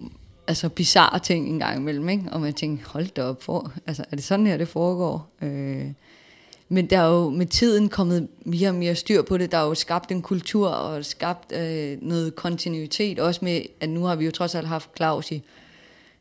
altså 0.49 0.69
bizarre 0.69 1.19
ting 1.19 1.49
en 1.49 1.59
gang 1.59 1.77
imellem, 1.77 2.09
ikke? 2.09 2.23
Og 2.31 2.41
man 2.41 2.53
tænker, 2.53 2.89
hold 2.89 3.07
da 3.07 3.23
op, 3.23 3.43
for, 3.43 3.71
altså, 3.87 4.05
er 4.11 4.15
det 4.15 4.25
sådan 4.25 4.47
her, 4.47 4.57
det 4.57 4.67
foregår? 4.67 5.29
Øh, 5.41 5.91
men 6.69 6.89
der 6.89 6.99
er 6.99 7.07
jo 7.07 7.29
med 7.29 7.45
tiden 7.45 7.89
kommet 7.89 8.27
mere 8.45 8.69
og 8.69 8.75
mere 8.75 8.95
styr 8.95 9.21
på 9.21 9.37
det. 9.37 9.51
Der 9.51 9.57
er 9.57 9.65
jo 9.65 9.75
skabt 9.75 10.11
en 10.11 10.21
kultur 10.21 10.69
og 10.69 11.05
skabt 11.05 11.51
øh, 11.51 11.97
noget 12.01 12.35
kontinuitet, 12.35 13.19
også 13.19 13.45
med, 13.45 13.61
at 13.79 13.89
nu 13.89 14.03
har 14.03 14.15
vi 14.15 14.25
jo 14.25 14.31
trods 14.31 14.55
alt 14.55 14.67
haft 14.67 14.89
Claus 14.97 15.31
i 15.31 15.43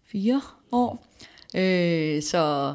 fire 0.06 0.40
år. 0.72 1.06
Øh, 1.54 2.22
så 2.22 2.74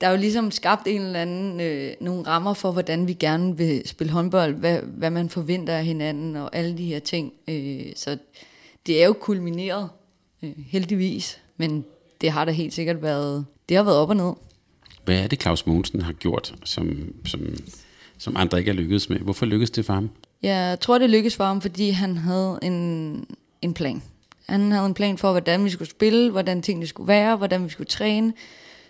der 0.00 0.06
er 0.06 0.10
jo 0.10 0.16
ligesom 0.16 0.50
skabt 0.50 0.86
en 0.86 1.02
eller 1.02 1.20
anden, 1.20 1.60
øh, 1.60 1.92
nogle 2.00 2.26
rammer 2.26 2.54
for, 2.54 2.72
hvordan 2.72 3.08
vi 3.08 3.12
gerne 3.12 3.56
vil 3.56 3.88
spille 3.88 4.12
håndbold, 4.12 4.54
hvad, 4.54 4.78
hvad 4.78 5.10
man 5.10 5.28
forventer 5.28 5.76
af 5.76 5.84
hinanden 5.84 6.36
og 6.36 6.56
alle 6.56 6.78
de 6.78 6.86
her 6.86 6.98
ting. 6.98 7.32
Øh, 7.48 7.92
så 7.96 8.18
det 8.86 9.02
er 9.02 9.06
jo 9.06 9.12
kulmineret, 9.12 9.88
øh, 10.44 10.64
heldigvis, 10.66 11.40
men 11.56 11.84
det 12.20 12.30
har 12.30 12.44
da 12.44 12.50
helt 12.50 12.74
sikkert 12.74 13.02
været, 13.02 13.46
det 13.68 13.76
har 13.76 13.84
været 13.84 13.96
op 13.96 14.08
og 14.08 14.16
ned. 14.16 14.32
Hvad 15.04 15.18
er 15.18 15.26
det, 15.26 15.42
Claus 15.42 15.66
Mogensen 15.66 16.02
har 16.02 16.12
gjort, 16.12 16.54
som, 16.64 17.12
som, 17.26 17.40
som 18.18 18.36
andre 18.36 18.58
ikke 18.58 18.70
er 18.70 18.74
lykkedes 18.74 19.08
med? 19.08 19.18
Hvorfor 19.18 19.46
lykkedes 19.46 19.70
det 19.70 19.84
for 19.84 19.92
ham? 19.92 20.10
Jeg 20.42 20.78
tror, 20.80 20.98
det 20.98 21.10
lykkedes 21.10 21.36
for 21.36 21.44
ham, 21.44 21.60
fordi 21.60 21.90
han 21.90 22.16
havde 22.16 22.58
en, 22.62 23.26
en 23.62 23.74
plan. 23.74 24.02
Han 24.48 24.72
havde 24.72 24.86
en 24.86 24.94
plan 24.94 25.18
for, 25.18 25.30
hvordan 25.30 25.64
vi 25.64 25.70
skulle 25.70 25.90
spille, 25.90 26.30
hvordan 26.30 26.62
tingene 26.62 26.86
skulle 26.86 27.08
være, 27.08 27.36
hvordan 27.36 27.64
vi 27.64 27.70
skulle 27.70 27.88
træne. 27.88 28.32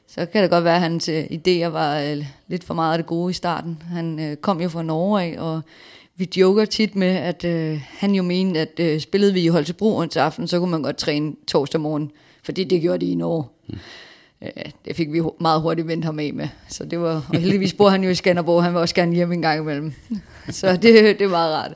Så 0.07 0.27
kan 0.27 0.43
det 0.43 0.51
godt 0.51 0.65
være, 0.65 0.75
at 0.75 0.81
hans 0.81 1.09
øh, 1.09 1.25
idéer 1.25 1.67
var 1.67 2.01
øh, 2.01 2.27
lidt 2.49 2.65
for 2.65 2.75
meget 2.75 2.93
af 2.93 2.99
det 2.99 3.07
gode 3.07 3.31
i 3.31 3.35
starten. 3.35 3.83
Han 3.83 4.21
øh, 4.21 4.37
kom 4.37 4.61
jo 4.61 4.69
fra 4.69 4.83
Norge 4.83 5.23
af, 5.23 5.41
og 5.41 5.63
vi 6.17 6.29
joker 6.37 6.65
tit 6.65 6.97
med, 6.97 7.17
at 7.17 7.45
øh, 7.45 7.81
han 7.89 8.15
jo 8.15 8.23
mente, 8.23 8.61
at 8.61 8.81
øh, 8.81 9.01
spillede 9.01 9.33
vi 9.33 9.45
i 9.45 9.49
Holstebro 9.49 9.97
onsdag 9.97 10.25
aften, 10.25 10.49
så 10.49 10.59
kunne 10.59 10.71
man 10.71 10.83
godt 10.83 10.97
træne 10.97 11.35
torsdag 11.47 11.81
morgen, 11.81 12.11
fordi 12.43 12.65
det 12.65 12.83
gjorde 12.83 13.07
de 13.07 13.11
i 13.11 13.15
Norge. 13.15 13.45
Mm. 13.69 13.79
Øh, 14.43 14.65
det 14.85 14.97
fik 14.97 15.13
vi 15.13 15.23
meget 15.41 15.63
hurtigt 15.63 15.89
vendt 15.89 16.05
ham 16.05 16.19
af 16.19 16.33
med. 16.35 16.49
Så 16.69 16.85
det 16.85 17.01
var, 17.01 17.27
og 17.29 17.39
heldigvis 17.39 17.73
bor 17.73 17.89
han 17.89 18.05
jo 18.05 18.11
i 18.11 18.15
Skanderborg, 18.15 18.65
han 18.65 18.73
vil 18.73 18.81
også 18.81 18.95
gerne 18.95 19.15
hjem 19.15 19.33
en 19.33 19.43
gang 19.43 19.61
imellem. 19.61 19.93
så 20.51 20.73
det, 20.73 20.83
det 21.19 21.23
er 21.23 21.29
meget 21.29 21.55
rart. 21.55 21.75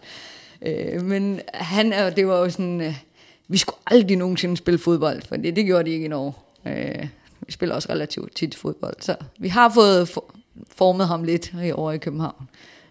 Øh, 0.62 1.03
men 1.03 1.40
han, 1.55 1.92
det 2.16 2.27
var 2.27 2.38
jo 2.38 2.51
sådan, 2.51 2.81
øh, 2.81 2.94
vi 3.48 3.59
skulle 3.59 3.79
aldrig 3.87 4.16
nogensinde 4.16 4.57
spille 4.57 4.79
fodbold, 4.79 5.22
for 5.29 5.37
det, 5.37 5.57
det 5.57 5.66
gjorde 5.66 5.85
de 5.85 5.90
ikke 5.90 6.05
i 6.05 6.09
Norge. 6.09 6.33
Øh, 6.66 7.07
vi 7.46 7.53
spiller 7.53 7.74
også 7.74 7.88
relativt 7.90 8.37
tit 8.37 8.55
fodbold, 8.55 8.94
så 9.01 9.16
vi 9.38 9.48
har 9.48 9.68
fået 9.68 10.18
formet 10.77 11.09
ham 11.09 11.24
lidt 11.24 11.53
over 11.74 11.92
i 11.92 11.98
København. 11.98 12.48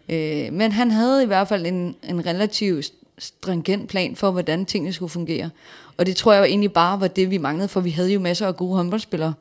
Øh, 0.10 0.54
men 0.54 0.72
han 0.72 0.91
havde 0.91 1.24
i 1.24 1.26
hvert 1.26 1.48
fald 1.48 1.65
en, 1.65 1.96
en 2.04 2.26
relativt 2.26 2.93
stringent 3.17 3.89
plan 3.89 4.15
for, 4.15 4.32
hvordan 4.32 4.65
tingene 4.65 4.93
skulle 4.93 5.10
fungere. 5.10 5.50
Og 5.98 6.06
det 6.06 6.15
tror 6.15 6.34
jeg 6.34 6.46
egentlig 6.46 6.74
bare 6.74 7.00
var 7.00 7.08
det, 7.08 7.30
vi 7.30 7.38
manglede, 7.38 7.67
for 7.67 7.82
vi 7.82 7.89
havde 7.89 8.13
jo 8.13 8.20
masser 8.20 8.48
af 8.48 8.58
gode 8.58 8.76
håndboldspillere. 8.76 9.34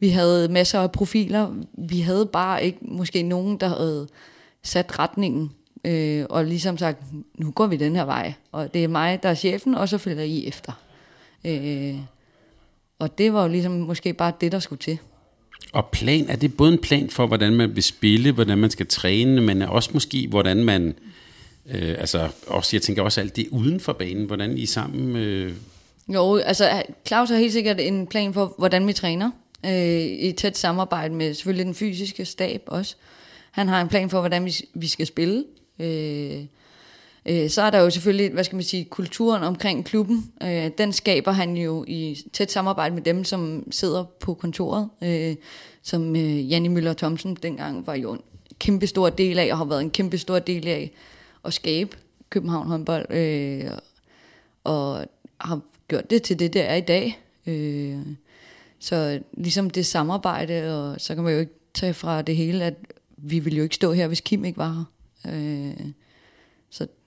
Vi 0.00 0.08
havde 0.08 0.48
masser 0.48 0.80
af 0.80 0.92
profiler. 0.92 1.54
Vi 1.72 2.00
havde 2.00 2.26
bare 2.26 2.64
ikke 2.64 2.78
måske 2.82 3.22
nogen, 3.22 3.56
der 3.56 3.68
havde 3.68 4.08
sat 4.62 4.98
retningen. 4.98 5.50
Øh, 5.84 6.26
og 6.30 6.44
ligesom 6.44 6.78
sagt, 6.78 7.02
nu 7.34 7.50
går 7.50 7.66
vi 7.66 7.76
den 7.76 7.96
her 7.96 8.04
vej. 8.04 8.34
Og 8.52 8.74
det 8.74 8.84
er 8.84 8.88
mig, 8.88 9.22
der 9.22 9.28
er 9.28 9.34
chefen, 9.34 9.74
og 9.74 9.88
så 9.88 9.98
følger 9.98 10.22
I 10.22 10.46
efter. 10.46 10.72
Øh, 11.44 11.96
og 12.98 13.18
det 13.18 13.32
var 13.32 13.42
jo 13.42 13.48
ligesom 13.48 13.72
måske 13.72 14.12
bare 14.12 14.32
det, 14.40 14.52
der 14.52 14.58
skulle 14.58 14.78
til. 14.78 14.98
Og 15.72 15.86
plan, 15.86 16.28
er 16.28 16.36
det 16.36 16.56
både 16.56 16.72
en 16.72 16.78
plan 16.78 17.10
for, 17.10 17.26
hvordan 17.26 17.52
man 17.52 17.74
vil 17.74 17.82
spille, 17.82 18.32
hvordan 18.32 18.58
man 18.58 18.70
skal 18.70 18.86
træne, 18.86 19.40
men 19.40 19.62
også 19.62 19.90
måske, 19.92 20.26
hvordan 20.28 20.64
man, 20.64 20.94
øh, 21.66 21.94
altså 21.98 22.28
også, 22.46 22.76
jeg 22.76 22.82
tænker 22.82 23.02
også 23.02 23.20
alt 23.20 23.36
det 23.36 23.48
uden 23.50 23.80
for 23.80 23.92
banen, 23.92 24.24
hvordan 24.26 24.58
I 24.58 24.66
sammen... 24.66 25.16
Øh... 25.16 25.52
Jo, 26.08 26.36
altså 26.36 26.82
Claus 27.06 27.30
har 27.30 27.36
helt 27.36 27.52
sikkert 27.52 27.80
en 27.80 28.06
plan 28.06 28.34
for, 28.34 28.54
hvordan 28.58 28.86
vi 28.86 28.92
træner, 28.92 29.30
øh, 29.66 30.00
i 30.00 30.32
tæt 30.32 30.58
samarbejde 30.58 31.14
med 31.14 31.34
selvfølgelig 31.34 31.66
den 31.66 31.74
fysiske 31.74 32.24
stab 32.24 32.62
også. 32.66 32.96
Han 33.50 33.68
har 33.68 33.80
en 33.80 33.88
plan 33.88 34.10
for, 34.10 34.20
hvordan 34.20 34.44
vi, 34.44 34.54
vi 34.74 34.86
skal 34.86 35.06
spille. 35.06 35.44
Øh, 35.78 36.44
Øh, 37.28 37.50
så 37.50 37.62
er 37.62 37.70
der 37.70 37.78
jo 37.78 37.90
selvfølgelig, 37.90 38.32
hvad 38.32 38.44
skal 38.44 38.56
man 38.56 38.62
sige, 38.62 38.84
kulturen 38.84 39.42
omkring 39.42 39.84
klubben. 39.84 40.32
Øh, 40.42 40.70
den 40.78 40.92
skaber 40.92 41.32
han 41.32 41.56
jo 41.56 41.84
i 41.88 42.18
tæt 42.32 42.52
samarbejde 42.52 42.94
med 42.94 43.02
dem, 43.02 43.24
som 43.24 43.72
sidder 43.72 44.04
på 44.20 44.34
kontoret. 44.34 44.88
Øh, 45.02 45.36
som 45.82 46.16
øh, 46.16 46.50
Janne 46.50 46.68
Møller 46.68 46.92
Thomsen 46.92 47.34
dengang 47.34 47.86
var 47.86 47.94
jo 47.94 48.12
en 48.12 48.20
kæmpe 48.58 48.86
stor 48.86 49.10
del 49.10 49.38
af, 49.38 49.48
og 49.52 49.58
har 49.58 49.64
været 49.64 49.80
en 49.80 49.90
kæmpe 49.90 50.18
stor 50.18 50.38
del 50.38 50.68
af 50.68 50.90
at 51.44 51.54
skabe 51.54 51.96
København 52.30 52.66
håndbold. 52.66 53.06
Øh, 53.10 53.70
og 54.64 55.06
har 55.40 55.60
gjort 55.88 56.10
det 56.10 56.22
til 56.22 56.38
det, 56.38 56.54
der 56.54 56.62
er 56.62 56.76
i 56.76 56.80
dag. 56.80 57.20
Øh, 57.46 57.98
så 58.78 59.20
ligesom 59.32 59.70
det 59.70 59.86
samarbejde, 59.86 60.78
og 60.78 61.00
så 61.00 61.14
kan 61.14 61.24
man 61.24 61.32
jo 61.32 61.38
ikke 61.38 61.52
tage 61.74 61.94
fra 61.94 62.22
det 62.22 62.36
hele, 62.36 62.64
at 62.64 62.74
vi 63.16 63.38
ville 63.38 63.56
jo 63.56 63.62
ikke 63.62 63.74
stå 63.74 63.92
her, 63.92 64.06
hvis 64.06 64.20
Kim 64.20 64.44
ikke 64.44 64.58
var 64.58 64.86
her. 65.24 65.32
Øh, 65.34 65.90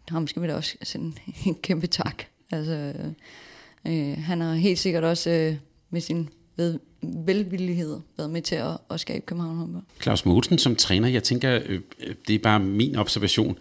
ham 0.10 0.28
skal 0.28 0.42
vi 0.42 0.48
da 0.48 0.56
også 0.56 0.76
sende 0.84 1.14
en 1.46 1.56
kæmpe 1.56 1.88
tak. 1.88 2.24
Altså, 2.52 2.94
øh, 3.88 4.18
han 4.18 4.42
har 4.42 4.54
helt 4.54 4.80
sikkert 4.80 5.04
også 5.04 5.30
øh, 5.30 5.56
med 5.90 6.02
sin 6.02 6.30
ved, 6.58 6.80
velvillighed 7.02 8.00
været 8.18 8.30
med 8.30 8.42
til 8.42 8.56
at, 8.56 8.78
at 8.92 9.00
skabe 9.00 9.26
København 9.26 9.58
håndbold. 9.58 9.84
Claus 10.02 10.26
Mogensen 10.26 10.58
som 10.58 10.76
træner, 10.76 11.08
jeg 11.08 11.24
tænker, 11.24 11.60
øh, 11.66 11.80
det 12.28 12.36
er 12.36 12.40
bare 12.40 12.60
min 12.60 12.96
observation, 12.96 13.58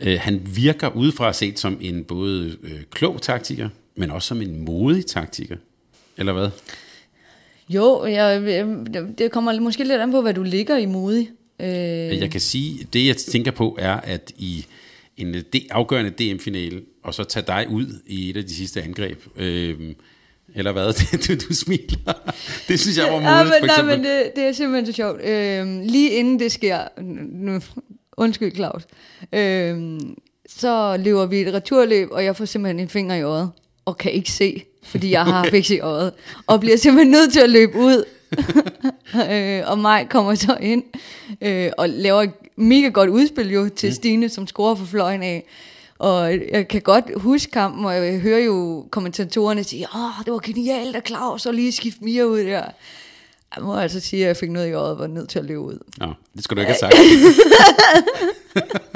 øh, 0.00 0.18
han 0.20 0.42
virker 0.54 0.88
udefra 0.88 1.32
set 1.32 1.58
som 1.58 1.78
en 1.80 2.04
både 2.04 2.56
øh, 2.62 2.82
klog 2.90 3.22
taktiker, 3.22 3.68
men 3.94 4.10
også 4.10 4.28
som 4.28 4.42
en 4.42 4.64
modig 4.64 5.06
taktiker. 5.06 5.56
Eller 6.16 6.32
hvad? 6.32 6.50
Jo, 7.68 8.06
jeg, 8.06 8.42
det 9.18 9.30
kommer 9.30 9.60
måske 9.60 9.84
lidt 9.84 10.00
an 10.00 10.10
på, 10.10 10.22
hvad 10.22 10.34
du 10.34 10.42
ligger 10.42 10.76
i 10.76 10.86
modig. 10.86 11.30
Øh. 11.60 11.68
Jeg 12.20 12.30
kan 12.30 12.40
sige, 12.40 12.86
det 12.92 13.06
jeg 13.06 13.16
tænker 13.16 13.50
på 13.50 13.76
er, 13.80 13.94
at 13.94 14.32
i 14.38 14.66
en 15.20 15.34
øh, 15.34 15.42
afgørende 15.70 16.10
DM-finale, 16.10 16.82
og 17.04 17.14
så 17.14 17.24
tage 17.24 17.46
dig 17.46 17.66
ud 17.70 18.00
i 18.06 18.30
et 18.30 18.36
af 18.36 18.44
de 18.44 18.54
sidste 18.54 18.82
angreb. 18.82 19.18
Øhm, 19.36 19.94
eller 20.54 20.72
hvad? 20.72 20.92
du, 21.28 21.46
du 21.48 21.54
smiler. 21.54 22.12
Det 22.68 22.80
synes 22.80 22.98
jeg 22.98 23.04
var 23.04 23.12
modigt, 23.12 23.28
ja, 23.28 23.42
men, 23.42 23.52
for 23.52 23.64
eksempel. 23.64 23.86
Nej, 23.86 23.96
men 23.96 24.04
det, 24.04 24.32
det 24.36 24.44
er 24.44 24.52
simpelthen 24.52 24.86
så 24.86 24.92
sjovt. 24.92 25.24
Øhm, 25.24 25.80
lige 25.80 26.10
inden 26.10 26.40
det 26.40 26.52
sker, 26.52 26.78
nu, 27.32 27.60
undskyld 28.16 28.54
Claus, 28.54 28.82
øhm, 29.32 30.16
så 30.48 30.96
løber 31.04 31.26
vi 31.26 31.40
et 31.40 31.54
returløb, 31.54 32.08
og 32.10 32.24
jeg 32.24 32.36
får 32.36 32.44
simpelthen 32.44 32.80
en 32.80 32.88
finger 32.88 33.14
i 33.14 33.22
øjet, 33.22 33.50
og 33.84 33.98
kan 33.98 34.12
ikke 34.12 34.30
se, 34.30 34.64
fordi 34.84 35.10
jeg 35.10 35.24
har 35.24 35.44
okay. 35.46 35.70
i 35.70 35.80
øjet, 35.80 36.12
og 36.46 36.60
bliver 36.60 36.76
simpelthen 36.76 37.10
nødt 37.10 37.32
til 37.32 37.40
at 37.40 37.50
løbe 37.50 37.78
ud. 37.78 38.04
øh, 39.32 39.62
og 39.66 39.78
mig 39.78 40.06
kommer 40.10 40.34
så 40.34 40.56
ind 40.60 40.84
øh, 41.40 41.70
og 41.78 41.88
laver 41.88 42.26
mega 42.56 42.88
godt 42.88 43.10
udspil 43.10 43.52
jo 43.52 43.68
til 43.68 43.88
mm. 43.88 43.94
Stine, 43.94 44.28
som 44.28 44.46
scorer 44.46 44.74
for 44.74 44.84
fløjen 44.84 45.22
af. 45.22 45.44
Og 45.98 46.32
jeg 46.52 46.68
kan 46.68 46.80
godt 46.80 47.04
huske 47.16 47.52
kampen, 47.52 47.84
og 47.84 47.94
jeg 47.94 48.20
hører 48.20 48.38
jo 48.38 48.86
kommentatorerne 48.90 49.64
sige, 49.64 49.86
åh, 49.94 50.24
det 50.24 50.32
var 50.32 50.38
genialt 50.38 50.96
af 50.96 51.02
Claus 51.06 51.46
at 51.46 51.54
lige 51.54 51.72
skifte 51.72 52.04
Mia 52.04 52.22
ud 52.22 52.38
der. 52.38 52.64
Jeg 53.56 53.64
må 53.64 53.76
altså 53.76 54.00
sige, 54.00 54.22
at 54.22 54.28
jeg 54.28 54.36
fik 54.36 54.50
noget 54.50 54.68
i 54.68 54.72
øjet 54.72 54.90
og 54.90 54.98
var 54.98 55.06
nødt 55.06 55.28
til 55.28 55.38
at 55.38 55.44
løbe 55.44 55.60
ud. 55.60 55.78
Nå, 55.98 56.12
det 56.36 56.44
skulle 56.44 56.64
du 56.64 56.68
ikke 56.68 56.76
have 56.80 56.92
sagt. 56.92 56.94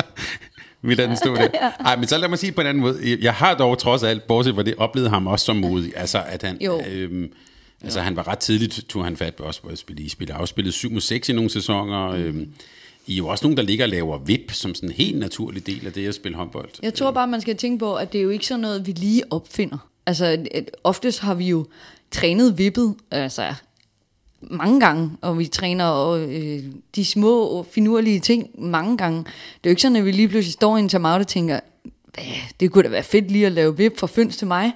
Vi 0.83 0.95
lader 0.95 1.09
den 1.09 1.17
stå 1.17 1.35
der. 1.35 1.49
Ej, 1.81 1.97
men 1.97 2.09
så 2.09 2.19
lad 2.19 2.29
mig 2.29 2.39
sige 2.39 2.53
på 2.53 2.61
en 2.61 2.67
anden 2.67 2.81
måde. 2.81 3.19
Jeg 3.21 3.35
har 3.35 3.55
dog 3.55 3.79
trods 3.79 4.03
alt, 4.03 4.27
bortset 4.27 4.55
fra 4.55 4.63
det, 4.63 4.75
oplevet 4.79 5.11
ham 5.11 5.27
også 5.27 5.45
som 5.45 5.57
modig. 5.57 5.93
Altså, 5.97 6.23
at 6.27 6.43
han... 6.43 6.59
Jo. 6.61 6.83
Øhm, 6.91 7.33
altså, 7.83 8.01
han 8.01 8.17
var 8.17 8.29
ret 8.29 8.39
tidligt, 8.39 8.81
tog 8.89 9.05
han 9.05 9.17
fat 9.17 9.35
på 9.35 9.43
også 9.43 9.61
at 9.71 9.79
spille 9.79 10.03
i 10.03 10.09
spil. 10.09 10.31
Afspillet 10.31 10.75
7 10.75 10.91
mod 10.91 11.01
6 11.01 11.29
i 11.29 11.33
nogle 11.33 11.51
sæsoner. 11.51 12.11
Mm. 12.11 12.23
Øhm, 12.23 12.49
i 13.07 13.13
er 13.15 13.17
jo 13.17 13.27
også 13.27 13.45
nogen, 13.45 13.57
der 13.57 13.63
ligger 13.63 13.85
og 13.85 13.89
laver 13.89 14.19
vip 14.19 14.53
som 14.53 14.75
sådan 14.75 14.89
en 14.89 14.95
helt 14.95 15.19
naturlig 15.19 15.67
del 15.67 15.87
af 15.87 15.93
det 15.93 16.09
at 16.09 16.15
spille 16.15 16.37
håndbold. 16.37 16.69
Jeg 16.83 16.95
tror 16.95 17.11
bare, 17.11 17.27
man 17.27 17.41
skal 17.41 17.57
tænke 17.57 17.79
på, 17.79 17.95
at 17.95 18.13
det 18.13 18.19
er 18.19 18.23
jo 18.23 18.31
ikke 18.31 18.47
sådan 18.47 18.61
noget, 18.61 18.87
vi 18.87 18.93
lige 18.93 19.23
opfinder. 19.31 19.89
Altså, 20.07 20.47
oftest 20.85 21.21
har 21.21 21.35
vi 21.35 21.49
jo 21.49 21.67
trænet 22.11 22.59
vippet, 22.59 22.95
altså 23.11 23.55
mange 24.41 24.81
gange, 24.81 25.11
og 25.21 25.39
vi 25.39 25.47
træner 25.47 25.85
og, 25.85 26.21
øh, 26.21 26.63
de 26.97 27.05
små 27.05 27.43
og 27.43 27.67
finurlige 27.67 28.21
ting 28.21 28.51
mange 28.59 28.97
gange. 28.97 29.19
Det 29.19 29.27
er 29.27 29.61
jo 29.67 29.71
ikke 29.71 29.83
sådan, 29.83 29.97
at 29.97 30.05
vi 30.05 30.11
lige 30.11 30.29
pludselig 30.29 30.53
står 30.53 30.77
i 30.77 30.81
en 30.81 30.89
timeout 30.89 31.21
og 31.21 31.27
tænker, 31.27 31.61
det 32.61 32.73
kunne 32.73 32.85
da 32.85 32.89
være 32.89 33.03
fedt 33.03 33.31
lige 33.31 33.47
at 33.47 33.53
lave 33.53 33.77
vip 33.77 33.99
fra 33.99 34.07
Føns 34.07 34.37
til 34.37 34.47
mig. 34.47 34.73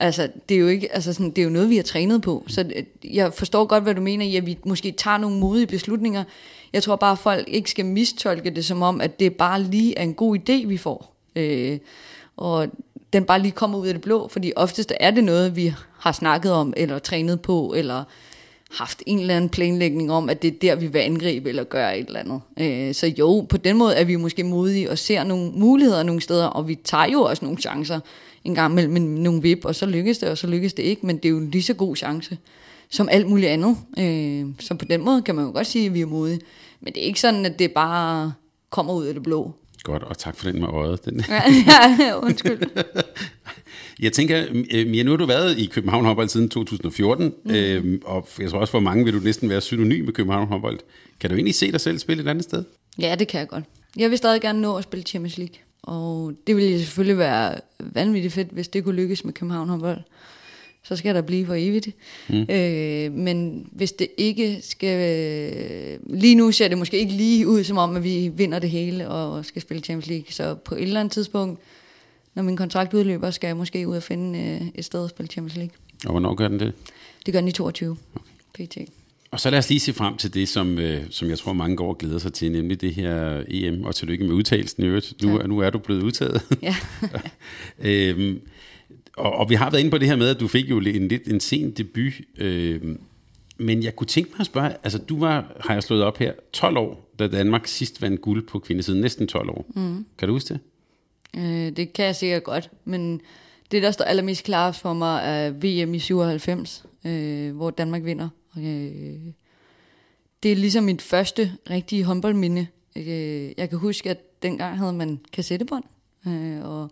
Altså, 0.00 0.28
det 0.48 0.54
er 0.54 0.58
jo 0.58 0.68
ikke, 0.68 0.94
altså 0.94 1.12
sådan, 1.12 1.30
det 1.30 1.38
er 1.38 1.42
jo 1.44 1.50
noget, 1.50 1.70
vi 1.70 1.76
har 1.76 1.82
trænet 1.82 2.22
på. 2.22 2.44
Så 2.48 2.60
øh, 2.76 3.14
jeg 3.16 3.32
forstår 3.34 3.64
godt, 3.64 3.82
hvad 3.82 3.94
du 3.94 4.00
mener 4.00 4.26
i, 4.26 4.36
at 4.36 4.46
vi 4.46 4.58
måske 4.66 4.92
tager 4.92 5.18
nogle 5.18 5.38
modige 5.38 5.66
beslutninger. 5.66 6.24
Jeg 6.72 6.82
tror 6.82 6.96
bare, 6.96 7.12
at 7.12 7.18
folk 7.18 7.48
ikke 7.48 7.70
skal 7.70 7.86
mistolke 7.86 8.50
det 8.50 8.64
som 8.64 8.82
om, 8.82 9.00
at 9.00 9.20
det 9.20 9.34
bare 9.34 9.62
lige 9.62 9.98
er 9.98 10.02
en 10.02 10.14
god 10.14 10.38
idé, 10.38 10.66
vi 10.66 10.76
får. 10.76 11.14
Øh, 11.36 11.78
og 12.36 12.68
den 13.12 13.24
bare 13.24 13.42
lige 13.42 13.52
kommer 13.52 13.78
ud 13.78 13.86
af 13.86 13.94
det 13.94 14.02
blå, 14.02 14.28
fordi 14.28 14.52
oftest 14.56 14.92
er 15.00 15.10
det 15.10 15.24
noget, 15.24 15.56
vi 15.56 15.74
har 15.98 16.12
snakket 16.12 16.52
om, 16.52 16.74
eller 16.76 16.98
trænet 16.98 17.40
på, 17.40 17.74
eller 17.76 18.04
haft 18.70 19.02
en 19.06 19.18
eller 19.18 19.36
anden 19.36 19.50
planlægning 19.50 20.12
om, 20.12 20.28
at 20.28 20.42
det 20.42 20.48
er 20.54 20.58
der, 20.58 20.74
vi 20.74 20.86
vil 20.86 20.98
angribe 20.98 21.48
eller 21.48 21.64
gøre 21.64 21.98
et 21.98 22.06
eller 22.06 22.20
andet. 22.20 22.40
Øh, 22.60 22.94
så 22.94 23.06
jo, 23.06 23.46
på 23.48 23.56
den 23.56 23.76
måde 23.76 23.94
er 23.94 24.04
vi 24.04 24.16
måske 24.16 24.44
modige 24.44 24.90
og 24.90 24.98
ser 24.98 25.24
nogle 25.24 25.50
muligheder 25.50 26.02
nogle 26.02 26.20
steder, 26.20 26.46
og 26.46 26.68
vi 26.68 26.74
tager 26.74 27.06
jo 27.12 27.22
også 27.22 27.44
nogle 27.44 27.60
chancer 27.60 28.00
en 28.44 28.54
gang 28.54 28.74
mellem 28.74 29.02
nogle 29.02 29.42
vip, 29.42 29.64
og 29.64 29.74
så 29.74 29.86
lykkes 29.86 30.18
det, 30.18 30.28
og 30.28 30.38
så 30.38 30.46
lykkes 30.46 30.72
det 30.72 30.82
ikke, 30.82 31.06
men 31.06 31.16
det 31.16 31.24
er 31.24 31.30
jo 31.30 31.38
en 31.38 31.50
lige 31.50 31.62
så 31.62 31.74
god 31.74 31.96
chance 31.96 32.38
som 32.90 33.08
alt 33.10 33.28
muligt 33.28 33.48
andet. 33.48 33.76
Øh, 33.98 34.46
så 34.58 34.74
på 34.74 34.84
den 34.84 35.04
måde 35.04 35.22
kan 35.22 35.34
man 35.34 35.44
jo 35.44 35.50
godt 35.50 35.66
sige, 35.66 35.86
at 35.86 35.94
vi 35.94 36.00
er 36.00 36.06
modige. 36.06 36.40
Men 36.80 36.92
det 36.92 37.02
er 37.02 37.06
ikke 37.06 37.20
sådan, 37.20 37.46
at 37.46 37.58
det 37.58 37.72
bare 37.72 38.32
kommer 38.70 38.92
ud 38.92 39.04
af 39.06 39.14
det 39.14 39.22
blå. 39.22 39.54
Godt, 39.82 40.02
og 40.02 40.18
tak 40.18 40.36
for 40.36 40.50
den 40.50 40.60
med 40.60 40.68
øjet. 40.68 41.04
Den. 41.04 41.24
Ja, 41.28 41.96
ja, 42.00 42.18
undskyld. 42.18 42.60
Jeg 44.00 44.12
tænker, 44.12 44.44
Mia, 44.86 45.02
nu 45.02 45.10
har 45.10 45.16
du 45.16 45.26
været 45.26 45.58
i 45.58 45.66
København 45.66 46.04
håndbold 46.04 46.28
siden 46.28 46.48
2014, 46.48 47.32
mm. 47.44 47.50
øh, 47.50 48.00
og 48.04 48.28
jeg 48.38 48.50
tror 48.50 48.58
også 48.58 48.70
for 48.70 48.80
mange 48.80 49.04
vil 49.04 49.14
du 49.14 49.18
næsten 49.18 49.48
være 49.48 49.60
synonym 49.60 50.04
med 50.04 50.12
København 50.12 50.48
håndbold. 50.48 50.78
Kan 51.20 51.30
du 51.30 51.36
egentlig 51.36 51.54
se 51.54 51.72
dig 51.72 51.80
selv 51.80 51.98
spille 51.98 52.22
et 52.22 52.28
andet 52.28 52.44
sted? 52.44 52.64
Ja, 52.98 53.14
det 53.18 53.28
kan 53.28 53.40
jeg 53.40 53.48
godt. 53.48 53.64
Jeg 53.96 54.10
vil 54.10 54.18
stadig 54.18 54.40
gerne 54.40 54.60
nå 54.60 54.76
at 54.76 54.84
spille 54.84 55.02
Champions 55.02 55.38
League. 55.38 55.54
Og 55.82 56.32
det 56.46 56.56
ville 56.56 56.78
selvfølgelig 56.78 57.18
være 57.18 57.54
vanvittigt 57.80 58.34
fedt, 58.34 58.48
hvis 58.48 58.68
det 58.68 58.84
kunne 58.84 58.96
lykkes 58.96 59.24
med 59.24 59.32
København 59.32 59.68
håndbold. 59.68 60.00
Så 60.82 60.96
skal 60.96 61.14
der 61.14 61.22
blive 61.22 61.46
for 61.46 61.54
evigt. 61.54 61.88
Mm. 62.28 62.46
Øh, 62.50 63.12
men 63.12 63.66
hvis 63.72 63.92
det 63.92 64.08
ikke 64.16 64.58
skal... 64.62 65.98
Lige 66.06 66.34
nu 66.34 66.52
ser 66.52 66.68
det 66.68 66.78
måske 66.78 66.98
ikke 66.98 67.12
lige 67.12 67.48
ud, 67.48 67.64
som 67.64 67.78
om 67.78 67.96
at 67.96 68.04
vi 68.04 68.30
vinder 68.34 68.58
det 68.58 68.70
hele 68.70 69.08
og 69.08 69.44
skal 69.44 69.62
spille 69.62 69.82
Champions 69.82 70.06
League. 70.06 70.32
Så 70.32 70.54
på 70.54 70.74
et 70.74 70.82
eller 70.82 71.00
andet 71.00 71.12
tidspunkt, 71.12 71.60
når 72.34 72.42
min 72.42 72.56
kontrakt 72.56 72.94
udløber, 72.94 73.30
skal 73.30 73.48
jeg 73.48 73.56
måske 73.56 73.88
ud 73.88 73.96
og 73.96 74.02
finde 74.02 74.38
øh, 74.38 74.68
et 74.74 74.84
sted 74.84 75.04
at 75.04 75.10
spille 75.10 75.28
Champions 75.28 75.56
League. 75.56 75.72
Og 76.04 76.10
hvornår 76.10 76.34
gør 76.34 76.48
den 76.48 76.60
det? 76.60 76.72
Det 77.26 77.34
gør 77.34 77.40
den 77.40 77.48
i 77.48 77.52
22. 77.52 77.96
Okay. 78.54 78.66
PT. 78.66 78.78
Og 79.30 79.40
så 79.40 79.50
lad 79.50 79.58
os 79.58 79.68
lige 79.68 79.80
se 79.80 79.92
frem 79.92 80.16
til 80.16 80.34
det, 80.34 80.48
som, 80.48 80.78
øh, 80.78 81.02
som 81.10 81.28
jeg 81.28 81.38
tror 81.38 81.52
mange 81.52 81.76
går 81.76 81.88
og 81.88 81.98
glæder 81.98 82.18
sig 82.18 82.32
til, 82.32 82.52
nemlig 82.52 82.80
det 82.80 82.94
her 82.94 83.44
EM, 83.48 83.84
og 83.84 83.94
tillykke 83.94 84.24
med 84.24 84.34
udtalelsen 84.34 84.82
i 84.82 84.86
øvrigt. 84.86 85.22
Nu, 85.22 85.40
ja. 85.40 85.46
nu 85.46 85.58
er 85.58 85.70
du 85.70 85.78
blevet 85.78 86.02
udtaget. 86.02 86.42
Ja. 86.62 86.76
øhm, 87.90 88.40
og, 89.16 89.32
og 89.32 89.50
vi 89.50 89.54
har 89.54 89.70
været 89.70 89.80
inde 89.80 89.90
på 89.90 89.98
det 89.98 90.08
her 90.08 90.16
med, 90.16 90.28
at 90.28 90.40
du 90.40 90.48
fik 90.48 90.70
jo 90.70 90.78
en 90.78 91.08
lidt 91.08 91.28
en 91.28 91.40
sen 91.40 91.70
debut. 91.70 92.12
Øhm, 92.38 93.00
men 93.58 93.82
jeg 93.82 93.96
kunne 93.96 94.06
tænke 94.06 94.30
mig 94.30 94.40
at 94.40 94.46
spørge, 94.46 94.70
altså 94.84 94.98
du 94.98 95.20
var, 95.20 95.56
har 95.60 95.74
jeg 95.74 95.82
slået 95.82 96.02
op 96.02 96.18
her, 96.18 96.32
12 96.52 96.76
år, 96.76 97.10
da 97.18 97.28
Danmark 97.28 97.66
sidst 97.66 98.02
vandt 98.02 98.20
guld 98.20 98.46
på 98.46 98.58
kvindesiden. 98.58 99.00
Næsten 99.00 99.26
12 99.26 99.50
år. 99.50 99.66
Mm. 99.74 100.06
Kan 100.18 100.28
du 100.28 100.34
huske 100.34 100.54
det? 100.54 100.60
Øh, 101.36 101.76
det 101.76 101.92
kan 101.92 102.04
jeg 102.04 102.16
sikkert 102.16 102.44
godt, 102.44 102.70
men 102.84 103.20
det, 103.70 103.82
der 103.82 103.90
står 103.90 104.04
allermest 104.04 104.44
klart 104.44 104.76
for 104.76 104.92
mig, 104.92 105.22
er 105.24 105.50
VM 105.50 105.94
i 105.94 105.98
97, 105.98 106.84
øh, 107.04 107.56
hvor 107.56 107.70
Danmark 107.70 108.04
vinder. 108.04 108.28
Øh, 108.58 109.32
det 110.42 110.52
er 110.52 110.56
ligesom 110.56 110.84
mit 110.84 111.02
første 111.02 111.52
rigtige 111.70 112.04
håndboldminde. 112.04 112.66
Øh, 112.96 113.52
jeg 113.56 113.68
kan 113.68 113.78
huske, 113.78 114.10
at 114.10 114.42
dengang 114.42 114.78
havde 114.78 114.92
man 114.92 115.20
kassettebånd, 115.32 115.84
øh, 116.26 116.64
og 116.64 116.90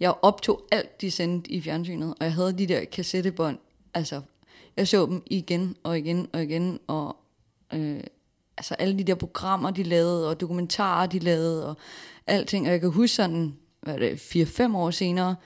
jeg 0.00 0.14
optog 0.22 0.62
alt, 0.72 1.00
de 1.00 1.10
sendte 1.10 1.50
i 1.50 1.60
fjernsynet, 1.60 2.14
og 2.20 2.24
jeg 2.24 2.34
havde 2.34 2.58
de 2.58 2.66
der 2.66 2.84
kassettebånd, 2.84 3.58
altså, 3.94 4.20
jeg 4.76 4.88
så 4.88 5.06
dem 5.06 5.22
igen 5.26 5.76
og 5.82 5.98
igen 5.98 6.28
og 6.32 6.42
igen, 6.42 6.80
og 6.86 7.16
øh, 7.74 8.00
altså 8.56 8.74
alle 8.74 8.98
de 8.98 9.04
der 9.04 9.14
programmer, 9.14 9.70
de 9.70 9.82
lavede, 9.82 10.28
og 10.30 10.40
dokumentarer, 10.40 11.06
de 11.06 11.18
lavede, 11.18 11.68
og 11.68 11.76
alting, 12.26 12.66
og 12.66 12.72
jeg 12.72 12.80
kan 12.80 12.90
huske 12.90 13.14
sådan, 13.14 13.56
hvad 13.80 13.94
er 13.94 13.98
det, 13.98 14.60
4-5 14.60 14.76
år 14.76 14.90
senere, 14.90 15.36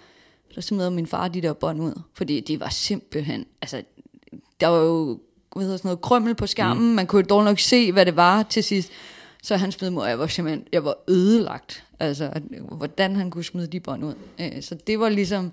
så 0.51 0.61
smed 0.61 0.91
min 0.91 1.07
far 1.07 1.29
de 1.29 1.43
der 1.43 1.53
bånd 1.53 1.81
ud, 1.81 2.03
fordi 2.15 2.41
de 2.41 2.61
var 2.61 2.69
simpelthen, 2.69 3.47
altså, 3.63 3.83
der 4.61 4.67
var 4.67 4.79
jo 4.79 5.21
hvad 5.53 5.65
hedder 5.65 5.77
sådan 5.77 5.89
noget, 5.89 6.01
krømmel 6.01 6.35
på 6.35 6.47
skærmen, 6.47 6.89
mm. 6.89 6.95
man 6.95 7.07
kunne 7.07 7.23
dog 7.23 7.45
nok 7.45 7.59
se, 7.59 7.93
hvad 7.93 8.07
det 8.07 8.17
var 8.17 8.43
til 8.43 8.65
sidst, 8.65 8.91
så 9.43 9.57
han 9.57 9.73
smed 9.73 9.91
mig, 9.91 10.03
og 10.03 10.09
jeg 10.09 10.19
var 10.19 10.27
simpelthen, 10.27 10.67
jeg 10.73 10.85
var 10.85 10.95
ødelagt, 11.09 11.85
altså, 12.01 12.41
hvordan 12.73 13.17
han 13.17 13.31
kunne 13.31 13.45
smide 13.45 13.67
de 13.67 13.81
bånd 13.81 14.05
ud. 14.05 14.15
Øh, 14.41 14.63
så 14.63 14.75
det 14.87 15.01
var 15.01 15.09
ligesom 15.09 15.53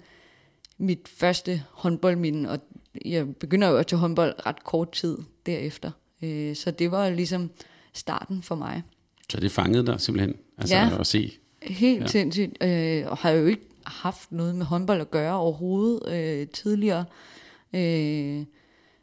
mit 0.77 1.07
første 1.07 1.63
håndboldminde, 1.71 2.49
og 2.49 2.59
jeg 3.05 3.35
begynder 3.35 3.67
jo 3.67 3.77
at 3.77 3.87
tage 3.87 3.99
håndbold 3.99 4.45
ret 4.45 4.63
kort 4.63 4.91
tid 4.91 5.17
derefter. 5.45 5.91
Øh, 6.21 6.55
så 6.55 6.71
det 6.71 6.91
var 6.91 7.09
ligesom 7.09 7.49
starten 7.93 8.41
for 8.41 8.55
mig. 8.55 8.83
Så 9.29 9.39
det 9.39 9.51
fangede 9.51 9.85
dig 9.85 10.01
simpelthen, 10.01 10.35
altså 10.57 10.75
Ja. 10.75 10.89
at 10.99 11.07
se. 11.07 11.33
Helt 11.61 12.01
ja. 12.01 12.07
sindssygt, 12.07 12.63
øh, 12.63 13.03
og 13.07 13.17
har 13.17 13.29
jo 13.29 13.45
ikke 13.45 13.61
haft 13.85 14.31
noget 14.31 14.55
med 14.55 14.65
håndbold 14.65 15.01
at 15.01 15.11
gøre 15.11 15.35
overhovedet 15.35 16.13
øh, 16.13 16.47
tidligere. 16.47 17.05
Øh, 17.73 18.45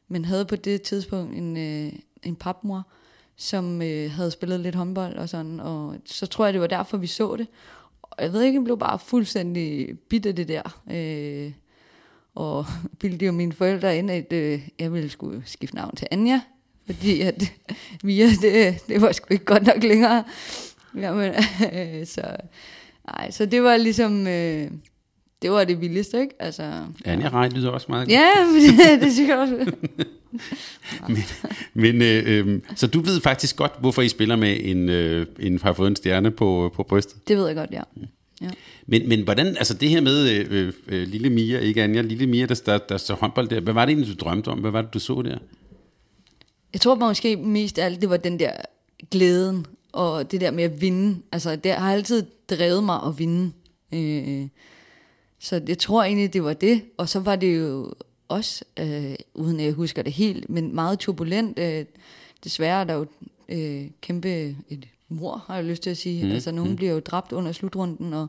men 0.09 0.25
havde 0.25 0.45
på 0.45 0.57
det 0.57 0.83
tidspunkt 0.83 1.37
en, 1.37 1.57
øh, 1.57 1.93
en 2.23 2.37
papmor, 2.37 2.87
som 3.37 3.83
øh, 3.83 4.11
havde 4.11 4.31
spillet 4.31 4.61
lidt 4.61 4.75
håndbold 4.75 5.17
og 5.17 5.29
sådan, 5.29 5.61
og 5.61 5.97
så 6.05 6.27
tror 6.27 6.45
jeg, 6.45 6.53
det 6.53 6.61
var 6.61 6.67
derfor, 6.67 6.97
vi 6.97 7.07
så 7.07 7.37
det. 7.37 7.47
Og 8.03 8.23
jeg 8.23 8.33
ved 8.33 8.43
ikke, 8.43 8.57
jeg 8.57 8.65
blev 8.65 8.79
bare 8.79 8.99
fuldstændig 8.99 9.99
bit 9.99 10.27
af 10.27 10.37
det 10.37 10.49
der. 10.49 10.81
Øh, 10.91 11.53
og 12.35 12.67
bildte 13.01 13.27
jo 13.27 13.33
mine 13.33 13.53
forældre 13.53 13.99
ind, 13.99 14.11
at 14.11 14.33
øh, 14.33 14.69
jeg 14.79 14.93
ville 14.93 15.11
skulle 15.11 15.43
skifte 15.47 15.77
navn 15.77 15.97
til 15.97 16.09
Anja, 16.11 16.41
fordi 16.87 17.21
at 17.21 17.53
Mia, 18.05 18.27
det, 18.27 18.85
det 18.89 19.01
var 19.03 19.13
sgu 19.13 19.27
ikke 19.31 19.45
godt 19.45 19.67
nok 19.67 19.83
længere. 19.83 20.25
Jamen, 20.95 21.35
øh, 21.73 22.07
så, 22.07 22.37
nej, 23.07 23.31
så 23.31 23.47
det 23.47 23.63
var 23.63 23.77
ligesom, 23.77 24.27
øh, 24.27 24.71
det 25.43 25.51
var 25.51 25.65
det 25.65 25.81
vildeste, 25.81 26.21
ikke? 26.21 26.35
Altså, 26.39 26.85
Anja 27.05 27.29
Rej 27.29 27.49
lyder 27.49 27.71
også 27.71 27.87
meget 27.89 28.09
godt. 28.09 28.13
Ja, 28.13 28.47
men 28.47 28.63
det, 28.63 29.03
det 29.03 29.13
synes 29.13 29.29
jeg 29.29 29.39
også. 29.39 29.73
Men, 31.75 32.03
øh, 32.03 32.23
øh, 32.27 32.61
så 32.77 32.87
du 32.87 33.01
ved 33.01 33.21
faktisk 33.21 33.57
godt, 33.57 33.73
hvorfor 33.81 34.03
I 34.03 34.09
spiller 34.09 34.37
med 34.37 34.57
en, 34.61 34.89
øh, 34.89 35.27
en 35.39 35.59
har 35.63 35.73
fået 35.73 35.89
en 35.89 35.97
stjerne 35.97 36.31
på, 36.31 36.73
på 36.75 36.83
brystet. 36.83 37.29
Det 37.29 37.37
ved 37.37 37.47
jeg 37.47 37.57
godt, 37.57 37.71
ja. 37.73 37.83
ja. 38.43 38.51
Men, 38.87 39.09
men 39.09 39.23
hvordan, 39.23 39.47
altså 39.47 39.75
det 39.75 39.89
her 39.89 40.01
med 40.01 40.29
øh, 40.29 40.73
øh, 40.89 41.09
lille 41.09 41.31
Mia, 41.31 41.59
ikke 41.59 41.83
Anja, 41.83 42.01
lille 42.01 42.27
Mia, 42.27 42.47
der, 42.47 42.61
der, 42.67 42.79
der 42.79 42.97
så 42.97 43.15
håndbold 43.15 43.49
der, 43.49 43.61
hvad 43.61 43.75
var 43.75 43.85
det 43.85 43.93
egentlig, 43.93 44.21
du 44.21 44.25
drømte 44.25 44.49
om? 44.49 44.59
Hvad 44.59 44.71
var 44.71 44.83
det, 44.83 44.95
du 44.95 44.99
så 44.99 45.23
der? 45.23 45.39
Jeg 46.73 46.81
tror 46.81 46.95
måske 46.95 47.37
mest 47.37 47.79
af 47.79 47.85
alt, 47.85 48.01
det 48.01 48.11
var 48.11 48.17
den 48.17 48.39
der 48.39 48.53
glæden, 49.11 49.67
og 49.93 50.33
det 50.33 50.41
der 50.41 50.51
med 50.51 50.65
at 50.65 50.81
vinde. 50.81 51.19
Altså, 51.33 51.57
det 51.57 51.73
har 51.73 51.93
altid 51.93 52.27
drevet 52.51 52.85
mig 52.85 53.01
at 53.07 53.19
vinde. 53.19 53.53
Øh, 53.95 54.49
så 55.43 55.61
jeg 55.69 55.79
tror 55.79 56.03
egentlig, 56.03 56.33
det 56.33 56.45
var 56.45 56.53
det. 56.53 56.83
Og 56.97 57.09
så 57.09 57.21
var 57.21 57.37
det 57.37 57.59
jo 57.59 57.95
også, 58.29 58.65
øh, 58.77 59.15
uden 59.35 59.61
at 59.61 59.67
jeg 59.67 59.73
husker 59.73 60.03
det 60.03 60.13
helt, 60.13 60.51
men 60.51 60.75
meget 60.75 60.99
turbulent. 60.99 61.59
Øh, 61.59 61.85
desværre 62.45 62.81
er 62.81 62.85
der 62.85 62.95
jo 62.95 63.07
øh, 63.49 63.87
kæmpe 64.01 64.57
et 64.69 64.89
mor, 65.09 65.45
har 65.47 65.55
jeg 65.55 65.65
lyst 65.65 65.83
til 65.83 65.91
at 65.91 65.97
sige. 65.97 66.25
Mm. 66.25 66.31
Altså, 66.31 66.51
nogen 66.51 66.77
bliver 66.77 66.93
jo 66.93 67.01
dræbt 67.01 67.33
under 67.33 67.53
slutrunden, 67.53 68.13
og 68.13 68.27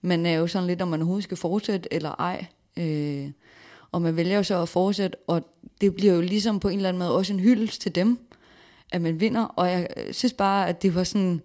man 0.00 0.26
er 0.26 0.32
jo 0.32 0.46
sådan 0.46 0.66
lidt, 0.66 0.82
om 0.82 0.88
man 0.88 1.00
overhovedet 1.00 1.24
skal 1.24 1.36
fortsætte 1.36 1.94
eller 1.94 2.10
ej. 2.10 2.46
Øh, 2.76 3.30
og 3.92 4.02
man 4.02 4.16
vælger 4.16 4.36
jo 4.36 4.42
så 4.42 4.62
at 4.62 4.68
fortsætte, 4.68 5.18
og 5.26 5.42
det 5.80 5.94
bliver 5.94 6.14
jo 6.14 6.20
ligesom 6.20 6.60
på 6.60 6.68
en 6.68 6.76
eller 6.76 6.88
anden 6.88 6.98
måde 6.98 7.16
også 7.16 7.32
en 7.32 7.40
hyldest 7.40 7.80
til 7.80 7.94
dem, 7.94 8.18
at 8.92 9.02
man 9.02 9.20
vinder. 9.20 9.44
Og 9.44 9.70
jeg 9.70 9.88
synes 10.12 10.32
bare, 10.32 10.68
at 10.68 10.82
det 10.82 10.94
var 10.94 11.04
sådan, 11.04 11.40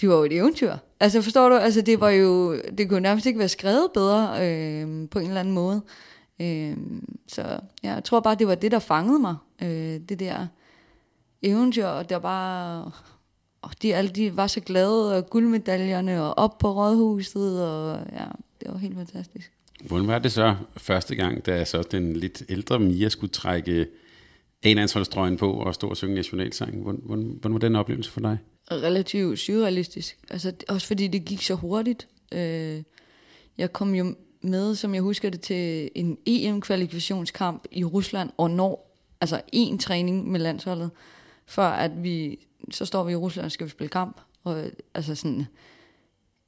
det 0.00 0.08
var 0.08 0.14
jo 0.14 0.24
et 0.24 0.32
eventyr. 0.32 0.76
Altså 1.00 1.22
forstår 1.22 1.48
du? 1.48 1.54
Altså 1.54 1.80
det 1.80 2.00
var 2.00 2.10
jo, 2.10 2.56
det 2.78 2.88
kunne 2.88 3.00
nærmest 3.00 3.26
ikke 3.26 3.38
være 3.38 3.48
skrevet 3.48 3.88
bedre 3.94 4.48
øh, 4.48 5.08
på 5.08 5.18
en 5.18 5.26
eller 5.26 5.40
anden 5.40 5.54
måde. 5.54 5.82
Øh, 6.40 6.76
så 7.28 7.42
ja, 7.82 7.92
jeg 7.94 8.04
tror 8.04 8.20
bare, 8.20 8.34
det 8.34 8.46
var 8.46 8.54
det, 8.54 8.72
der 8.72 8.78
fangede 8.78 9.18
mig. 9.18 9.36
Øh, 9.62 10.00
det 10.08 10.20
der 10.20 10.46
eventyr, 11.42 11.86
og 11.86 12.10
der 12.10 12.18
bare... 12.18 12.90
Og 13.62 13.70
de, 13.82 13.94
alle 13.94 14.10
de 14.10 14.36
var 14.36 14.46
så 14.46 14.60
glade, 14.60 15.16
og 15.16 15.30
guldmedaljerne, 15.30 16.22
og 16.22 16.38
op 16.38 16.58
på 16.58 16.72
rådhuset, 16.72 17.68
og 17.68 17.98
ja, 18.12 18.24
det 18.60 18.72
var 18.72 18.78
helt 18.78 18.94
fantastisk. 18.94 19.52
Hvordan 19.84 20.06
var 20.06 20.18
det 20.18 20.32
så 20.32 20.56
første 20.76 21.14
gang, 21.14 21.46
da 21.46 21.64
så 21.64 21.82
den 21.82 22.16
lidt 22.16 22.42
ældre 22.48 22.78
Mia 22.78 23.08
skulle 23.08 23.30
trække 23.30 23.86
A-landsholdstrøjen 24.64 25.36
på 25.36 25.52
og 25.52 25.74
stå 25.74 25.88
og 25.88 25.96
synge 25.96 26.14
nationalsangen? 26.14 26.82
Hvordan, 26.82 27.00
hvordan, 27.04 27.24
hvordan 27.40 27.52
var 27.52 27.58
den 27.58 27.76
oplevelse 27.76 28.10
for 28.10 28.20
dig? 28.20 28.38
relativt 28.72 29.38
surrealistisk. 29.38 30.18
Altså, 30.30 30.52
også 30.68 30.86
fordi 30.86 31.06
det 31.06 31.24
gik 31.24 31.42
så 31.42 31.54
hurtigt. 31.54 32.08
Øh, 32.32 32.82
jeg 33.58 33.72
kom 33.72 33.94
jo 33.94 34.14
med, 34.40 34.74
som 34.74 34.94
jeg 34.94 35.02
husker 35.02 35.30
det, 35.30 35.40
til 35.40 35.90
en 35.94 36.18
EM-kvalifikationskamp 36.26 37.64
i 37.70 37.84
Rusland, 37.84 38.30
og 38.36 38.50
når 38.50 38.96
altså 39.20 39.40
en 39.52 39.78
træning 39.78 40.30
med 40.30 40.40
landsholdet, 40.40 40.90
før 41.46 41.68
at 41.68 42.02
vi, 42.02 42.38
så 42.70 42.84
står 42.84 43.04
vi 43.04 43.12
i 43.12 43.16
Rusland 43.16 43.44
og 43.44 43.52
skal 43.52 43.66
vi 43.66 43.70
spille 43.70 43.88
kamp. 43.88 44.20
Og 44.44 44.64
altså 44.94 45.14
sådan, 45.14 45.46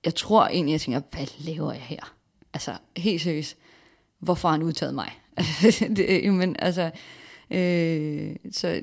jeg 0.05 0.15
tror 0.15 0.47
egentlig, 0.47 0.73
jeg 0.73 0.81
tænker, 0.81 1.01
hvad 1.11 1.27
laver 1.45 1.73
jeg 1.73 1.83
her? 1.83 2.15
Altså, 2.55 2.75
helt 2.97 3.23
seriøst, 3.23 3.57
hvorfor 4.19 4.49
har 4.49 4.53
han 4.57 4.63
udtaget 4.63 4.95
mig? 4.95 5.11
Altså, 5.65 5.89
det, 5.97 6.35
men 6.35 6.57
altså, 6.59 6.91
øh, 7.51 8.37
så 8.51 8.81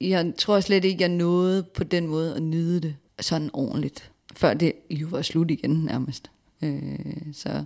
jeg 0.00 0.32
tror 0.38 0.60
slet 0.60 0.84
ikke, 0.84 1.00
jeg 1.00 1.08
nåede 1.08 1.62
på 1.62 1.84
den 1.84 2.06
måde 2.06 2.34
at 2.34 2.42
nyde 2.42 2.80
det 2.80 2.96
sådan 3.20 3.50
ordentligt, 3.52 4.10
før 4.36 4.54
det 4.54 4.72
jo 4.90 5.06
var 5.10 5.22
slut 5.22 5.50
igen 5.50 5.70
nærmest. 5.70 6.30
Øh, 6.62 7.32
så 7.32 7.64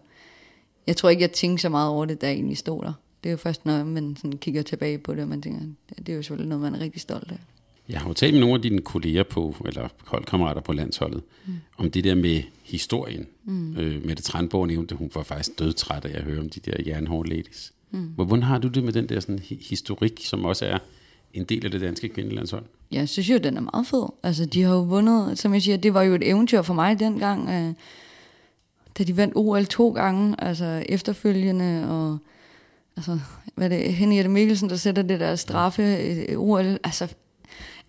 jeg 0.87 0.97
tror 0.97 1.09
ikke, 1.09 1.23
jeg 1.23 1.33
tænkte 1.33 1.63
så 1.63 1.69
meget 1.69 1.91
over 1.91 2.05
det, 2.05 2.21
da 2.21 2.27
jeg 2.27 2.35
egentlig 2.35 2.59
stod 2.59 2.85
der. 2.85 2.93
Det 3.25 3.29
er 3.29 3.33
jo 3.33 3.37
først, 3.37 3.67
når 3.67 3.85
man 3.85 4.17
sådan 4.17 4.39
kigger 4.39 4.63
tilbage 4.63 4.99
på 4.99 5.15
det, 5.15 5.23
og 5.23 5.29
man 5.29 5.43
tænker, 5.43 5.61
det, 5.61 5.99
det 5.99 6.09
er 6.09 6.17
jo 6.17 6.23
selvfølgelig 6.23 6.49
noget, 6.49 6.63
man 6.63 6.75
er 6.75 6.81
rigtig 6.81 7.01
stolt 7.01 7.31
af. 7.33 7.39
Jeg 7.89 8.01
har 8.01 8.09
jo 8.09 8.15
talt 8.15 8.35
med 8.35 8.41
nogle 8.41 8.55
af 8.55 8.63
dine 8.63 8.81
kolleger 8.81 9.23
på, 9.23 9.57
eller 9.67 9.89
holdkammerater 10.07 10.61
på 10.61 10.73
landsholdet, 10.73 11.23
mm. 11.47 11.55
om 11.77 11.91
det 11.91 12.05
der 12.05 12.15
med 12.15 12.43
historien. 12.63 13.27
Mm. 13.45 13.77
Øh, 13.77 14.07
Mette 14.07 14.23
Tranborg 14.23 14.67
nævnte, 14.67 14.95
hun 14.95 15.11
var 15.15 15.23
faktisk 15.23 15.59
dødtræt 15.59 16.05
af 16.05 16.19
at 16.19 16.25
høre 16.25 16.41
om 16.41 16.49
de 16.49 16.61
der 16.61 16.73
jernhårde 16.87 17.29
ladies. 17.29 17.73
Mm. 17.91 18.01
Hvordan 18.15 18.43
har 18.43 18.59
du 18.59 18.69
det 18.69 18.85
med 18.85 18.93
den 18.93 19.09
der 19.09 19.21
sådan, 19.21 19.39
hi- 19.39 19.69
historik, 19.69 20.21
som 20.25 20.45
også 20.45 20.65
er 20.67 20.79
en 21.35 21.45
del 21.45 21.65
af 21.65 21.71
det 21.71 21.81
danske 21.81 22.09
kvindelandshold? 22.09 22.65
Jeg 22.93 23.09
synes 23.09 23.31
jo, 23.31 23.39
den 23.39 23.57
er 23.57 23.61
meget 23.61 23.87
fed. 23.87 24.07
Altså, 24.23 24.47
de 24.47 24.63
har 24.63 24.75
jo 24.75 24.81
vundet, 24.83 25.39
som 25.39 25.55
jeg 25.55 25.63
siger, 25.63 25.77
det 25.77 25.95
var 25.95 26.03
jo 26.03 26.15
et 26.15 26.29
eventyr 26.29 26.63
for 26.63 26.75
mig 26.75 26.99
dengang, 27.01 27.49
øh, 27.49 27.75
da 28.99 29.05
de 29.05 29.17
vandt 29.17 29.33
OL 29.37 29.65
to 29.67 29.91
gange, 29.91 30.35
altså 30.39 30.85
efterfølgende, 30.89 31.89
og 31.89 32.19
altså, 32.97 33.19
hvad 33.55 33.71
det, 33.71 33.95
Henriette 33.95 34.31
Mikkelsen, 34.31 34.71
der 34.71 34.77
sætter 34.77 35.03
det 35.03 35.21
der 35.21 35.37
straffe 35.37 35.83
øh, 35.83 36.39
OL, 36.39 36.79
altså, 36.85 37.15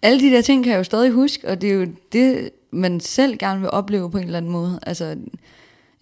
alle 0.02 0.20
de 0.20 0.36
der 0.36 0.42
ting 0.42 0.64
kan 0.64 0.72
jeg 0.72 0.78
jo 0.80 0.84
stadig 0.84 1.12
huske, 1.12 1.48
og 1.48 1.62
det 1.62 1.70
er 1.70 1.74
jo 1.74 1.88
det, 2.12 2.50
man 2.72 3.00
selv 3.00 3.38
gerne 3.38 3.60
vil 3.60 3.70
opleve 3.70 4.12
på 4.12 4.18
en 4.18 4.24
eller 4.24 4.38
anden 4.38 4.52
måde. 4.52 4.80
Altså, 4.84 5.16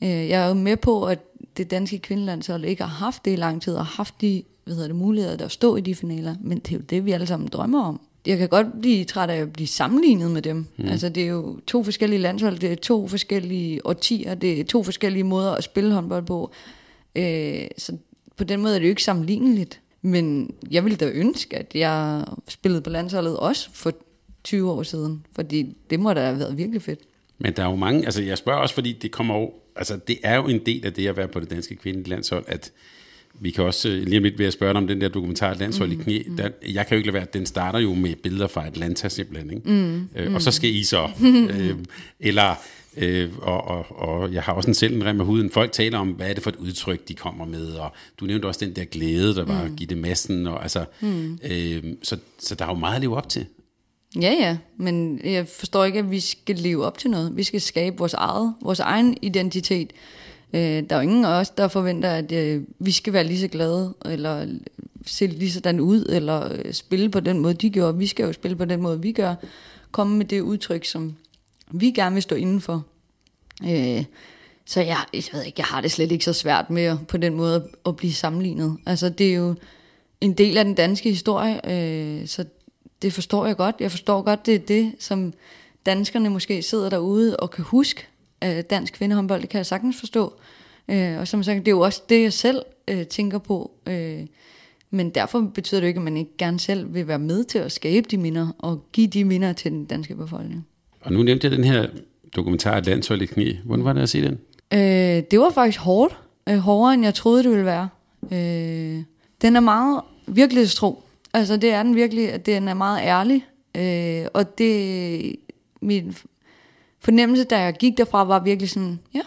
øh, 0.03 0.09
jeg 0.09 0.43
er 0.43 0.47
jo 0.47 0.53
med 0.53 0.77
på, 0.77 1.03
at 1.05 1.19
det 1.57 1.71
danske 1.71 1.99
kvindelandshold 1.99 2.65
ikke 2.65 2.83
har 2.83 3.05
haft 3.05 3.25
det 3.25 3.33
i 3.33 3.35
lang 3.35 3.61
tid, 3.61 3.75
og 3.75 3.85
haft 3.85 4.21
de 4.21 4.43
hvad 4.65 4.75
hedder 4.75 4.87
det, 4.87 4.95
muligheder, 4.95 5.35
der 5.35 5.47
stå 5.47 5.75
i 5.75 5.81
de 5.81 5.95
finaler, 5.95 6.35
men 6.41 6.59
det 6.59 6.71
er 6.71 6.75
jo 6.75 6.81
det, 6.81 7.05
vi 7.05 7.11
alle 7.11 7.27
sammen 7.27 7.49
drømmer 7.49 7.83
om. 7.83 8.01
Jeg 8.25 8.37
kan 8.37 8.49
godt 8.49 8.67
blive 8.81 9.05
træt 9.05 9.29
af 9.29 9.35
at 9.35 9.53
blive 9.53 9.67
sammenlignet 9.67 10.31
med 10.31 10.41
dem. 10.41 10.65
Mm. 10.77 10.87
Altså, 10.87 11.09
det 11.09 11.23
er 11.23 11.27
jo 11.27 11.59
to 11.67 11.83
forskellige 11.83 12.21
landshold, 12.21 12.59
det 12.59 12.71
er 12.71 12.75
to 12.75 13.07
forskellige 13.07 13.85
årtier, 13.85 14.35
det 14.35 14.59
er 14.59 14.63
to 14.63 14.83
forskellige 14.83 15.23
måder 15.23 15.51
at 15.51 15.63
spille 15.63 15.93
håndbold 15.93 16.25
på. 16.25 16.51
Øh, 17.15 17.67
så 17.77 17.97
på 18.37 18.43
den 18.43 18.61
måde 18.61 18.75
er 18.75 18.79
det 18.79 18.85
jo 18.85 18.89
ikke 18.89 19.03
sammenligneligt. 19.03 19.81
Men 20.01 20.53
jeg 20.71 20.83
ville 20.83 20.97
da 20.97 21.05
ønske, 21.05 21.57
at 21.57 21.75
jeg 21.75 22.25
spillede 22.47 22.81
på 22.81 22.89
landsholdet 22.89 23.37
også 23.37 23.69
for 23.73 23.93
20 24.43 24.71
år 24.71 24.83
siden, 24.83 25.25
fordi 25.35 25.75
det 25.89 25.99
må 25.99 26.13
da 26.13 26.21
have 26.21 26.39
været 26.39 26.57
virkelig 26.57 26.81
fedt. 26.81 26.99
Men 27.37 27.53
der 27.53 27.63
er 27.63 27.69
jo 27.69 27.75
mange, 27.75 28.05
altså 28.05 28.23
jeg 28.23 28.37
spørger 28.37 28.59
også, 28.59 28.75
fordi 28.75 28.93
det 28.93 29.11
kommer 29.11 29.37
jo, 29.37 29.51
altså 29.75 29.99
det 30.07 30.17
er 30.23 30.35
jo 30.35 30.47
en 30.47 30.59
del 30.65 30.85
af 30.85 30.93
det 30.93 31.07
at 31.07 31.17
være 31.17 31.27
på 31.27 31.39
det 31.39 31.49
danske 31.49 31.75
kvindelandshold, 31.75 32.43
at 32.47 32.71
vi 33.39 33.51
kan 33.51 33.63
også 33.63 33.89
øh, 33.89 34.03
lige 34.03 34.17
om 34.17 34.23
lidt 34.23 34.39
ved 34.39 34.45
at 34.45 34.53
spørge 34.53 34.73
dig 34.73 34.81
om 34.81 34.87
den 34.87 35.01
der 35.01 35.07
dokumentar 35.07 35.53
Landshold 35.53 35.89
mm, 35.89 35.99
i 35.99 36.03
knæ. 36.03 36.21
Der, 36.37 36.49
jeg 36.67 36.87
kan 36.87 36.95
jo 36.95 36.97
ikke 36.97 37.07
lade 37.07 37.13
være, 37.13 37.27
den 37.33 37.45
starter 37.45 37.79
jo 37.79 37.93
med 37.93 38.15
billeder 38.15 38.47
fra 38.47 38.67
Atlanta 38.67 39.09
simpelthen. 39.09 39.51
Ikke? 39.51 39.69
Mm, 39.69 40.09
øh, 40.15 40.33
og 40.33 40.41
så 40.41 40.51
skal 40.51 40.69
I 40.69 40.83
så. 40.83 41.09
øh, 41.59 41.75
eller, 42.19 42.55
øh, 42.97 43.29
og, 43.41 43.67
og, 43.67 43.85
og 43.99 44.33
jeg 44.33 44.43
har 44.43 44.53
også 44.53 44.69
en 44.69 44.73
selv 44.73 44.95
en 44.95 45.05
rem 45.05 45.19
af 45.19 45.25
huden. 45.25 45.51
Folk 45.51 45.71
taler 45.71 45.97
om, 45.97 46.07
hvad 46.07 46.29
er 46.29 46.33
det 46.33 46.43
for 46.43 46.49
et 46.49 46.55
udtryk, 46.55 47.07
de 47.07 47.13
kommer 47.13 47.45
med. 47.45 47.67
Og 47.67 47.91
du 48.19 48.25
nævnte 48.25 48.45
også 48.45 48.65
den 48.65 48.75
der 48.75 48.85
glæde, 48.85 49.35
der 49.35 49.45
var 49.45 49.67
mm. 49.67 49.75
Gitte 49.75 49.95
Madsen. 49.95 50.47
Og, 50.47 50.61
altså, 50.61 50.85
mm. 51.01 51.39
øh, 51.51 51.83
så, 52.03 52.17
så 52.39 52.55
der 52.55 52.65
er 52.65 52.69
jo 52.69 52.75
meget 52.75 52.95
at 52.95 53.01
leve 53.01 53.17
op 53.17 53.29
til. 53.29 53.45
Ja, 54.21 54.31
ja, 54.39 54.57
men 54.77 55.19
jeg 55.23 55.47
forstår 55.47 55.83
ikke, 55.83 55.99
at 55.99 56.11
vi 56.11 56.19
skal 56.19 56.55
leve 56.55 56.85
op 56.85 56.97
til 56.97 57.09
noget. 57.09 57.37
Vi 57.37 57.43
skal 57.43 57.61
skabe 57.61 57.97
vores 57.97 58.13
eget, 58.13 58.53
vores 58.61 58.79
egen 58.79 59.17
identitet. 59.21 59.93
Øh, 60.53 60.59
der 60.61 60.85
er 60.89 60.95
jo 60.95 61.01
ingen 61.01 61.25
af 61.25 61.29
os, 61.29 61.49
der 61.49 61.67
forventer, 61.67 62.09
at 62.09 62.31
øh, 62.31 62.63
vi 62.79 62.91
skal 62.91 63.13
være 63.13 63.23
lige 63.23 63.39
så 63.39 63.47
glade, 63.47 63.93
eller 64.05 64.41
øh, 64.41 64.47
se 65.05 65.27
lige 65.27 65.51
sådan 65.51 65.79
ud, 65.79 66.05
eller 66.09 66.51
øh, 66.51 66.73
spille 66.73 67.09
på 67.09 67.19
den 67.19 67.39
måde, 67.39 67.53
de 67.53 67.69
gjorde. 67.69 67.97
Vi 67.97 68.07
skal 68.07 68.25
jo 68.25 68.33
spille 68.33 68.57
på 68.57 68.65
den 68.65 68.81
måde, 68.81 69.01
vi 69.01 69.11
gør. 69.11 69.35
Komme 69.91 70.17
med 70.17 70.25
det 70.25 70.41
udtryk, 70.41 70.85
som 70.85 71.15
vi 71.71 71.91
gerne 71.91 72.13
vil 72.13 72.23
stå 72.23 72.35
indenfor. 72.35 72.85
Øh, 73.63 74.03
så 74.65 74.81
jeg, 74.81 74.97
jeg 75.13 75.23
ved 75.33 75.43
ikke, 75.43 75.55
jeg 75.57 75.65
har 75.65 75.81
det 75.81 75.91
slet 75.91 76.11
ikke 76.11 76.25
så 76.25 76.33
svært 76.33 76.69
med 76.69 76.97
på 77.07 77.17
den 77.17 77.35
måde 77.35 77.67
at 77.85 77.95
blive 77.95 78.13
sammenlignet. 78.13 78.77
Altså, 78.85 79.09
det 79.09 79.29
er 79.29 79.35
jo 79.35 79.55
en 80.21 80.33
del 80.33 80.57
af 80.57 80.65
den 80.65 80.73
danske 80.73 81.09
historie, 81.09 81.71
øh, 81.71 82.27
så 82.27 82.45
det 83.01 83.13
forstår 83.13 83.45
jeg 83.45 83.57
godt. 83.57 83.75
Jeg 83.79 83.91
forstår 83.91 84.21
godt, 84.21 84.45
det 84.45 84.55
er 84.55 84.59
det, 84.59 84.91
som 84.99 85.33
danskerne 85.85 86.29
måske 86.29 86.61
sidder 86.61 86.89
derude 86.89 87.37
og 87.37 87.51
kan 87.51 87.63
huske 87.63 88.07
af 88.41 88.65
dansk 88.65 88.93
kvindehåndbold. 88.93 89.41
Det 89.41 89.49
kan 89.49 89.57
jeg 89.57 89.65
sagtens 89.65 89.99
forstå. 89.99 90.33
Øh, 90.87 91.19
og 91.19 91.27
som 91.27 91.43
sagt, 91.43 91.59
det 91.59 91.67
er 91.67 91.71
jo 91.71 91.79
også 91.79 92.01
det, 92.09 92.21
jeg 92.21 92.33
selv 92.33 92.61
øh, 92.87 93.05
tænker 93.05 93.37
på. 93.37 93.71
Øh, 93.87 94.19
men 94.89 95.09
derfor 95.09 95.41
betyder 95.41 95.81
det 95.81 95.85
jo 95.85 95.87
ikke, 95.87 95.97
at 95.97 96.03
man 96.03 96.17
ikke 96.17 96.31
gerne 96.37 96.59
selv 96.59 96.93
vil 96.93 97.07
være 97.07 97.19
med 97.19 97.43
til 97.43 97.59
at 97.59 97.71
skabe 97.71 98.07
de 98.11 98.17
minder 98.17 98.47
og 98.57 98.85
give 98.93 99.07
de 99.07 99.25
minder 99.25 99.53
til 99.53 99.71
den 99.71 99.85
danske 99.85 100.15
befolkning. 100.15 100.67
Og 101.01 101.13
nu 101.13 101.23
nævnte 101.23 101.47
jeg 101.47 101.57
den 101.57 101.63
her 101.63 101.87
dokumentar, 102.35 102.79
Landshold 102.79 103.21
i 103.21 103.25
knæ. 103.25 103.53
Hvordan 103.65 103.85
var 103.85 103.93
det 103.93 104.01
at 104.01 104.09
se 104.09 104.21
den? 104.21 104.39
Øh, 104.73 105.23
det 105.31 105.39
var 105.39 105.49
faktisk 105.49 105.79
hårdt. 105.79 106.17
Øh, 106.49 106.57
hårdere, 106.57 106.93
end 106.93 107.03
jeg 107.03 107.13
troede, 107.13 107.43
det 107.43 107.51
ville 107.51 107.65
være. 107.65 107.89
Øh, 108.31 109.03
den 109.41 109.55
er 109.55 109.59
meget 109.59 110.01
virkelighedstro. 110.27 111.04
Altså, 111.35 111.57
det 111.57 111.71
er 111.71 111.83
den 111.83 111.95
virkelig. 111.95 112.33
at 112.33 112.45
Den 112.45 112.67
er 112.67 112.73
meget 112.73 113.01
ærlig. 113.01 113.45
Øh, 113.77 114.27
og 114.33 114.57
det... 114.57 115.35
Min 115.81 116.15
fornemmelse, 116.99 117.43
da 117.43 117.59
jeg 117.59 117.73
gik 117.73 117.97
derfra, 117.97 118.23
var 118.23 118.39
virkelig 118.39 118.69
sådan, 118.69 118.99
ja, 119.13 119.21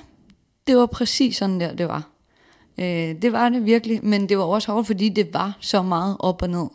det 0.66 0.76
var 0.76 0.86
præcis 0.86 1.36
sådan 1.36 1.60
der, 1.60 1.74
det 1.74 1.88
var. 1.88 2.08
Øh, 2.78 3.22
det 3.22 3.32
var 3.32 3.48
det 3.48 3.64
virkelig, 3.64 4.04
men 4.04 4.28
det 4.28 4.38
var 4.38 4.44
også 4.44 4.72
hårdt, 4.72 4.86
fordi 4.86 5.08
det 5.08 5.34
var 5.34 5.56
så 5.60 5.82
meget 5.82 6.16
op 6.18 6.42
og 6.42 6.50
ned. 6.50 6.66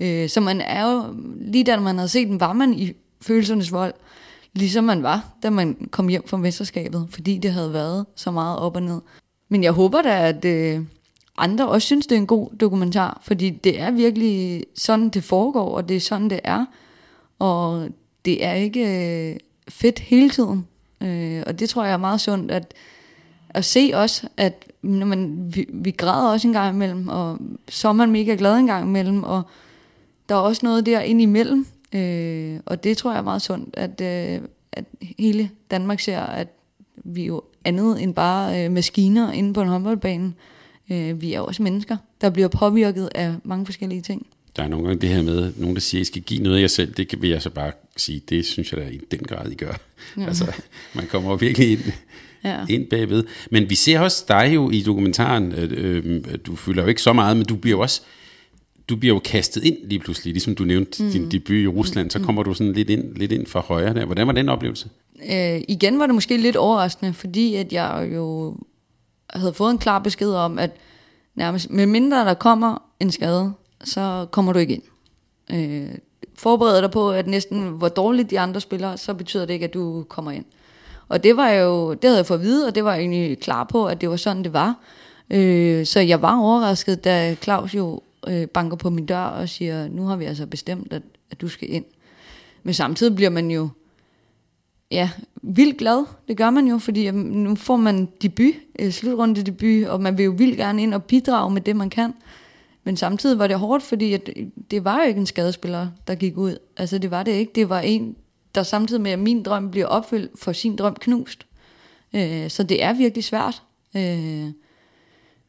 Øh, 0.00 0.28
så 0.28 0.40
man 0.40 0.60
er 0.60 0.92
jo, 0.92 1.14
lige 1.40 1.64
da 1.64 1.80
man 1.80 1.96
havde 1.96 2.08
set 2.08 2.28
den, 2.28 2.40
var 2.40 2.52
man 2.52 2.74
i 2.74 2.92
følelsernes 3.22 3.72
vold, 3.72 3.94
ligesom 4.52 4.84
man 4.84 5.02
var, 5.02 5.34
da 5.42 5.50
man 5.50 5.88
kom 5.90 6.08
hjem 6.08 6.28
fra 6.28 6.36
mesterskabet, 6.36 7.06
fordi 7.10 7.38
det 7.38 7.52
havde 7.52 7.72
været 7.72 8.06
så 8.16 8.30
meget 8.30 8.58
op 8.58 8.76
og 8.76 8.82
ned. 8.82 9.00
Men 9.48 9.64
jeg 9.64 9.72
håber 9.72 10.02
da, 10.02 10.28
at 10.28 10.44
øh, 10.44 10.80
andre 11.38 11.68
også 11.68 11.86
synes, 11.86 12.06
det 12.06 12.16
er 12.16 12.20
en 12.20 12.26
god 12.26 12.50
dokumentar, 12.60 13.20
fordi 13.22 13.50
det 13.50 13.80
er 13.80 13.90
virkelig 13.90 14.64
sådan, 14.74 15.08
det 15.08 15.24
foregår, 15.24 15.76
og 15.76 15.88
det 15.88 15.96
er 15.96 16.00
sådan, 16.00 16.30
det 16.30 16.40
er. 16.44 16.66
Og 17.38 17.88
det 18.24 18.44
er 18.44 18.52
ikke 18.52 19.30
øh, 19.30 19.36
fedt 19.68 19.98
hele 19.98 20.30
tiden. 20.30 20.66
Øh, 21.00 21.42
og 21.46 21.60
det 21.60 21.68
tror 21.68 21.84
jeg 21.84 21.92
er 21.92 21.96
meget 21.96 22.20
sundt, 22.20 22.50
at, 22.50 22.74
at 23.50 23.64
se 23.64 23.90
også, 23.94 24.28
at 24.36 24.66
når 24.82 25.06
man, 25.06 25.52
vi, 25.54 25.66
vi 25.72 25.90
græder 25.90 26.32
også 26.32 26.48
en 26.48 26.54
gang 26.54 26.74
imellem, 26.74 27.08
og 27.08 27.38
så 27.68 27.88
er 27.88 27.92
man 27.92 28.10
mega 28.10 28.34
glad 28.38 28.56
en 28.56 28.66
gang 28.66 28.88
imellem, 28.88 29.22
og 29.22 29.42
der 30.28 30.34
er 30.34 30.38
også 30.38 30.66
noget 30.66 30.86
der 30.86 31.00
ind 31.00 31.22
imellem, 31.22 31.66
øh, 31.92 32.60
og 32.66 32.84
det 32.84 32.96
tror 32.96 33.10
jeg 33.10 33.18
er 33.18 33.22
meget 33.22 33.42
sundt, 33.42 33.76
at, 33.76 34.00
øh, 34.00 34.40
at 34.72 34.84
hele 35.18 35.50
Danmark 35.70 36.00
ser, 36.00 36.20
at 36.20 36.48
vi 36.96 37.22
er 37.22 37.26
jo 37.26 37.42
andet 37.64 38.02
end 38.02 38.14
bare 38.14 38.64
øh, 38.64 38.72
maskiner 38.72 39.32
inde 39.32 39.54
på 39.54 39.60
en 39.60 39.68
håndboldbane. 39.68 40.26
Øh, 40.26 40.32
vi 41.14 41.32
er 41.32 41.40
også 41.40 41.62
mennesker, 41.62 41.96
der 42.20 42.30
bliver 42.30 42.48
påvirket 42.48 43.08
af 43.14 43.34
mange 43.44 43.66
forskellige 43.66 44.02
ting. 44.02 44.26
Der 44.56 44.62
er 44.62 44.68
nogle 44.68 44.86
gange 44.86 45.00
det 45.00 45.08
her 45.08 45.22
med, 45.22 45.52
nogen 45.56 45.74
der 45.76 45.80
siger, 45.80 46.00
at 46.00 46.02
I 46.02 46.04
skal 46.04 46.22
give 46.22 46.42
noget 46.42 46.56
af 46.56 46.60
jer 46.60 46.66
selv, 46.66 46.92
det 46.94 47.22
vil 47.22 47.30
jeg 47.30 47.42
så 47.42 47.50
bare 47.50 47.72
sige, 47.96 48.22
det 48.28 48.46
synes 48.46 48.72
jeg 48.72 48.80
da 48.80 48.86
i 48.86 49.00
den 49.10 49.18
grad, 49.18 49.50
I 49.50 49.54
gør. 49.54 49.72
Ja. 50.16 50.26
Altså, 50.26 50.52
man 50.94 51.06
kommer 51.06 51.36
virkelig 51.36 51.72
ind, 51.72 51.80
ja. 52.44 52.66
ind 52.68 52.86
bagved. 52.86 53.24
Men 53.50 53.70
vi 53.70 53.74
ser 53.74 54.00
også 54.00 54.24
dig 54.28 54.50
jo 54.54 54.70
i 54.70 54.80
dokumentaren, 54.80 55.52
øh, 55.52 55.70
øh, 56.04 56.22
du 56.46 56.56
fylder 56.56 56.82
jo 56.82 56.88
ikke 56.88 57.02
så 57.02 57.12
meget, 57.12 57.36
men 57.36 57.46
du 57.46 57.56
bliver 57.56 57.76
jo 57.76 57.80
også, 57.80 58.02
du 58.88 58.96
bliver 58.96 59.14
jo 59.14 59.18
kastet 59.24 59.64
ind 59.64 59.76
lige 59.84 59.98
pludselig, 59.98 60.32
ligesom 60.32 60.54
du 60.54 60.64
nævnte 60.64 61.02
mm. 61.02 61.10
din 61.10 61.30
debut 61.30 61.56
i 61.56 61.66
Rusland, 61.66 62.10
så 62.10 62.18
mm. 62.18 62.24
kommer 62.24 62.42
du 62.42 62.54
sådan 62.54 62.72
lidt 62.72 62.90
ind, 62.90 63.16
lidt 63.16 63.32
ind 63.32 63.46
fra 63.46 63.60
højre 63.60 63.94
der. 63.94 64.04
Hvordan 64.04 64.26
var 64.26 64.32
den 64.32 64.48
oplevelse? 64.48 64.88
Øh, 65.30 65.60
igen 65.68 65.98
var 65.98 66.06
det 66.06 66.14
måske 66.14 66.36
lidt 66.36 66.56
overraskende, 66.56 67.12
fordi 67.12 67.54
at 67.54 67.72
jeg 67.72 68.08
jo 68.14 68.56
havde 69.30 69.54
fået 69.54 69.70
en 69.70 69.78
klar 69.78 69.98
besked 69.98 70.32
om, 70.32 70.58
at 70.58 70.70
nærmest 71.34 71.70
med 71.70 71.86
mindre 71.86 72.24
der 72.24 72.34
kommer 72.34 72.82
en 73.00 73.10
skade, 73.10 73.52
så 73.84 74.26
kommer 74.30 74.52
du 74.52 74.58
ikke 74.58 74.74
ind. 74.74 74.82
Øh, 75.52 75.94
forbereder 76.34 76.80
dig 76.80 76.90
på, 76.90 77.10
at 77.10 77.26
næsten 77.26 77.68
hvor 77.68 77.88
dårligt 77.88 78.30
de 78.30 78.40
andre 78.40 78.60
spiller, 78.60 78.96
så 78.96 79.14
betyder 79.14 79.46
det 79.46 79.54
ikke, 79.54 79.64
at 79.64 79.74
du 79.74 80.04
kommer 80.08 80.30
ind. 80.30 80.44
Og 81.08 81.24
det 81.24 81.36
var 81.36 81.50
jo, 81.50 81.94
det 81.94 82.04
havde 82.04 82.16
jeg 82.16 82.26
fået 82.26 82.38
at 82.38 82.44
vide, 82.44 82.66
og 82.66 82.74
det 82.74 82.84
var 82.84 82.92
jeg 82.92 83.00
egentlig 83.00 83.38
klar 83.38 83.64
på, 83.64 83.86
at 83.86 84.00
det 84.00 84.10
var 84.10 84.16
sådan, 84.16 84.44
det 84.44 84.52
var. 84.52 84.76
Øh, 85.30 85.86
så 85.86 86.00
jeg 86.00 86.22
var 86.22 86.40
overrasket, 86.40 87.04
da 87.04 87.34
Claus 87.34 87.74
jo 87.74 88.00
øh, 88.28 88.46
banker 88.46 88.76
på 88.76 88.90
min 88.90 89.06
dør 89.06 89.24
og 89.24 89.48
siger, 89.48 89.88
nu 89.88 90.06
har 90.06 90.16
vi 90.16 90.24
altså 90.24 90.46
bestemt, 90.46 90.92
at, 90.92 91.02
at 91.30 91.40
du 91.40 91.48
skal 91.48 91.72
ind. 91.72 91.84
Men 92.62 92.74
samtidig 92.74 93.16
bliver 93.16 93.30
man 93.30 93.50
jo 93.50 93.68
ja, 94.94 95.10
vildt 95.42 95.78
glad. 95.78 96.04
Det 96.28 96.36
gør 96.36 96.50
man 96.50 96.66
jo, 96.66 96.78
fordi 96.78 97.08
øhm, 97.08 97.16
nu 97.16 97.54
får 97.54 97.76
man 97.76 98.08
debut, 98.22 98.54
øh, 98.78 98.90
slutrunde 98.90 99.42
debut, 99.42 99.88
og 99.88 100.00
man 100.00 100.18
vil 100.18 100.24
jo 100.24 100.34
vildt 100.38 100.56
gerne 100.56 100.82
ind 100.82 100.94
og 100.94 101.04
bidrage 101.04 101.50
med 101.50 101.60
det, 101.60 101.76
man 101.76 101.90
kan. 101.90 102.14
Men 102.84 102.96
samtidig 102.96 103.38
var 103.38 103.46
det 103.46 103.58
hårdt, 103.58 103.82
fordi 103.82 104.12
at 104.12 104.30
øh, 104.36 104.46
det 104.70 104.84
var 104.84 105.00
jo 105.02 105.08
ikke 105.08 105.20
en 105.20 105.26
skadespiller, 105.26 105.88
der 106.06 106.14
gik 106.14 106.36
ud. 106.36 106.58
Altså 106.76 106.98
det 106.98 107.10
var 107.10 107.22
det 107.22 107.32
ikke. 107.32 107.52
Det 107.54 107.68
var 107.68 107.80
en, 107.80 108.16
der 108.54 108.62
samtidig 108.62 109.02
med, 109.02 109.10
at 109.10 109.18
min 109.18 109.42
drøm 109.42 109.70
bliver 109.70 109.86
opfyldt, 109.86 110.40
for 110.40 110.52
sin 110.52 110.76
drøm 110.76 110.96
knust. 111.00 111.46
Øh, 112.12 112.50
så 112.50 112.62
det 112.62 112.82
er 112.82 112.92
virkelig 112.92 113.24
svært. 113.24 113.62
Øh, 113.96 114.46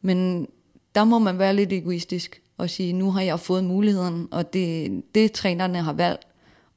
men 0.02 0.48
der 0.96 1.04
må 1.04 1.20
man 1.20 1.39
være 1.39 1.56
lidt 1.56 1.74
egoistisk 1.74 2.41
og 2.58 2.70
sige, 2.70 2.93
nu 2.93 3.12
har 3.12 3.22
jeg 3.22 3.39
fået 3.39 3.64
muligheden, 3.64 4.28
og 4.32 4.54
det, 4.54 5.02
det 5.16 5.32
trænerne 5.32 5.82
har 5.82 5.93
valgt, 5.93 6.28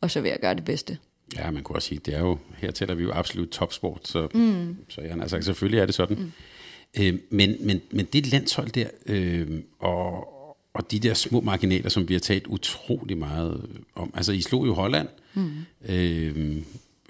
og 0.00 0.10
så 0.10 0.20
vil 0.20 0.28
jeg 0.28 0.40
gøre 0.40 0.54
det 0.54 0.64
bedste. 0.64 0.98
Ja, 1.36 1.50
man 1.50 1.62
kunne 1.62 1.76
også 1.76 1.88
sige, 1.88 2.00
det 2.06 2.14
er 2.14 2.20
jo, 2.20 2.38
her 2.56 2.70
tæller 2.70 2.94
vi 2.94 3.02
jo 3.02 3.12
absolut 3.12 3.48
topsport, 3.48 4.00
så, 4.08 4.28
mm. 4.34 4.76
så 4.88 5.00
jeg 5.00 5.18
altså, 5.20 5.42
selvfølgelig 5.42 5.80
er 5.80 5.86
det 5.86 5.94
sådan. 5.94 6.16
Mm. 6.16 7.02
Øh, 7.02 7.18
men, 7.30 7.56
men, 7.60 7.80
men 7.90 8.06
det 8.12 8.26
landshold 8.26 8.70
der, 8.70 8.86
øh, 9.06 9.48
og, 9.78 10.28
og 10.74 10.90
de 10.90 10.98
der 10.98 11.14
små 11.14 11.40
marginaler, 11.40 11.88
som 11.88 12.08
vi 12.08 12.14
har 12.14 12.20
talt 12.20 12.46
utrolig 12.46 13.18
meget 13.18 13.66
om. 13.94 14.12
Altså, 14.14 14.32
I 14.32 14.40
slog 14.40 14.66
jo 14.66 14.74
Holland, 14.74 15.08
mm. 15.34 15.50
øh, 15.88 16.56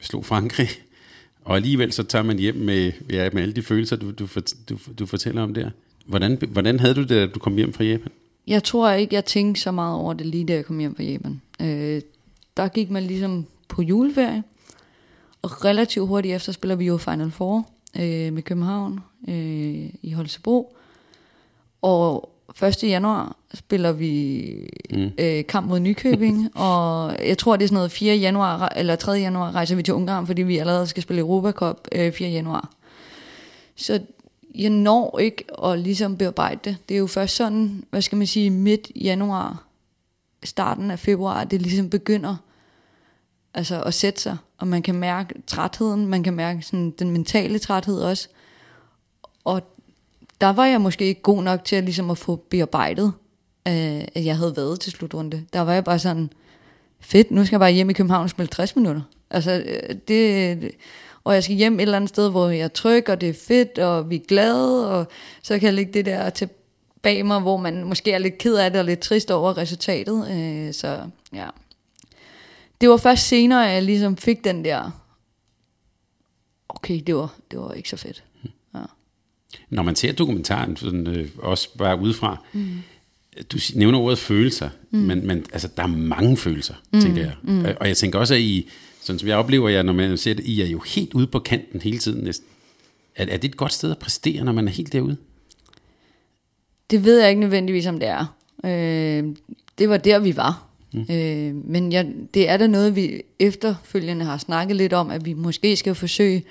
slog 0.01 0.25
Frankrig, 0.25 0.69
og 1.45 1.57
alligevel 1.57 1.93
så 1.93 2.03
tager 2.03 2.23
man 2.23 2.39
hjem 2.39 2.57
med, 2.57 2.93
ja, 3.11 3.31
med 3.33 3.43
alle 3.43 3.55
de 3.55 3.63
følelser, 3.63 3.97
du, 3.97 4.11
du, 4.11 4.29
du, 4.69 4.79
du 4.99 5.07
fortæller 5.07 5.43
om 5.43 5.55
der. 5.55 5.71
Hvordan, 6.07 6.39
hvordan 6.49 6.81
havde 6.81 6.95
du 6.95 7.01
det, 7.01 7.09
da 7.09 7.27
du 7.27 7.39
kom 7.39 7.57
hjem 7.57 7.73
fra 7.73 7.85
Japan? 7.85 8.13
jeg 8.49 8.65
tror 8.65 8.91
ikke, 8.91 9.15
jeg 9.15 9.25
tænkte 9.25 9.61
så 9.61 9.71
meget 9.71 9.97
over 9.97 10.13
det 10.13 10.27
lige 10.27 10.45
da 10.45 10.53
jeg 10.53 10.65
kom 10.65 10.79
hjem 10.79 10.95
fra 10.95 11.03
Japan. 11.03 11.41
Øh, 11.61 12.03
der 12.57 12.69
gik 12.69 12.91
man 12.91 13.03
ligesom 13.03 13.47
på 13.69 13.83
juleferie, 13.83 14.43
og 15.43 15.65
relativt 15.65 16.09
hurtigt 16.09 16.35
efter 16.35 16.53
spiller 16.53 16.77
vi 16.77 16.87
jo 16.87 16.97
Final 16.97 17.31
Four 17.31 17.69
øh, 17.97 18.33
med 18.33 18.43
København 18.43 19.01
øh, 19.29 19.91
i 20.03 20.13
Holstebro. 20.13 20.77
Og 21.83 22.31
1. 22.63 22.83
januar 22.83 23.37
spiller 23.55 23.93
vi 23.93 24.53
mm. 24.91 25.11
øh, 25.19 25.47
kamp 25.47 25.69
mod 25.69 25.81
Nykøbing, 25.81 26.51
og 26.59 27.17
jeg 27.27 27.39
tror, 27.39 27.57
det 27.57 27.65
er 27.65 27.69
sådan 27.69 27.77
noget 27.77 27.93
4. 27.93 28.17
januar, 28.17 28.73
eller 28.77 28.97
3. 28.97 29.13
januar 29.13 29.55
rejser 29.55 29.77
vi 29.77 29.83
til 29.83 29.95
Ungarn, 29.95 30.27
fordi 30.27 30.43
vi 30.43 30.59
allerede 30.59 30.87
skal 30.87 31.03
spille 31.03 31.21
Europa 31.21 31.51
Cup 31.51 31.89
øh, 31.93 32.13
4. 32.13 32.29
januar. 32.31 32.71
Så 33.77 34.01
jeg 34.55 34.71
når 34.71 35.19
ikke 35.19 35.45
at 35.65 35.79
ligesom 35.79 36.17
bearbejde 36.17 36.61
det. 36.65 36.77
Det 36.89 36.95
er 36.95 36.99
jo 36.99 37.07
først 37.07 37.37
sådan, 37.37 37.85
hvad 37.91 38.03
skal 38.03 38.19
man 38.19 38.27
sige, 38.27 38.51
midt 38.51 38.91
januar, 38.97 39.65
starten 40.45 40.91
af 40.91 40.99
februar, 40.99 41.45
det 41.45 41.63
ligesom 41.63 41.91
begynder 41.91 42.37
altså 43.55 43.83
at 43.83 43.95
sætte 43.95 44.21
sig, 44.21 44.37
og 44.59 44.69
man 44.69 44.83
kan 44.83 44.95
mærke 44.95 45.35
trætheden, 45.47 46.07
man 46.07 46.23
kan 46.23 46.35
mærke 46.35 46.63
sådan 46.63 46.91
den 46.91 47.11
mentale 47.11 47.59
træthed 47.59 48.01
også. 48.01 48.29
Og 49.45 49.63
der 50.41 50.49
var 50.49 50.67
jeg 50.67 50.81
måske 50.81 51.05
ikke 51.05 51.23
god 51.23 51.43
nok 51.43 51.65
til 51.65 51.77
at, 51.77 51.85
ligesom 51.85 52.11
at 52.11 52.19
få 52.19 52.37
bearbejdet, 52.37 53.13
øh, 53.69 54.05
at 54.15 54.25
jeg 54.25 54.37
havde 54.37 54.57
været 54.57 54.81
til 54.81 54.93
slutrunde. 54.93 55.45
Der 55.53 55.61
var 55.61 55.73
jeg 55.73 55.85
bare 55.85 55.99
sådan, 55.99 56.31
fedt, 57.01 57.31
nu 57.31 57.45
skal 57.45 57.55
jeg 57.55 57.61
bare 57.61 57.73
hjem 57.73 57.91
i 57.91 57.93
København 57.93 58.25
og 58.25 58.31
spille 58.31 58.49
60 58.49 58.77
minutter. 58.77 59.03
Altså, 59.31 59.65
øh, 59.67 59.97
det, 60.09 60.57
øh, 60.57 60.71
og 61.25 61.35
jeg 61.35 61.45
skal 61.45 61.57
hjem 61.57 61.75
et 61.75 61.83
eller 61.83 61.97
andet 61.97 62.09
sted, 62.09 62.31
hvor 62.31 62.49
jeg 62.49 62.61
er 62.61 62.69
tryg, 62.69 63.09
og 63.09 63.21
det 63.21 63.29
er 63.29 63.35
fedt, 63.35 63.79
og 63.79 64.11
vi 64.11 64.17
er 64.17 64.27
glade, 64.29 64.91
og 64.91 65.07
så 65.43 65.59
kan 65.59 65.67
jeg 65.67 65.75
lægge 65.75 65.93
det 65.93 66.07
der 66.07 66.31
til 66.31 66.49
bag 67.03 67.27
mig, 67.27 67.41
hvor 67.41 67.57
man 67.57 67.85
måske 67.85 68.13
er 68.13 68.19
lidt 68.19 68.39
ked 68.39 68.57
af 68.57 68.71
det, 68.71 68.81
og 68.81 68.85
lidt 68.85 69.01
trist 69.01 69.31
over 69.31 69.59
resultatet. 69.59 70.31
Øh, 70.31 70.75
så 70.75 71.01
ja. 71.35 71.47
Det 72.81 72.89
var 72.89 72.97
først 72.97 73.29
senere, 73.29 73.69
at 73.69 73.75
jeg 73.75 73.83
ligesom 73.83 74.17
fik 74.17 74.45
den 74.45 74.65
der, 74.65 74.91
okay, 76.69 77.01
det 77.07 77.15
var, 77.15 77.35
det 77.51 77.59
var 77.59 77.73
ikke 77.73 77.89
så 77.89 77.97
fedt. 77.97 78.25
Ja. 78.75 78.81
Når 79.71 79.83
man 79.83 79.97
ser 79.97 80.13
dokumentaren, 80.13 80.77
sådan, 80.77 81.07
øh, 81.07 81.29
også 81.39 81.69
bare 81.79 82.01
udefra, 82.01 82.45
mm. 82.53 82.77
du 83.53 83.59
nævner 83.75 83.99
ordet 83.99 84.19
følelser, 84.19 84.71
mm. 84.91 84.99
men, 84.99 85.27
men 85.27 85.47
altså, 85.53 85.69
der 85.77 85.83
er 85.83 85.87
mange 85.87 86.37
følelser, 86.37 86.75
mm. 86.93 87.01
tænker 87.01 87.23
jeg. 87.23 87.35
Mm. 87.43 87.65
Og, 87.65 87.75
og 87.81 87.89
jeg 87.89 87.97
tænker 87.97 88.19
også, 88.19 88.35
at 88.35 88.41
I, 88.41 88.69
sådan 89.01 89.19
som 89.19 89.29
jeg 89.29 89.37
oplever 89.37 89.69
jer, 89.69 89.83
når 89.83 89.93
man 89.93 90.19
ser 90.19 90.35
det, 90.35 90.45
I 90.45 90.61
er 90.61 90.67
jo 90.67 90.79
helt 90.79 91.15
ude 91.15 91.27
på 91.27 91.39
kanten 91.39 91.81
hele 91.81 91.99
tiden 91.99 92.25
næsten. 92.25 92.47
Er, 93.17 93.27
er 93.27 93.37
det 93.37 93.49
et 93.49 93.57
godt 93.57 93.73
sted 93.73 93.91
at 93.91 93.99
præstere, 93.99 94.45
når 94.45 94.53
man 94.53 94.69
er 94.69 94.73
helt 94.73 94.93
derude? 94.93 95.17
Det 96.91 97.05
ved 97.05 97.21
jeg 97.21 97.29
ikke 97.29 97.41
nødvendigvis, 97.41 97.87
om 97.87 98.01
det 98.01 98.09
er. 98.09 98.37
Øh, 98.65 99.37
det 99.79 99.89
var 99.89 99.97
der, 99.97 100.19
vi 100.19 100.37
var. 100.37 100.68
Mm. 100.93 101.07
Øh, 101.11 101.55
men 101.55 101.93
jeg, 101.93 102.07
det 102.35 102.49
er 102.49 102.57
da 102.57 102.67
noget, 102.67 102.97
vi 102.97 103.23
efterfølgende 103.39 104.25
har 104.25 104.39
snakket 104.39 104.77
lidt 104.77 104.93
om, 104.93 105.11
at 105.11 105.25
vi 105.25 105.33
måske 105.33 105.77
skal 105.77 105.95
forsøge 105.95 106.43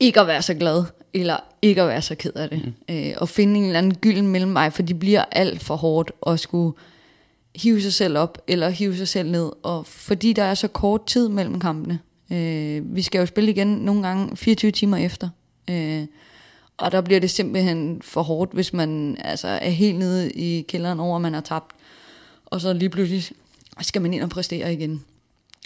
ikke 0.00 0.20
at 0.20 0.26
være 0.26 0.42
så 0.42 0.54
glad, 0.54 0.84
eller 1.14 1.36
ikke 1.62 1.82
at 1.82 1.88
være 1.88 2.02
så 2.02 2.14
ked 2.14 2.32
af 2.32 2.48
det. 2.48 2.64
Mm. 2.64 2.94
Øh, 2.94 3.12
og 3.16 3.28
finde 3.28 3.58
en 3.58 3.64
eller 3.64 3.78
anden 3.78 3.94
gylden 3.94 4.28
mellem 4.28 4.50
mig, 4.50 4.72
for 4.72 4.82
de 4.82 4.94
bliver 4.94 5.24
alt 5.32 5.62
for 5.62 5.76
hårdt 5.76 6.12
at 6.26 6.40
skulle 6.40 6.76
hive 7.56 7.82
sig 7.82 7.92
selv 7.92 8.18
op, 8.18 8.38
eller 8.46 8.68
hive 8.68 8.96
sig 8.96 9.08
selv 9.08 9.30
ned. 9.30 9.52
Og 9.62 9.86
fordi 9.86 10.32
der 10.32 10.42
er 10.42 10.54
så 10.54 10.68
kort 10.68 11.06
tid 11.06 11.28
mellem 11.28 11.60
kampene. 11.60 11.98
Øh, 12.32 12.96
vi 12.96 13.02
skal 13.02 13.18
jo 13.18 13.26
spille 13.26 13.50
igen 13.50 13.68
nogle 13.68 14.02
gange 14.02 14.36
24 14.36 14.70
timer 14.70 14.96
efter. 14.96 15.28
Øh, 15.70 16.06
og 16.76 16.92
der 16.92 17.00
bliver 17.00 17.20
det 17.20 17.30
simpelthen 17.30 18.02
for 18.02 18.22
hårdt, 18.22 18.52
hvis 18.52 18.72
man 18.72 19.16
altså, 19.24 19.48
er 19.48 19.70
helt 19.70 19.98
nede 19.98 20.30
i 20.30 20.62
kælderen 20.62 21.00
over, 21.00 21.16
at 21.16 21.22
man 21.22 21.34
har 21.34 21.40
tabt. 21.40 21.70
Og 22.50 22.60
så 22.60 22.72
lige 22.72 22.90
pludselig 22.90 23.24
skal 23.80 24.02
man 24.02 24.14
ind 24.14 24.22
og 24.22 24.30
præstere 24.30 24.72
igen. 24.72 25.04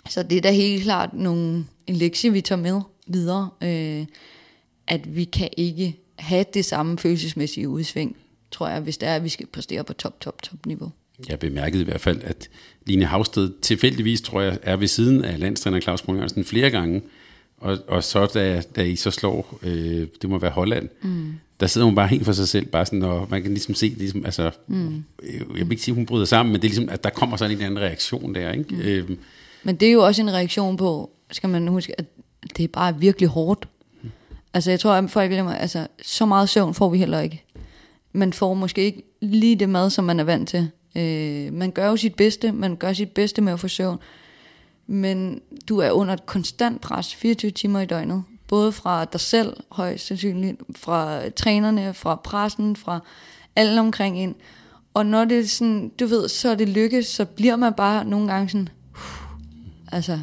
Så 0.09 0.23
det 0.23 0.39
er 0.39 0.43
da 0.43 0.51
helt 0.51 0.83
klart 0.83 1.15
nogle, 1.15 1.65
en 1.87 1.97
lektie, 1.97 2.33
vi 2.33 2.41
tager 2.41 2.61
med 2.61 2.81
videre. 3.07 3.51
Øh, 3.63 4.07
at 4.87 5.17
vi 5.17 5.25
kan 5.25 5.49
ikke 5.57 5.97
have 6.17 6.45
det 6.55 6.65
samme 6.65 6.99
følelsesmæssige 6.99 7.69
udsving, 7.69 8.17
tror 8.51 8.69
jeg, 8.69 8.81
hvis 8.81 8.99
det 8.99 9.09
er, 9.09 9.17
at 9.17 9.25
vi 9.25 9.29
skal 9.29 9.47
præstere 9.47 9.85
på 9.85 9.93
top, 9.93 10.21
top, 10.21 10.43
top 10.43 10.67
niveau. 10.67 10.93
Jeg 11.29 11.39
bemærkede 11.39 11.83
i 11.83 11.85
hvert 11.85 12.01
fald, 12.01 12.23
at 12.23 12.49
Line 12.87 13.05
Havsted 13.05 13.53
tilfældigvis, 13.63 14.21
tror 14.21 14.41
jeg, 14.41 14.59
er 14.63 14.77
ved 14.77 14.89
siden 14.89 15.25
af 15.25 15.41
landstræner 15.41 15.81
Claus 15.81 16.03
Brun 16.03 16.45
flere 16.45 16.71
gange. 16.71 17.03
Og, 17.57 17.79
og 17.89 18.05
så 18.05 18.27
da, 18.27 18.63
da 18.77 18.83
I 18.83 18.97
så 18.97 19.11
slår, 19.11 19.59
øh, 19.63 20.09
det 20.23 20.31
må 20.31 20.39
være 20.39 20.51
Holland, 20.51 20.89
mm. 21.03 21.33
Der 21.61 21.67
sidder 21.67 21.85
hun 21.85 21.95
bare 21.95 22.09
helt 22.09 22.25
for 22.25 22.33
sig 22.33 22.49
selv, 22.49 22.67
bare 22.67 22.87
sådan, 22.87 23.03
og 23.03 23.27
man 23.31 23.43
kan 23.43 23.51
ligesom 23.51 23.75
se, 23.75 23.89
ligesom, 23.89 24.25
altså, 24.25 24.51
mm. 24.67 25.05
jeg 25.23 25.47
vil 25.49 25.71
ikke 25.71 25.83
sige, 25.83 25.93
at 25.93 25.97
hun 25.97 26.07
bryder 26.07 26.25
sammen, 26.25 26.53
men 26.53 26.63
det 26.63 26.67
er 26.67 26.71
ligesom, 26.71 26.89
at 26.89 27.05
der 27.05 27.11
kommer 27.11 27.37
sådan 27.37 27.57
en 27.57 27.63
anden 27.63 27.81
reaktion 27.81 28.35
der, 28.35 28.53
ikke? 28.53 28.75
Mm. 28.75 28.81
Øhm. 28.81 29.19
Men 29.63 29.77
det 29.77 29.89
er 29.89 29.93
jo 29.93 30.05
også 30.05 30.23
en 30.23 30.33
reaktion 30.33 30.77
på, 30.77 31.11
skal 31.31 31.49
man 31.49 31.69
huske, 31.69 32.01
at 32.01 32.05
det 32.57 32.65
er 32.65 32.69
bare 32.69 32.99
virkelig 32.99 33.29
hårdt. 33.29 33.69
Mm. 34.03 34.11
Altså 34.55 34.71
jeg 34.71 34.81
tror, 34.81 34.93
at 34.93 35.11
folk 35.11 35.31
glemmer, 35.31 35.55
altså 35.55 35.87
så 36.03 36.27
meget 36.27 36.49
søvn 36.49 36.75
får 36.75 36.91
vi 36.91 36.99
heller 36.99 37.21
ikke. 37.21 37.45
Man 38.13 38.33
får 38.33 38.55
måske 38.55 38.83
ikke 38.83 39.03
lige 39.21 39.57
det 39.57 39.69
mad, 39.69 39.91
som 39.91 40.05
man 40.05 40.21
er 40.21 40.25
vant 40.25 40.49
til. 40.49 40.71
Øh, 40.97 41.53
man 41.53 41.71
gør 41.71 41.89
jo 41.89 41.97
sit 41.97 42.15
bedste, 42.15 42.53
man 42.53 42.77
gør 42.77 42.93
sit 42.93 43.11
bedste 43.11 43.43
med 43.43 43.53
at 43.53 43.61
få 43.61 43.69
søvn, 43.69 43.99
men 44.87 45.41
du 45.69 45.79
er 45.79 45.91
under 45.91 46.15
et 46.15 46.27
konstant 46.27 46.81
pres 46.81 47.15
24 47.15 47.51
timer 47.51 47.81
i 47.81 47.87
døgnet. 47.87 48.23
Både 48.55 48.73
fra 48.73 49.05
dig 49.05 49.21
selv, 49.21 49.57
højst 49.71 50.07
sandsynligt, 50.07 50.63
fra 50.77 51.29
trænerne, 51.29 51.95
fra 51.95 52.15
pressen, 52.15 52.77
fra 52.77 53.01
alle 53.57 53.81
omkring 53.81 54.19
ind. 54.19 54.35
Og 54.95 55.07
når 55.07 55.25
det 55.25 55.39
er 55.39 55.47
sådan, 55.47 55.89
du 56.01 56.07
ved, 56.07 56.29
så 56.29 56.49
er 56.49 56.55
det 56.55 56.69
lykkes, 56.69 57.07
så 57.07 57.25
bliver 57.25 57.57
man 57.57 57.73
bare 57.73 58.05
nogle 58.05 58.33
gange 58.33 58.49
sådan, 58.49 58.69
altså, 59.93 60.19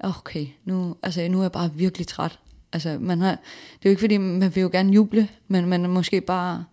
okay, 0.00 0.46
nu, 0.64 0.96
altså, 1.02 1.28
nu 1.28 1.38
er 1.38 1.42
jeg 1.42 1.52
bare 1.52 1.70
virkelig 1.74 2.06
træt. 2.06 2.38
Altså, 2.72 2.98
man 3.00 3.20
har, 3.20 3.30
det 3.30 3.38
er 3.82 3.84
jo 3.84 3.90
ikke 3.90 4.00
fordi, 4.00 4.16
man 4.16 4.54
vil 4.54 4.60
jo 4.60 4.70
gerne 4.72 4.92
juble, 4.92 5.28
men 5.48 5.66
man 5.66 5.84
er 5.84 5.88
måske 5.88 6.20
bare, 6.20 6.64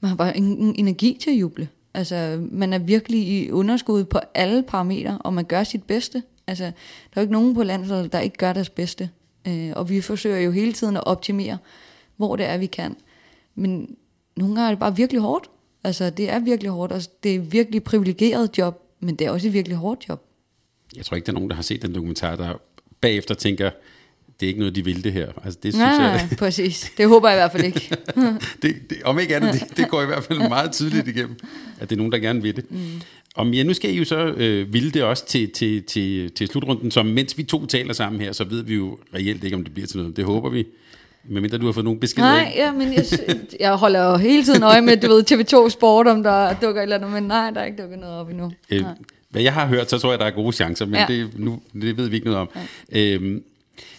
man 0.00 0.08
har 0.08 0.16
bare 0.16 0.36
ingen 0.36 0.74
energi 0.78 1.18
til 1.20 1.30
at 1.30 1.36
juble. 1.36 1.68
Altså, 1.94 2.46
man 2.50 2.72
er 2.72 2.78
virkelig 2.78 3.28
i 3.28 3.50
underskud 3.50 4.04
på 4.04 4.18
alle 4.34 4.62
parametre, 4.62 5.18
og 5.20 5.34
man 5.34 5.44
gør 5.44 5.64
sit 5.64 5.82
bedste. 5.82 6.22
Altså, 6.46 6.64
der 6.64 6.70
er 7.12 7.20
jo 7.20 7.20
ikke 7.20 7.32
nogen 7.32 7.54
på 7.54 7.62
landet, 7.62 8.12
der 8.12 8.20
ikke 8.20 8.36
gør 8.36 8.52
deres 8.52 8.70
bedste. 8.70 9.10
Øh, 9.48 9.72
og 9.76 9.90
vi 9.90 10.00
forsøger 10.00 10.38
jo 10.38 10.50
hele 10.50 10.72
tiden 10.72 10.96
at 10.96 11.04
optimere, 11.06 11.58
hvor 12.16 12.36
det 12.36 12.46
er, 12.46 12.58
vi 12.58 12.66
kan. 12.66 12.96
Men 13.54 13.96
nogle 14.36 14.54
gange 14.54 14.66
er 14.66 14.70
det 14.70 14.78
bare 14.78 14.96
virkelig 14.96 15.20
hårdt. 15.22 15.50
Altså, 15.84 16.10
det 16.10 16.30
er 16.30 16.38
virkelig 16.38 16.70
hårdt, 16.70 16.92
og 16.92 17.02
det 17.22 17.34
er 17.34 17.38
virkelig 17.38 17.84
privilegeret 17.84 18.58
job, 18.58 18.82
men 19.00 19.16
det 19.16 19.26
er 19.26 19.30
også 19.30 19.46
et 19.46 19.52
virkelig 19.52 19.76
hårdt 19.76 20.08
job. 20.08 20.24
Jeg 20.96 21.04
tror 21.04 21.14
ikke, 21.14 21.26
der 21.26 21.32
er 21.32 21.34
nogen, 21.34 21.50
der 21.50 21.56
har 21.56 21.62
set 21.62 21.82
den 21.82 21.94
dokumentar, 21.94 22.36
der 22.36 22.54
bagefter 23.00 23.34
tænker, 23.34 23.70
det 24.40 24.46
er 24.46 24.48
ikke 24.48 24.60
noget, 24.60 24.74
de 24.74 24.84
vil 24.84 25.04
det 25.04 25.12
her. 25.12 25.28
Altså, 25.44 25.58
det 25.62 25.74
synes 25.74 25.98
Nej, 25.98 26.06
jeg, 26.06 26.28
præcis. 26.38 26.92
Det 26.96 27.08
håber 27.08 27.28
jeg 27.28 27.36
i 27.36 27.40
hvert 27.40 27.52
fald 27.52 27.64
ikke. 27.64 27.96
det, 28.62 28.90
det, 28.90 29.02
om 29.04 29.18
ikke 29.18 29.36
andet, 29.36 29.52
det, 29.52 29.76
det 29.76 29.88
går 29.88 30.02
i 30.02 30.06
hvert 30.06 30.24
fald 30.24 30.38
meget 30.38 30.72
tydeligt 30.72 31.08
igennem, 31.08 31.38
at 31.80 31.90
det 31.90 31.96
er 31.96 31.98
nogen, 31.98 32.12
der 32.12 32.18
gerne 32.18 32.42
vil 32.42 32.56
det. 32.56 32.70
Mm. 32.70 33.00
Om 33.36 33.54
ja, 33.54 33.62
nu 33.62 33.74
skal 33.74 33.90
I 33.90 33.98
jo 33.98 34.04
så 34.04 34.16
øh, 34.16 34.72
ville 34.72 34.90
det 34.90 35.02
også 35.02 35.26
til, 35.26 35.50
til, 35.50 35.82
til, 35.82 36.30
til 36.30 36.48
slutrunden, 36.48 36.90
så 36.90 37.02
mens 37.02 37.38
vi 37.38 37.42
to 37.42 37.66
taler 37.66 37.92
sammen 37.92 38.20
her, 38.20 38.32
så 38.32 38.44
ved 38.44 38.62
vi 38.62 38.74
jo 38.74 38.98
reelt 39.14 39.44
ikke, 39.44 39.56
om 39.56 39.64
det 39.64 39.74
bliver 39.74 39.86
til 39.86 39.98
noget. 39.98 40.16
Det 40.16 40.24
håber 40.24 40.50
vi. 40.50 40.66
Medmindre 41.24 41.58
du 41.58 41.66
har 41.66 41.72
fået 41.72 41.84
nogle 41.84 42.00
beskeder. 42.00 42.26
Nej, 42.26 42.52
ja, 42.56 42.72
men 42.72 42.92
jeg, 42.92 43.04
jeg 43.60 43.74
holder 43.74 44.10
jo 44.10 44.16
hele 44.16 44.44
tiden 44.44 44.62
øje 44.62 44.80
med, 44.80 44.96
du 44.96 45.08
ved, 45.08 45.30
TV2 45.30 45.68
Sport, 45.68 46.06
om 46.06 46.22
der 46.22 46.54
dukker 46.62 46.80
et 46.80 46.82
eller 46.82 46.96
andet, 46.96 47.12
men 47.12 47.22
nej, 47.22 47.50
der 47.50 47.60
er 47.60 47.64
ikke 47.64 47.82
dukket 47.82 47.98
noget 47.98 48.14
op 48.14 48.30
endnu. 48.30 48.52
Øh, 48.70 48.84
hvad 49.30 49.42
jeg 49.42 49.52
har 49.52 49.66
hørt, 49.66 49.90
så 49.90 49.98
tror 49.98 50.10
jeg, 50.10 50.18
der 50.18 50.26
er 50.26 50.30
gode 50.30 50.52
chancer, 50.52 50.86
men 50.86 50.94
ja. 50.94 51.06
det, 51.08 51.38
nu, 51.38 51.60
det 51.72 51.96
ved 51.96 52.08
vi 52.08 52.16
ikke 52.16 52.26
noget 52.26 52.40
om. 52.40 52.48
Ja. 52.92 53.14
Øhm, 53.14 53.42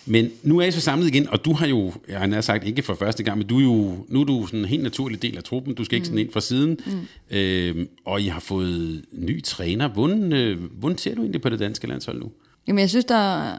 men 0.06 0.32
nu 0.44 0.60
er 0.60 0.66
I 0.66 0.72
så 0.72 0.82
samlet 0.82 1.08
igen, 1.08 1.30
og 1.30 1.46
du 1.46 1.54
har 1.54 1.68
jo, 1.68 1.94
jeg 2.08 2.20
har 2.20 2.42
sagt 2.42 2.64
ikke 2.64 2.84
for 2.84 2.94
første 2.94 3.24
gang, 3.24 3.38
men 3.38 3.48
du 3.48 3.58
er 3.58 3.64
jo, 3.64 4.06
nu 4.08 4.22
er 4.22 4.26
du 4.26 4.46
sådan 4.46 4.60
en 4.60 4.66
helt 4.66 4.84
naturlig 4.84 5.22
del 5.22 5.38
af 5.38 5.44
truppen. 5.44 5.76
Du 5.76 5.84
skal 5.84 5.96
ikke 5.96 6.04
mm. 6.04 6.06
sådan 6.06 6.20
ind 6.20 6.32
fra 6.32 6.42
siden. 6.42 6.80
Mm. 6.86 7.38
Øhm, 7.38 7.88
og 8.06 8.22
I 8.22 8.28
har 8.28 8.40
fået 8.40 9.06
ny 9.12 9.44
træner. 9.44 9.88
Hvordan, 9.88 10.34
øh, 10.34 10.64
hvordan 10.72 10.98
ser 10.98 11.16
du 11.16 11.22
egentlig 11.22 11.42
på 11.42 11.50
det 11.50 11.60
danske 11.60 11.88
landshold 11.88 12.20
nu? 12.20 12.32
Jamen, 12.68 12.80
jeg 12.80 12.90
synes, 12.90 13.06
der 13.06 13.58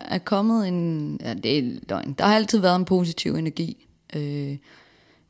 er 0.00 0.18
kommet 0.18 0.68
en... 0.68 1.20
Ja, 1.22 1.34
det 1.34 1.58
er 1.58 1.62
løgn. 1.88 2.14
Der 2.18 2.24
har 2.24 2.34
altid 2.34 2.58
været 2.58 2.76
en 2.76 2.84
positiv 2.84 3.34
energi. 3.34 3.86
Øh, 4.16 4.56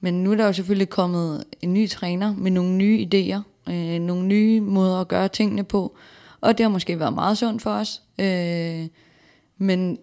men 0.00 0.24
nu 0.24 0.32
er 0.32 0.36
der 0.36 0.46
jo 0.46 0.52
selvfølgelig 0.52 0.88
kommet 0.88 1.44
en 1.62 1.74
ny 1.74 1.88
træner 1.88 2.34
med 2.36 2.50
nogle 2.50 2.76
nye 2.76 3.06
idéer, 3.14 3.70
øh, 3.72 4.00
nogle 4.00 4.26
nye 4.26 4.60
måder 4.60 5.00
at 5.00 5.08
gøre 5.08 5.28
tingene 5.28 5.64
på. 5.64 5.96
Og 6.40 6.58
det 6.58 6.64
har 6.64 6.70
måske 6.70 6.98
været 6.98 7.12
meget 7.12 7.38
sundt 7.38 7.62
for 7.62 7.70
os. 7.70 8.02
Øh, 8.18 8.86
men 9.58 9.98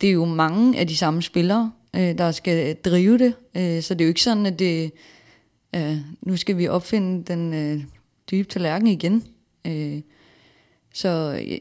det 0.00 0.08
er 0.08 0.12
jo 0.12 0.24
mange 0.24 0.78
af 0.78 0.86
de 0.86 0.96
samme 0.96 1.22
spillere, 1.22 1.72
øh, 1.96 2.18
der 2.18 2.30
skal 2.32 2.76
drive 2.76 3.18
det. 3.18 3.34
Øh, 3.56 3.82
så 3.82 3.94
det 3.94 4.00
er 4.00 4.04
jo 4.04 4.08
ikke 4.08 4.22
sådan, 4.22 4.46
at 4.46 4.58
det, 4.58 4.92
øh, 5.76 5.96
nu 6.22 6.36
skal 6.36 6.58
vi 6.58 6.68
opfinde 6.68 7.24
den 7.24 7.54
øh, 7.54 7.84
dybe 8.30 8.48
tallerken 8.48 8.86
igen. 8.86 9.24
Øh, 9.66 10.00
så 10.94 11.08
jeg, 11.48 11.60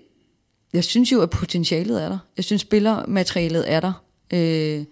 jeg 0.73 0.83
synes 0.83 1.11
jo, 1.11 1.21
at 1.21 1.29
potentialet 1.29 2.03
er 2.03 2.09
der. 2.09 2.17
Jeg 2.37 2.45
synes, 2.45 2.61
spillermaterialet 2.61 3.71
er 3.71 3.79
der. 3.79 4.03
Øh, 4.33 4.85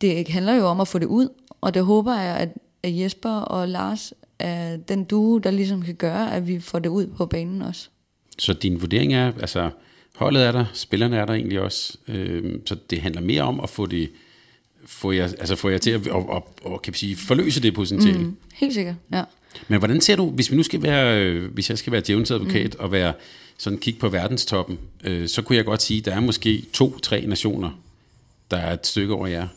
det 0.00 0.28
handler 0.28 0.54
jo 0.54 0.66
om 0.66 0.80
at 0.80 0.88
få 0.88 0.98
det 0.98 1.06
ud, 1.06 1.28
og 1.60 1.74
det 1.74 1.84
håber 1.84 2.20
jeg, 2.20 2.36
at 2.36 2.48
at 2.84 2.98
Jesper 2.98 3.30
og 3.30 3.68
Lars 3.68 4.12
er 4.38 4.76
den 4.76 5.04
duo, 5.04 5.38
der 5.38 5.50
ligesom 5.50 5.82
kan 5.82 5.94
gøre, 5.94 6.34
at 6.34 6.48
vi 6.48 6.60
får 6.60 6.78
det 6.78 6.88
ud 6.88 7.06
på 7.06 7.26
banen 7.26 7.62
også. 7.62 7.88
Så 8.38 8.52
din 8.52 8.80
vurdering 8.80 9.14
er, 9.14 9.32
altså 9.40 9.70
holdet 10.16 10.42
er 10.46 10.52
der, 10.52 10.64
spillerne 10.72 11.16
er 11.16 11.26
der 11.26 11.32
egentlig 11.32 11.60
også, 11.60 11.98
øh, 12.08 12.58
så 12.66 12.76
det 12.90 13.00
handler 13.00 13.20
mere 13.20 13.42
om 13.42 13.60
at 13.60 13.70
få 13.70 13.86
det, 13.86 14.10
få 14.86 15.12
jer, 15.12 15.24
altså 15.24 15.56
få 15.56 15.68
jer 15.68 15.78
til 15.78 15.90
at 15.90 16.08
og, 16.08 16.28
og, 16.28 16.54
og, 16.62 16.82
kan 16.82 16.94
sige, 16.94 17.16
forløse 17.16 17.62
det 17.62 17.74
potentiale. 17.74 18.18
Mm. 18.18 18.36
Helt 18.54 18.74
sikkert, 18.74 18.94
ja. 19.12 19.24
Men 19.68 19.78
hvordan 19.78 20.00
ser 20.00 20.16
du, 20.16 20.30
hvis 20.30 20.50
vi 20.50 20.56
nu 20.56 20.62
skal 20.62 20.82
være, 20.82 21.38
hvis 21.40 21.70
jeg 21.70 21.78
skal 21.78 21.92
være 21.92 22.02
djævnens 22.06 22.30
advokat 22.30 22.74
mm. 22.78 22.84
og 22.84 22.92
være 22.92 23.12
sådan 23.58 23.78
kigge 23.78 24.00
på 24.00 24.08
verdenstoppen, 24.08 24.78
øh, 25.04 25.28
så 25.28 25.42
kunne 25.42 25.56
jeg 25.56 25.64
godt 25.64 25.82
sige, 25.82 26.00
der 26.00 26.14
er 26.14 26.20
måske 26.20 26.64
to-tre 26.72 27.26
nationer, 27.26 27.70
der 28.50 28.56
er 28.56 28.72
et 28.72 28.86
stykke 28.86 29.14
over 29.14 29.26
jer, 29.26 29.48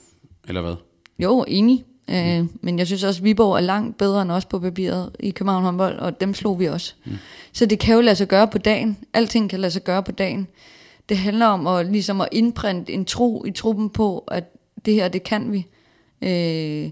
eller 0.48 0.62
hvad? 0.62 0.76
Jo, 1.20 1.46
enig. 1.48 1.86
Mm. 2.08 2.16
Øh, 2.16 2.46
men 2.62 2.80
jeg 2.80 2.88
synes 2.88 3.04
også, 3.04 3.20
at 3.20 3.24
Viborg 3.24 3.56
er 3.56 3.62
langt 3.62 3.98
bedre 3.98 4.22
end 4.22 4.32
os 4.32 4.46
på 4.46 4.60
papiret 4.60 5.12
i 5.20 5.30
København 5.30 5.64
håndbold, 5.64 6.00
og 6.00 6.22
dem 6.22 6.34
slog 6.34 6.60
vi 6.60 6.66
også. 6.66 6.94
Mm. 7.06 7.12
Så 7.54 7.66
det 7.66 7.80
kan 7.80 7.96
jo 7.96 8.02
lade 8.02 8.16
sig 8.16 8.28
gøre 8.28 8.48
på 8.48 8.58
dagen. 8.58 8.98
Alting 9.14 9.50
kan 9.50 9.60
lade 9.60 9.72
sig 9.72 9.84
gøre 9.84 10.04
på 10.04 10.12
dagen. 10.12 10.48
Det 11.10 11.18
handler 11.18 11.46
om 11.46 11.68
at, 11.68 11.86
ligesom 11.86 12.22
at 12.22 12.30
indprinte 12.32 12.94
en 12.94 13.06
tro 13.06 13.46
i 13.46 13.52
truppen 13.52 13.90
på, 13.90 14.20
at 14.20 14.44
det 14.86 14.94
her, 14.94 15.08
det 15.08 15.24
kan 15.24 15.52
vi. 15.52 15.68
Øh, 16.22 16.90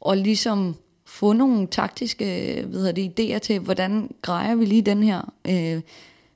og 0.00 0.16
ligesom 0.16 0.74
få 1.06 1.32
nogle 1.32 1.66
taktiske 1.66 2.64
hvad 2.66 2.92
det, 2.92 3.12
idéer 3.20 3.38
til, 3.38 3.58
hvordan 3.58 4.10
grejer 4.22 4.54
vi 4.54 4.64
lige 4.64 4.82
den 4.82 5.02
her. 5.02 5.32
Øh, 5.48 5.80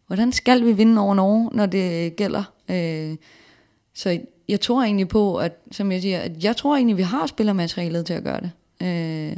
hvordan 0.06 0.32
skal 0.32 0.64
vi 0.64 0.72
vinde 0.72 1.00
over 1.00 1.14
Norge, 1.14 1.50
når 1.52 1.66
det 1.66 2.16
gælder. 2.16 2.42
Øh, 2.70 3.16
så 3.94 4.20
jeg 4.52 4.60
tror 4.60 4.82
egentlig 4.82 5.08
på, 5.08 5.36
at, 5.36 5.58
som 5.70 5.92
jeg 5.92 6.02
siger, 6.02 6.20
at 6.20 6.44
jeg 6.44 6.56
tror 6.56 6.76
egentlig, 6.76 6.96
vi 6.96 7.02
har 7.02 7.26
spillermaterialet 7.26 8.06
til 8.06 8.14
at 8.14 8.24
gøre 8.24 8.40
det. 8.40 8.50
Øh, 8.82 9.36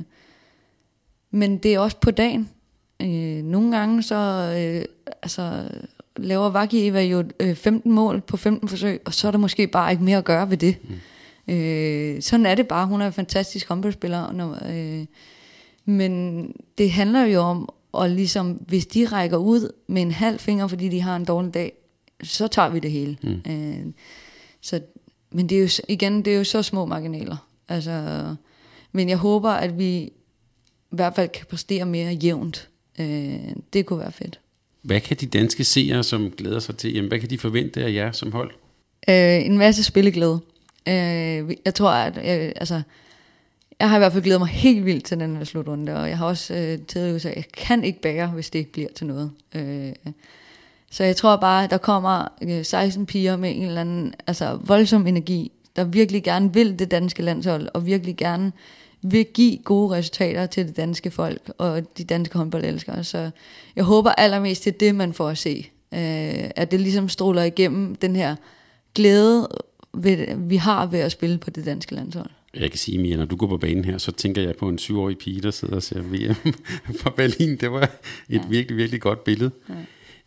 men 1.30 1.58
det 1.58 1.74
er 1.74 1.78
også 1.78 1.96
på 1.96 2.10
dagen. 2.10 2.50
Øh, 3.02 3.44
nogle 3.44 3.76
gange 3.76 4.02
så 4.02 4.14
øh, 4.58 4.84
altså, 5.22 5.68
laver 6.16 6.50
Vaki 6.50 6.86
Eva 6.86 7.02
jo 7.02 7.24
øh, 7.40 7.54
15 7.54 7.92
mål 7.92 8.20
på 8.20 8.36
15 8.36 8.68
forsøg, 8.68 9.00
og 9.04 9.14
så 9.14 9.26
er 9.26 9.30
der 9.30 9.38
måske 9.38 9.66
bare 9.66 9.92
ikke 9.92 10.04
mere 10.04 10.18
at 10.18 10.24
gøre 10.24 10.50
ved 10.50 10.56
det. 10.56 10.76
Mm. 11.46 11.54
Øh, 11.54 12.22
sådan 12.22 12.46
er 12.46 12.54
det 12.54 12.68
bare. 12.68 12.86
Hun 12.86 13.00
er 13.00 13.06
en 13.06 13.12
fantastisk 13.12 13.68
håndboldspiller. 13.68 14.32
Når, 14.32 14.58
øh, 14.68 15.06
men 15.84 16.46
det 16.78 16.90
handler 16.90 17.24
jo 17.24 17.40
om, 17.40 17.68
og 17.92 18.10
ligesom, 18.10 18.52
hvis 18.52 18.86
de 18.86 19.06
rækker 19.06 19.36
ud 19.36 19.72
med 19.86 20.02
en 20.02 20.12
halv 20.12 20.38
finger, 20.38 20.66
fordi 20.66 20.88
de 20.88 21.00
har 21.00 21.16
en 21.16 21.24
dårlig 21.24 21.54
dag, 21.54 21.72
så 22.22 22.48
tager 22.48 22.68
vi 22.68 22.78
det 22.78 22.90
hele. 22.90 23.18
Mm. 23.22 23.52
Øh, 23.52 23.92
så, 24.60 24.80
men 25.34 25.48
det 25.48 25.58
er 25.58 25.62
jo, 25.62 25.68
igen, 25.88 26.24
det 26.24 26.32
er 26.32 26.36
jo 26.36 26.44
så 26.44 26.62
små 26.62 26.86
marginaler. 26.86 27.36
Altså, 27.68 28.24
men 28.92 29.08
jeg 29.08 29.16
håber, 29.16 29.50
at 29.50 29.78
vi 29.78 29.94
i 29.94 30.12
hvert 30.90 31.14
fald 31.14 31.28
kan 31.28 31.46
præstere 31.46 31.86
mere 31.86 32.12
jævnt. 32.12 32.68
Øh, 32.98 33.38
det 33.72 33.86
kunne 33.86 33.98
være 33.98 34.12
fedt. 34.12 34.40
Hvad 34.82 35.00
kan 35.00 35.16
de 35.16 35.26
danske 35.26 35.64
seere, 35.64 36.02
som 36.02 36.30
glæder 36.30 36.58
sig 36.58 36.76
til, 36.76 36.94
jamen, 36.94 37.08
hvad 37.08 37.20
kan 37.20 37.30
de 37.30 37.38
forvente 37.38 37.84
af 37.84 37.92
jer 37.92 38.12
som 38.12 38.32
hold? 38.32 38.50
Øh, 39.08 39.46
en 39.46 39.58
masse 39.58 39.84
spilleglæde. 39.84 40.40
Øh, 40.88 41.56
jeg 41.64 41.74
tror, 41.74 41.90
at 41.90 42.16
øh, 42.16 42.52
altså, 42.56 42.82
jeg 43.80 43.90
har 43.90 43.96
i 43.96 43.98
hvert 43.98 44.12
fald 44.12 44.24
glædet 44.24 44.40
mig 44.40 44.48
helt 44.48 44.84
vildt 44.84 45.04
til 45.04 45.20
den 45.20 45.36
her 45.36 45.44
slutrunde, 45.44 45.96
og 45.96 46.08
jeg 46.08 46.18
har 46.18 46.26
også 46.26 46.54
øh, 46.54 46.78
tidligere 46.86 47.20
sagt, 47.20 47.32
at 47.32 47.36
jeg 47.36 47.52
kan 47.52 47.84
ikke 47.84 48.00
bære, 48.00 48.26
hvis 48.26 48.50
det 48.50 48.58
ikke 48.58 48.72
bliver 48.72 48.88
til 48.94 49.06
noget. 49.06 49.30
Øh, 49.54 49.92
så 50.94 51.04
jeg 51.04 51.16
tror 51.16 51.36
bare, 51.36 51.64
at 51.64 51.70
der 51.70 51.78
kommer 51.78 52.28
øh, 52.42 52.64
16 52.64 53.06
piger 53.06 53.36
med 53.36 53.56
en 53.56 53.62
eller 53.62 53.80
anden 53.80 54.14
altså, 54.26 54.58
voldsom 54.64 55.06
energi, 55.06 55.52
der 55.76 55.84
virkelig 55.84 56.22
gerne 56.22 56.54
vil 56.54 56.78
det 56.78 56.90
danske 56.90 57.22
landshold, 57.22 57.68
og 57.74 57.86
virkelig 57.86 58.16
gerne 58.16 58.52
vil 59.02 59.26
give 59.34 59.58
gode 59.64 59.96
resultater 59.96 60.46
til 60.46 60.66
det 60.66 60.76
danske 60.76 61.10
folk 61.10 61.50
og 61.58 61.98
de 61.98 62.04
danske 62.04 62.38
håndboldelskere. 62.38 63.04
Så 63.04 63.30
jeg 63.76 63.84
håber 63.84 64.10
allermest, 64.10 64.64
det 64.64 64.74
er 64.74 64.78
det, 64.78 64.94
man 64.94 65.12
får 65.12 65.28
at 65.28 65.38
se. 65.38 65.70
Øh, 65.94 66.50
at 66.56 66.70
det 66.70 66.80
ligesom 66.80 67.08
stråler 67.08 67.42
igennem 67.42 67.94
den 67.94 68.16
her 68.16 68.36
glæde, 68.94 69.48
ved, 69.94 70.36
vi 70.36 70.56
har 70.56 70.86
ved 70.86 71.00
at 71.00 71.12
spille 71.12 71.38
på 71.38 71.50
det 71.50 71.64
danske 71.64 71.94
landshold. 71.94 72.30
Jeg 72.54 72.70
kan 72.70 72.78
sige, 72.78 72.98
Mia, 72.98 73.16
når 73.16 73.24
du 73.24 73.36
går 73.36 73.46
på 73.46 73.56
banen 73.56 73.84
her, 73.84 73.98
så 73.98 74.12
tænker 74.12 74.42
jeg 74.42 74.56
på 74.56 74.68
en 74.68 74.78
syvårig 74.78 75.18
pige, 75.18 75.40
der 75.40 75.50
sidder 75.50 75.76
og 75.76 75.82
ser 75.82 76.02
VM 76.02 76.54
fra 77.00 77.10
Berlin. 77.16 77.56
Det 77.56 77.72
var 77.72 77.82
et 77.82 77.90
ja. 78.28 78.40
virkelig, 78.48 78.76
virkelig 78.76 79.00
godt 79.00 79.24
billede. 79.24 79.50
Ja. 79.68 79.74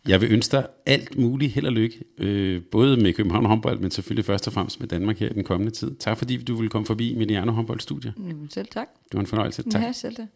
Jeg 0.06 0.20
vil 0.20 0.32
ønske 0.32 0.56
dig 0.56 0.66
alt 0.86 1.18
muligt 1.18 1.52
held 1.52 1.66
og 1.66 1.72
lykke, 1.72 2.04
øh, 2.18 2.62
både 2.70 2.96
med 2.96 3.12
København 3.12 3.46
håndbold, 3.46 3.78
men 3.78 3.90
selvfølgelig 3.90 4.24
først 4.24 4.46
og 4.46 4.52
fremmest 4.52 4.80
med 4.80 4.88
Danmark 4.88 5.18
her 5.18 5.28
i 5.28 5.32
den 5.32 5.44
kommende 5.44 5.72
tid. 5.72 5.96
Tak 5.96 6.18
fordi 6.18 6.42
du 6.42 6.56
ville 6.56 6.70
komme 6.70 6.86
forbi 6.86 7.14
Mediano 7.14 7.52
håndboldstudie. 7.52 8.12
Jamen, 8.18 8.50
selv 8.50 8.68
tak. 8.68 8.88
Det 9.04 9.14
var 9.14 9.20
en 9.20 9.26
fornøjelse. 9.26 9.62
Tak. 9.70 9.82
Ja, 9.82 9.92
selv 9.92 10.16
det. 10.16 10.28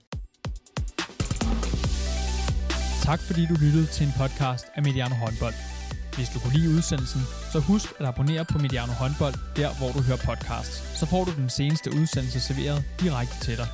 Tak 3.03 3.21
fordi 3.21 3.47
du 3.47 3.55
lyttede 3.65 3.87
til 3.87 4.07
en 4.07 4.13
podcast 4.19 4.67
af 4.75 4.83
Mediano 4.83 5.15
håndbold. 5.15 5.55
Hvis 6.17 6.29
du 6.35 6.39
kunne 6.39 6.55
lide 6.59 6.71
udsendelsen, 6.77 7.21
så 7.53 7.59
husk 7.61 7.87
at 7.99 8.07
abonnere 8.07 8.45
på 8.53 8.59
Mediano 8.59 8.93
håndbold, 8.93 9.35
der 9.57 9.71
hvor 9.79 9.91
du 9.97 10.01
hører 10.09 10.21
podcasts. 10.31 10.99
Så 11.01 11.07
får 11.07 11.25
du 11.25 11.31
den 11.43 11.51
seneste 11.51 11.91
udsendelse 12.01 12.41
serveret 12.41 12.85
direkte 13.01 13.37
til 13.47 13.57
dig. 13.57 13.69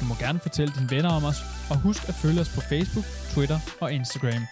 Du 0.00 0.04
må 0.04 0.14
gerne 0.24 0.38
fortælle 0.38 0.72
dine 0.78 0.90
venner 0.90 1.10
om 1.18 1.24
os, 1.24 1.40
og 1.70 1.76
husk 1.86 2.08
at 2.08 2.14
følge 2.14 2.40
os 2.40 2.48
på 2.56 2.60
Facebook, 2.60 3.04
Twitter 3.32 3.58
og 3.80 3.92
Instagram. 3.92 4.42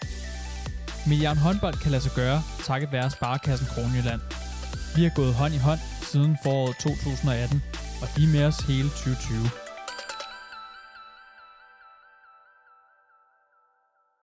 Milliard 1.07 1.37
håndbold 1.37 1.73
kan 1.73 1.91
lade 1.91 2.03
sig 2.03 2.11
gøre, 2.15 2.43
takket 2.63 2.91
være 2.91 3.09
Sparkassen 3.09 3.67
Kronjylland. 3.67 4.21
Vi 4.95 5.03
har 5.03 5.11
gået 5.15 5.33
hånd 5.33 5.53
i 5.53 5.57
hånd 5.57 5.79
siden 6.11 6.37
foråret 6.43 6.75
2018, 6.77 7.63
og 8.01 8.07
de 8.15 8.23
er 8.23 8.27
med 8.27 8.45
os 8.45 8.59
hele 8.59 8.89
2020. 8.89 9.64